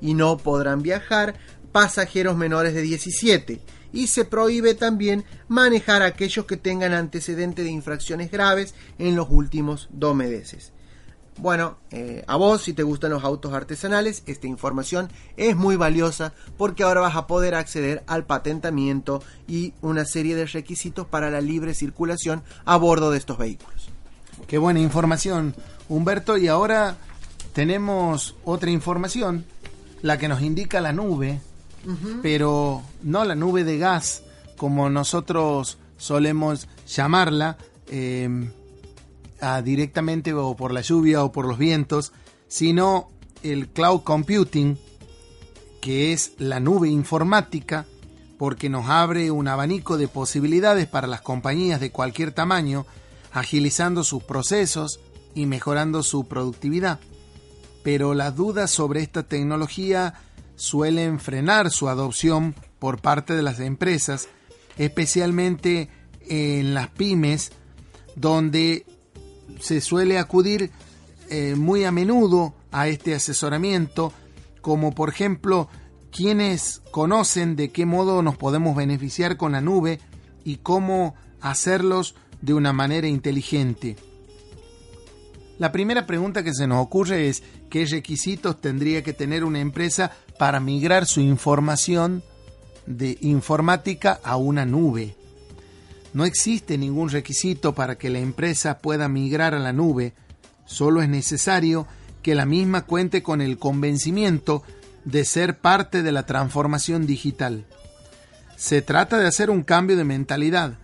y 0.00 0.14
no 0.14 0.36
podrán 0.36 0.82
viajar 0.82 1.34
pasajeros 1.72 2.36
menores 2.36 2.74
de 2.74 2.82
17 2.82 3.60
y 3.92 4.08
se 4.08 4.24
prohíbe 4.24 4.74
también 4.74 5.24
manejar 5.48 6.02
a 6.02 6.06
aquellos 6.06 6.44
que 6.44 6.56
tengan 6.56 6.92
antecedentes 6.92 7.64
de 7.64 7.70
infracciones 7.70 8.30
graves 8.30 8.74
en 8.98 9.16
los 9.16 9.28
últimos 9.30 9.88
dos 9.90 10.14
meses. 10.14 10.72
Bueno, 11.38 11.76
eh, 11.90 12.24
a 12.26 12.36
vos 12.36 12.62
si 12.62 12.72
te 12.72 12.82
gustan 12.82 13.10
los 13.10 13.24
autos 13.24 13.52
artesanales, 13.52 14.22
esta 14.26 14.46
información 14.46 15.10
es 15.36 15.54
muy 15.54 15.76
valiosa 15.76 16.32
porque 16.56 16.82
ahora 16.82 17.02
vas 17.02 17.16
a 17.16 17.26
poder 17.26 17.54
acceder 17.54 18.02
al 18.06 18.24
patentamiento 18.24 19.22
y 19.46 19.74
una 19.82 20.06
serie 20.06 20.34
de 20.34 20.46
requisitos 20.46 21.06
para 21.06 21.30
la 21.30 21.42
libre 21.42 21.74
circulación 21.74 22.42
a 22.64 22.76
bordo 22.76 23.10
de 23.10 23.18
estos 23.18 23.36
vehículos. 23.36 23.90
Qué 24.46 24.56
buena 24.56 24.80
información, 24.80 25.54
Humberto. 25.88 26.36
Y 26.36 26.48
ahora 26.48 26.96
tenemos 27.52 28.34
otra 28.44 28.70
información, 28.70 29.44
la 30.02 30.18
que 30.18 30.28
nos 30.28 30.42
indica 30.42 30.80
la 30.80 30.92
nube 30.92 31.40
pero 32.22 32.82
no 33.02 33.24
la 33.24 33.34
nube 33.34 33.64
de 33.64 33.78
gas 33.78 34.22
como 34.56 34.88
nosotros 34.90 35.78
solemos 35.98 36.68
llamarla, 36.88 37.56
em, 37.88 38.50
directamente 39.62 40.32
o 40.32 40.56
por 40.56 40.72
la 40.72 40.80
lluvia 40.80 41.22
o 41.22 41.30
por 41.30 41.46
los 41.46 41.58
vientos, 41.58 42.12
sino 42.48 43.10
el 43.42 43.68
cloud 43.68 44.00
computing, 44.02 44.78
que 45.80 46.12
es 46.12 46.32
la 46.38 46.58
nube 46.58 46.88
informática, 46.88 47.86
porque 48.38 48.68
nos 48.68 48.88
abre 48.88 49.30
un 49.30 49.46
abanico 49.46 49.96
de 49.96 50.08
posibilidades 50.08 50.86
para 50.86 51.06
las 51.06 51.20
compañías 51.20 51.80
de 51.80 51.92
cualquier 51.92 52.32
tamaño, 52.32 52.86
agilizando 53.32 54.02
sus 54.04 54.22
procesos 54.24 55.00
y 55.36 55.46
mejorando 55.46 56.02
su 56.02 56.26
productividad. 56.26 56.98
Pero 57.84 58.14
las 58.14 58.34
dudas 58.34 58.72
sobre 58.72 59.02
esta 59.02 59.22
tecnología 59.22 60.14
suelen 60.56 61.20
frenar 61.20 61.70
su 61.70 61.88
adopción 61.88 62.56
por 62.80 63.00
parte 63.00 63.36
de 63.36 63.42
las 63.42 63.60
empresas, 63.60 64.28
especialmente 64.78 65.88
en 66.22 66.74
las 66.74 66.88
pymes, 66.88 67.52
donde 68.16 68.86
se 69.60 69.80
suele 69.80 70.18
acudir 70.18 70.72
eh, 71.28 71.54
muy 71.54 71.84
a 71.84 71.92
menudo 71.92 72.54
a 72.72 72.88
este 72.88 73.14
asesoramiento, 73.14 74.12
como 74.62 74.92
por 74.94 75.10
ejemplo 75.10 75.68
quienes 76.10 76.82
conocen 76.90 77.56
de 77.56 77.70
qué 77.70 77.84
modo 77.84 78.22
nos 78.22 78.38
podemos 78.38 78.74
beneficiar 78.74 79.36
con 79.36 79.52
la 79.52 79.60
nube 79.60 80.00
y 80.44 80.56
cómo 80.56 81.14
hacerlos 81.42 82.14
de 82.40 82.54
una 82.54 82.72
manera 82.72 83.06
inteligente. 83.06 83.96
La 85.58 85.72
primera 85.72 86.06
pregunta 86.06 86.42
que 86.42 86.52
se 86.52 86.66
nos 86.66 86.84
ocurre 86.84 87.28
es 87.28 87.42
qué 87.70 87.86
requisitos 87.86 88.60
tendría 88.60 89.02
que 89.02 89.14
tener 89.14 89.42
una 89.44 89.60
empresa 89.60 90.12
para 90.38 90.60
migrar 90.60 91.06
su 91.06 91.20
información 91.20 92.22
de 92.86 93.16
informática 93.22 94.20
a 94.22 94.36
una 94.36 94.66
nube. 94.66 95.16
No 96.12 96.24
existe 96.24 96.78
ningún 96.78 97.10
requisito 97.10 97.74
para 97.74 97.96
que 97.96 98.10
la 98.10 98.18
empresa 98.18 98.78
pueda 98.78 99.08
migrar 99.08 99.54
a 99.54 99.58
la 99.58 99.72
nube, 99.72 100.14
solo 100.66 101.02
es 101.02 101.08
necesario 101.08 101.86
que 102.22 102.34
la 102.34 102.46
misma 102.46 102.82
cuente 102.82 103.22
con 103.22 103.40
el 103.40 103.58
convencimiento 103.58 104.62
de 105.04 105.24
ser 105.24 105.58
parte 105.58 106.02
de 106.02 106.12
la 106.12 106.26
transformación 106.26 107.06
digital. 107.06 107.64
Se 108.56 108.82
trata 108.82 109.18
de 109.18 109.26
hacer 109.26 109.50
un 109.50 109.62
cambio 109.62 109.96
de 109.96 110.04
mentalidad, 110.04 110.74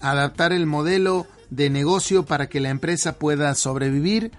adaptar 0.00 0.52
el 0.52 0.66
modelo 0.66 1.26
de 1.52 1.68
negocio 1.68 2.24
para 2.24 2.48
que 2.48 2.60
la 2.60 2.70
empresa 2.70 3.18
pueda 3.18 3.54
sobrevivir, 3.54 4.32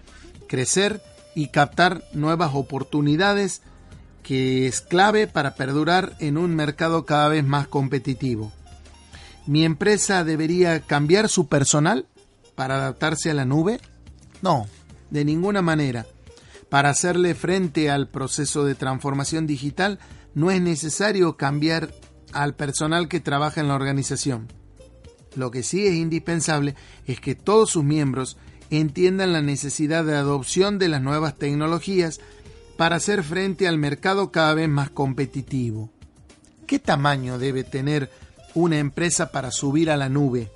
crecer 0.48 1.04
y 1.36 1.50
captar 1.50 2.04
nuevas 2.12 2.52
oportunidades 2.56 3.62
que 4.24 4.66
es 4.66 4.82
clave 4.82 5.28
para 5.28 5.54
perdurar 5.54 6.16
en 6.20 6.40
un 6.40 6.56
mercado 6.56 7.06
cada 7.06 7.28
vez 7.28 7.44
más 7.44 7.68
competitivo. 7.68 8.52
¿Mi 9.46 9.64
empresa 9.64 10.24
debería 10.24 10.80
cambiar 10.80 11.30
su 11.30 11.48
personal 11.48 12.08
para 12.56 12.78
adaptarse 12.78 13.30
a 13.30 13.36
la 13.36 13.46
nube? 13.46 13.80
No, 14.42 14.66
de 15.12 15.24
ninguna 15.24 15.62
manera. 15.62 16.08
Para 16.70 16.90
hacerle 16.90 17.36
frente 17.36 17.92
al 17.92 18.08
proceso 18.08 18.66
de 18.66 18.74
transformación 18.74 19.46
digital 19.46 20.00
no 20.34 20.50
es 20.50 20.62
necesario 20.62 21.38
cambiar 21.38 21.94
al 22.32 22.56
personal 22.56 23.08
que 23.08 23.20
trabaja 23.20 23.62
en 23.62 23.68
la 23.68 23.76
organización. 23.76 24.48
Lo 25.36 25.52
que 25.52 25.64
sí 25.64 25.86
es 25.88 25.94
indispensable 25.94 26.76
es 27.06 27.20
que 27.20 27.36
todos 27.36 27.72
sus 27.72 27.84
miembros 27.84 28.38
entiendan 28.70 29.34
la 29.34 29.42
necesidad 29.42 30.04
de 30.04 30.16
adopción 30.16 30.80
de 30.80 30.90
las 30.90 31.02
nuevas 31.02 31.38
tecnologías 31.38 32.20
para 32.78 32.96
hacer 32.96 33.24
frente 33.24 33.68
al 33.68 33.78
mercado 33.78 34.32
cada 34.32 34.54
vez 34.54 34.70
más 34.70 34.90
competitivo. 34.90 35.90
¿Qué 36.66 36.80
tamaño 36.80 37.38
debe 37.38 37.64
tener 37.64 38.10
una 38.56 38.80
empresa 38.80 39.32
para 39.32 39.52
subir 39.52 39.92
a 39.92 39.98
la 39.98 40.10
nube? 40.10 40.50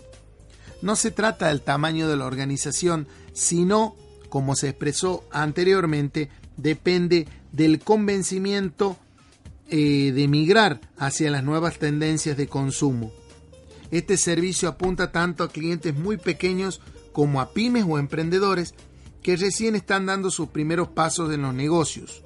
No 0.81 0.95
se 0.95 1.11
trata 1.11 1.47
del 1.47 1.61
tamaño 1.61 2.07
de 2.07 2.17
la 2.17 2.25
organización, 2.25 3.07
sino, 3.33 3.95
como 4.29 4.55
se 4.55 4.69
expresó 4.69 5.23
anteriormente, 5.31 6.29
depende 6.55 7.27
del 7.51 7.79
convencimiento 7.79 8.97
eh, 9.69 10.11
de 10.13 10.27
migrar 10.27 10.79
hacia 10.97 11.31
las 11.31 11.43
nuevas 11.43 11.77
tendencias 11.77 12.37
de 12.37 12.47
consumo. 12.47 13.11
Este 13.91 14.17
servicio 14.17 14.69
apunta 14.69 15.11
tanto 15.11 15.43
a 15.43 15.49
clientes 15.49 15.95
muy 15.95 16.17
pequeños 16.17 16.81
como 17.11 17.41
a 17.41 17.53
pymes 17.53 17.85
o 17.87 17.97
emprendedores 17.97 18.73
que 19.23 19.35
recién 19.35 19.75
están 19.75 20.05
dando 20.05 20.29
sus 20.31 20.49
primeros 20.49 20.89
pasos 20.89 21.33
en 21.33 21.41
los 21.41 21.53
negocios. 21.53 22.23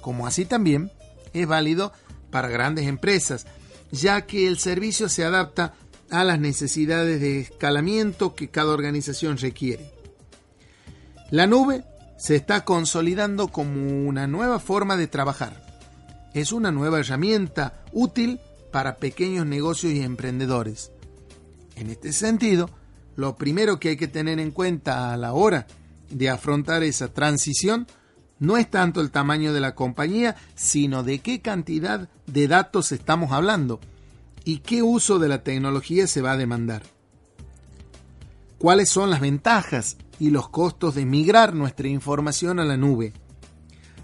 Como 0.00 0.26
así 0.26 0.44
también 0.44 0.90
es 1.32 1.46
válido 1.46 1.92
para 2.30 2.48
grandes 2.48 2.86
empresas, 2.86 3.46
ya 3.90 4.22
que 4.26 4.46
el 4.46 4.58
servicio 4.58 5.08
se 5.08 5.24
adapta 5.24 5.74
a 6.10 6.24
las 6.24 6.38
necesidades 6.38 7.20
de 7.20 7.40
escalamiento 7.40 8.34
que 8.34 8.48
cada 8.48 8.72
organización 8.72 9.38
requiere. 9.38 9.90
La 11.30 11.46
nube 11.46 11.84
se 12.18 12.36
está 12.36 12.64
consolidando 12.64 13.48
como 13.48 14.06
una 14.06 14.26
nueva 14.26 14.60
forma 14.60 14.96
de 14.96 15.08
trabajar. 15.08 15.64
Es 16.34 16.52
una 16.52 16.70
nueva 16.70 17.00
herramienta 17.00 17.84
útil 17.92 18.40
para 18.72 18.96
pequeños 18.96 19.46
negocios 19.46 19.92
y 19.92 20.00
emprendedores. 20.02 20.90
En 21.76 21.90
este 21.90 22.12
sentido, 22.12 22.70
lo 23.16 23.36
primero 23.36 23.78
que 23.78 23.90
hay 23.90 23.96
que 23.96 24.08
tener 24.08 24.38
en 24.38 24.50
cuenta 24.50 25.12
a 25.12 25.16
la 25.16 25.32
hora 25.32 25.66
de 26.10 26.30
afrontar 26.30 26.82
esa 26.82 27.12
transición 27.12 27.86
no 28.38 28.56
es 28.56 28.70
tanto 28.70 29.00
el 29.00 29.10
tamaño 29.10 29.52
de 29.52 29.60
la 29.60 29.74
compañía, 29.74 30.36
sino 30.54 31.02
de 31.02 31.20
qué 31.20 31.40
cantidad 31.40 32.08
de 32.26 32.48
datos 32.48 32.92
estamos 32.92 33.32
hablando 33.32 33.80
y 34.44 34.58
qué 34.58 34.82
uso 34.82 35.18
de 35.18 35.28
la 35.28 35.42
tecnología 35.42 36.06
se 36.06 36.20
va 36.20 36.32
a 36.32 36.36
demandar. 36.36 36.82
¿Cuáles 38.58 38.88
son 38.88 39.10
las 39.10 39.20
ventajas 39.20 39.96
y 40.18 40.30
los 40.30 40.48
costos 40.48 40.94
de 40.94 41.04
migrar 41.04 41.54
nuestra 41.54 41.88
información 41.88 42.58
a 42.58 42.64
la 42.64 42.76
nube? 42.76 43.12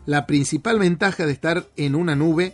La 0.07 0.27
principal 0.27 0.79
ventaja 0.79 1.27
de 1.27 1.33
estar 1.33 1.69
en 1.77 1.95
una 1.95 2.15
nube 2.15 2.53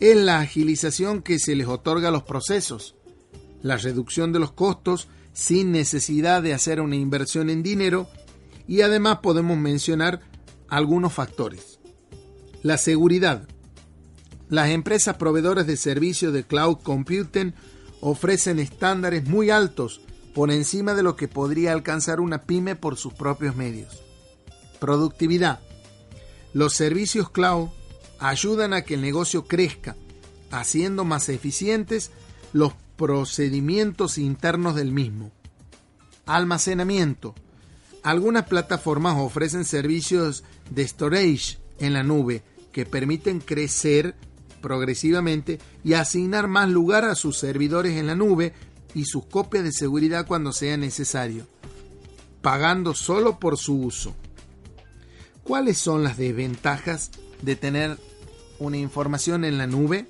es 0.00 0.16
la 0.16 0.40
agilización 0.40 1.22
que 1.22 1.38
se 1.38 1.54
les 1.54 1.68
otorga 1.68 2.08
a 2.08 2.12
los 2.12 2.24
procesos 2.24 2.96
la 3.62 3.76
reducción 3.76 4.32
de 4.32 4.40
los 4.40 4.52
costos 4.52 5.08
sin 5.32 5.72
necesidad 5.72 6.42
de 6.42 6.54
hacer 6.54 6.80
una 6.80 6.96
inversión 6.96 7.48
en 7.48 7.62
dinero 7.62 8.08
y 8.68 8.82
además 8.82 9.18
podemos 9.22 9.56
mencionar 9.56 10.20
algunos 10.68 11.12
factores. 11.12 11.78
La 12.62 12.76
seguridad. 12.76 13.48
Las 14.48 14.70
empresas 14.70 15.16
proveedoras 15.16 15.66
de 15.66 15.76
servicios 15.76 16.32
de 16.32 16.44
cloud 16.44 16.78
computing 16.82 17.54
ofrecen 18.00 18.58
estándares 18.58 19.26
muy 19.26 19.50
altos 19.50 20.02
por 20.34 20.50
encima 20.50 20.94
de 20.94 21.02
lo 21.02 21.16
que 21.16 21.28
podría 21.28 21.72
alcanzar 21.72 22.20
una 22.20 22.42
pyme 22.42 22.76
por 22.76 22.96
sus 22.96 23.14
propios 23.14 23.56
medios. 23.56 24.02
Productividad. 24.80 25.60
Los 26.52 26.74
servicios 26.74 27.30
cloud 27.30 27.68
ayudan 28.18 28.72
a 28.74 28.82
que 28.82 28.94
el 28.94 29.00
negocio 29.00 29.46
crezca 29.46 29.96
haciendo 30.50 31.04
más 31.04 31.28
eficientes 31.28 32.10
los 32.52 32.74
procedimientos 33.02 34.16
internos 34.16 34.76
del 34.76 34.92
mismo. 34.92 35.32
Almacenamiento. 36.24 37.34
Algunas 38.04 38.46
plataformas 38.46 39.16
ofrecen 39.18 39.64
servicios 39.64 40.44
de 40.70 40.86
storage 40.86 41.58
en 41.80 41.94
la 41.94 42.04
nube 42.04 42.44
que 42.70 42.86
permiten 42.86 43.40
crecer 43.40 44.14
progresivamente 44.60 45.58
y 45.82 45.94
asignar 45.94 46.46
más 46.46 46.68
lugar 46.68 47.04
a 47.04 47.16
sus 47.16 47.38
servidores 47.38 47.96
en 47.96 48.06
la 48.06 48.14
nube 48.14 48.52
y 48.94 49.06
sus 49.06 49.26
copias 49.26 49.64
de 49.64 49.72
seguridad 49.72 50.24
cuando 50.24 50.52
sea 50.52 50.76
necesario, 50.76 51.48
pagando 52.40 52.94
solo 52.94 53.40
por 53.40 53.58
su 53.58 53.80
uso. 53.80 54.14
¿Cuáles 55.42 55.76
son 55.76 56.04
las 56.04 56.16
desventajas 56.16 57.10
de 57.42 57.56
tener 57.56 57.98
una 58.60 58.76
información 58.76 59.44
en 59.44 59.58
la 59.58 59.66
nube? 59.66 60.06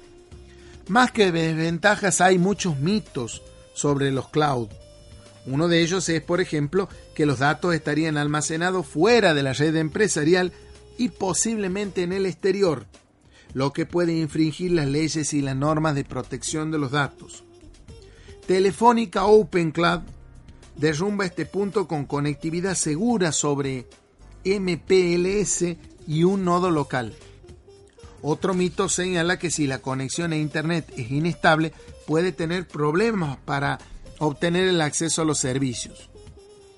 Más 0.92 1.10
que 1.10 1.32
desventajas 1.32 2.20
hay 2.20 2.38
muchos 2.38 2.78
mitos 2.78 3.40
sobre 3.72 4.10
los 4.10 4.28
cloud. 4.28 4.68
Uno 5.46 5.66
de 5.66 5.80
ellos 5.80 6.06
es, 6.10 6.20
por 6.20 6.42
ejemplo, 6.42 6.86
que 7.14 7.24
los 7.24 7.38
datos 7.38 7.74
estarían 7.74 8.18
almacenados 8.18 8.86
fuera 8.86 9.32
de 9.32 9.42
la 9.42 9.54
red 9.54 9.74
empresarial 9.76 10.52
y 10.98 11.08
posiblemente 11.08 12.02
en 12.02 12.12
el 12.12 12.26
exterior, 12.26 12.84
lo 13.54 13.72
que 13.72 13.86
puede 13.86 14.12
infringir 14.12 14.72
las 14.72 14.86
leyes 14.86 15.32
y 15.32 15.40
las 15.40 15.56
normas 15.56 15.94
de 15.94 16.04
protección 16.04 16.70
de 16.70 16.76
los 16.76 16.90
datos. 16.90 17.42
Telefónica 18.46 19.24
Open 19.24 19.70
Cloud 19.70 20.02
derrumba 20.76 21.24
este 21.24 21.46
punto 21.46 21.88
con 21.88 22.04
conectividad 22.04 22.74
segura 22.74 23.32
sobre 23.32 23.86
MPLS 24.44 25.74
y 26.06 26.24
un 26.24 26.44
nodo 26.44 26.70
local. 26.70 27.14
Otro 28.22 28.54
mito 28.54 28.88
señala 28.88 29.38
que 29.38 29.50
si 29.50 29.66
la 29.66 29.80
conexión 29.80 30.32
a 30.32 30.36
Internet 30.36 30.92
es 30.96 31.10
inestable, 31.10 31.72
puede 32.06 32.32
tener 32.32 32.68
problemas 32.68 33.36
para 33.44 33.80
obtener 34.18 34.68
el 34.68 34.80
acceso 34.80 35.22
a 35.22 35.24
los 35.24 35.38
servicios. 35.38 36.08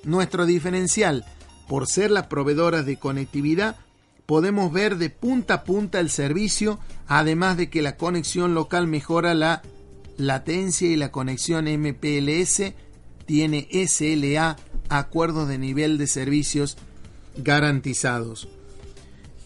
Nuestro 0.04 0.46
diferencial, 0.46 1.24
por 1.68 1.86
ser 1.86 2.10
las 2.10 2.26
proveedoras 2.26 2.86
de 2.86 2.98
conectividad, 2.98 3.76
podemos 4.26 4.72
ver 4.72 4.96
de 4.96 5.10
punta 5.10 5.54
a 5.54 5.64
punta 5.64 6.00
el 6.00 6.08
servicio, 6.08 6.78
además 7.06 7.58
de 7.58 7.68
que 7.68 7.82
la 7.82 7.96
conexión 7.96 8.54
local 8.54 8.86
mejora 8.86 9.34
la 9.34 9.62
latencia 10.16 10.88
y 10.88 10.96
la 10.96 11.10
conexión 11.12 11.66
MPLS 11.66 12.72
tiene 13.26 13.68
SLA, 13.86 14.56
acuerdos 14.88 15.48
de 15.48 15.58
nivel 15.58 15.98
de 15.98 16.06
servicios 16.06 16.76
garantizados. 17.36 18.48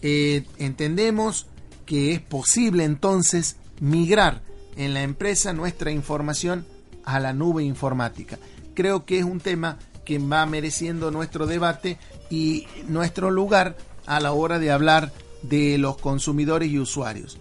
Eh, 0.01 0.45
entendemos 0.57 1.47
que 1.89 2.13
es 2.13 2.21
posible 2.21 2.83
entonces 2.83 3.55
migrar 3.79 4.43
en 4.77 4.93
la 4.93 5.01
empresa 5.01 5.53
nuestra 5.53 5.89
información 5.89 6.63
a 7.03 7.19
la 7.19 7.33
nube 7.33 7.63
informática. 7.63 8.37
Creo 8.75 9.05
que 9.05 9.17
es 9.17 9.25
un 9.25 9.39
tema 9.39 9.79
que 10.05 10.19
va 10.19 10.45
mereciendo 10.45 11.09
nuestro 11.09 11.47
debate 11.47 11.97
y 12.29 12.67
nuestro 12.87 13.31
lugar 13.31 13.75
a 14.05 14.19
la 14.19 14.33
hora 14.33 14.59
de 14.59 14.69
hablar 14.69 15.11
de 15.41 15.79
los 15.79 15.97
consumidores 15.97 16.69
y 16.69 16.77
usuarios. 16.77 17.39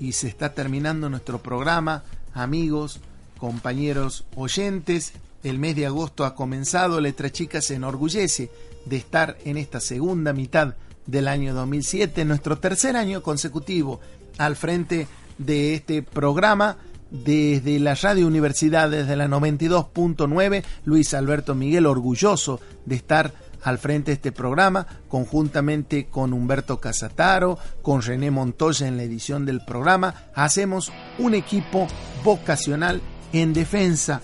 Y 0.00 0.12
se 0.12 0.26
está 0.26 0.54
terminando 0.54 1.10
nuestro 1.10 1.42
programa, 1.42 2.02
amigos, 2.32 2.98
compañeros 3.36 4.24
oyentes. 4.36 5.12
El 5.44 5.58
mes 5.58 5.76
de 5.76 5.84
agosto 5.84 6.24
ha 6.24 6.34
comenzado, 6.34 6.98
Letra 6.98 7.30
Chica 7.30 7.60
se 7.60 7.74
enorgullece 7.74 8.50
de 8.86 8.96
estar 8.96 9.36
en 9.44 9.58
esta 9.58 9.80
segunda 9.80 10.32
mitad 10.32 10.76
del 11.06 11.28
año 11.28 11.54
2007, 11.54 12.24
nuestro 12.24 12.58
tercer 12.58 12.96
año 12.96 13.22
consecutivo 13.22 14.00
al 14.38 14.56
frente 14.56 15.08
de 15.38 15.74
este 15.74 16.02
programa 16.02 16.76
desde 17.10 17.78
la 17.78 17.94
Radio 17.94 18.26
Universidad, 18.26 18.90
desde 18.90 19.16
la 19.16 19.28
92.9, 19.28 20.64
Luis 20.84 21.12
Alberto 21.14 21.54
Miguel, 21.54 21.86
orgulloso 21.86 22.60
de 22.86 22.96
estar 22.96 23.32
al 23.62 23.78
frente 23.78 24.10
de 24.10 24.14
este 24.14 24.32
programa, 24.32 24.86
conjuntamente 25.08 26.06
con 26.06 26.32
Humberto 26.32 26.80
Casataro, 26.80 27.58
con 27.80 28.02
René 28.02 28.30
Montoya 28.30 28.88
en 28.88 28.96
la 28.96 29.04
edición 29.04 29.44
del 29.46 29.64
programa, 29.64 30.14
hacemos 30.34 30.90
un 31.18 31.34
equipo 31.34 31.86
vocacional 32.24 33.00
en 33.32 33.52
defensa 33.52 34.20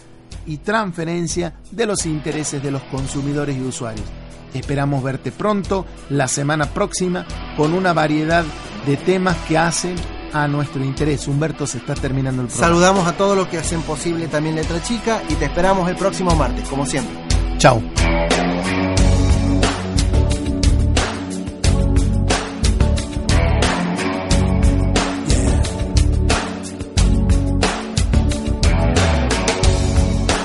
y 0.46 0.58
transferencia 0.58 1.54
de 1.70 1.86
los 1.86 2.06
intereses 2.06 2.62
de 2.62 2.70
los 2.70 2.82
consumidores 2.84 3.56
y 3.56 3.62
usuarios. 3.62 4.06
Esperamos 4.58 5.02
verte 5.02 5.30
pronto, 5.30 5.86
la 6.10 6.26
semana 6.28 6.66
próxima, 6.66 7.24
con 7.56 7.72
una 7.74 7.92
variedad 7.92 8.44
de 8.86 8.96
temas 8.96 9.36
que 9.46 9.56
hacen 9.56 9.94
a 10.32 10.48
nuestro 10.48 10.84
interés. 10.84 11.28
Humberto, 11.28 11.66
se 11.66 11.78
está 11.78 11.94
terminando 11.94 12.42
el 12.42 12.48
programa. 12.48 12.74
Saludamos 12.74 13.06
a 13.06 13.16
todos 13.16 13.36
los 13.36 13.48
que 13.48 13.58
hacen 13.58 13.82
posible 13.82 14.26
también 14.28 14.56
Letra 14.56 14.82
Chica 14.82 15.22
y 15.28 15.34
te 15.34 15.46
esperamos 15.46 15.88
el 15.88 15.96
próximo 15.96 16.34
martes, 16.34 16.68
como 16.68 16.84
siempre. 16.86 17.14
Chao. 17.58 17.82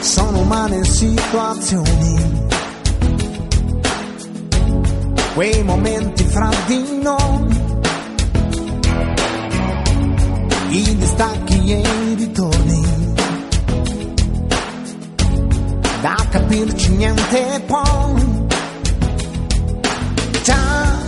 Sono 0.01 0.39
umane 0.39 0.83
situazioni, 0.85 2.15
quei 5.33 5.63
momenti 5.63 6.23
fra 6.25 6.49
di 6.67 6.99
noi, 7.01 7.61
i 10.69 10.95
distacchi 10.95 11.71
e 11.71 11.79
i 11.79 12.13
ritorni, 12.15 12.81
da 16.01 16.15
capirci 16.29 16.89
niente 16.89 17.63
poi, 17.65 18.45
già 20.43 21.01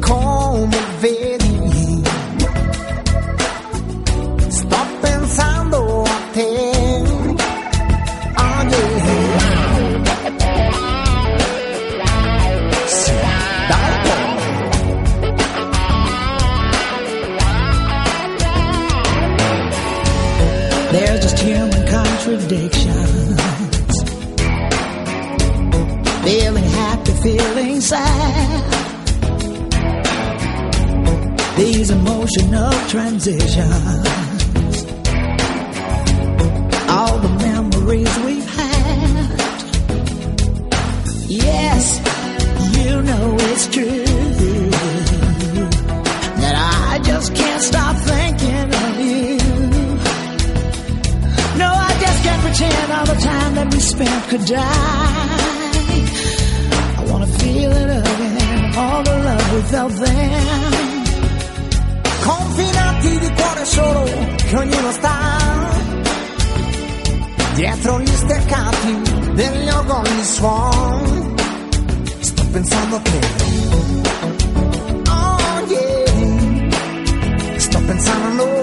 come 0.00 0.78
vedi, 0.98 1.43
contradictions. 22.44 23.40
Feeling 26.24 26.64
happy, 26.64 27.12
feeling 27.22 27.80
sad. 27.80 28.70
These 31.56 31.90
emotional 31.90 32.72
transitions. 32.88 34.33
That 53.64 53.74
we 53.74 53.80
spent 53.80 54.28
could 54.28 54.44
die. 54.44 55.38
I 56.98 57.04
wanna 57.10 57.26
feel 57.26 57.72
it 57.72 57.90
again, 58.00 58.76
all 58.76 59.02
the 59.02 59.16
love 59.28 59.54
without 59.54 59.92
them. 60.04 60.72
Confinati 62.24 63.18
di 63.18 63.30
cuore 63.38 63.64
solo 63.64 64.04
che 64.48 64.56
ognuno 64.56 64.92
sta 64.92 65.16
dietro 67.54 68.00
gli 68.00 68.14
steccati 68.24 69.02
degli 69.34 69.68
orgogli 69.68 70.24
suon. 70.24 71.34
Sto 72.20 72.44
pensando 72.50 72.96
a 72.96 73.00
te. 73.00 73.20
Oh 75.08 75.60
yeah. 75.68 77.58
Sto 77.58 77.78
pensando 77.86 78.26
a 78.26 78.32
noi. 78.32 78.53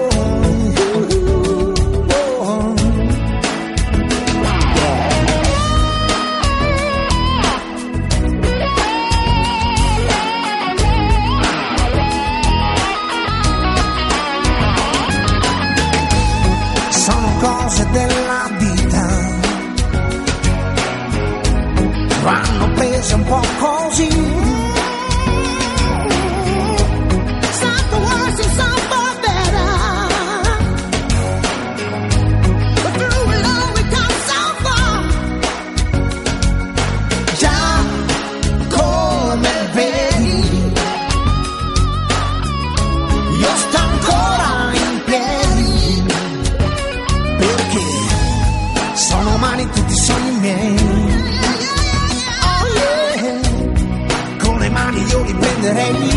someone 23.12 23.50
calls 23.60 23.98
you. 24.00 24.06
It's 27.46 27.60
the 27.92 28.00
worst, 28.06 28.38
it's 28.44 28.56
not 28.62 28.78
far 28.90 29.12
better. 29.26 29.72
But 32.82 32.92
through 32.98 33.26
it 33.36 33.44
all, 33.54 33.70
we 33.76 33.82
come 33.96 34.16
so 34.30 34.40
far. 34.64 34.92
John, 37.42 37.84
Coleman, 38.76 39.64
Benny. 39.76 40.44
Io 43.42 43.52
sto 43.62 43.80
ancora 43.90 44.50
in 44.82 44.92
piedi. 45.08 46.02
Perché 47.40 47.86
sono 48.94 49.34
umani 49.34 49.64
tutti 49.70 49.92
i 49.92 49.96
sogni 49.96 50.38
miei. 50.40 51.11
reír. 55.74 56.11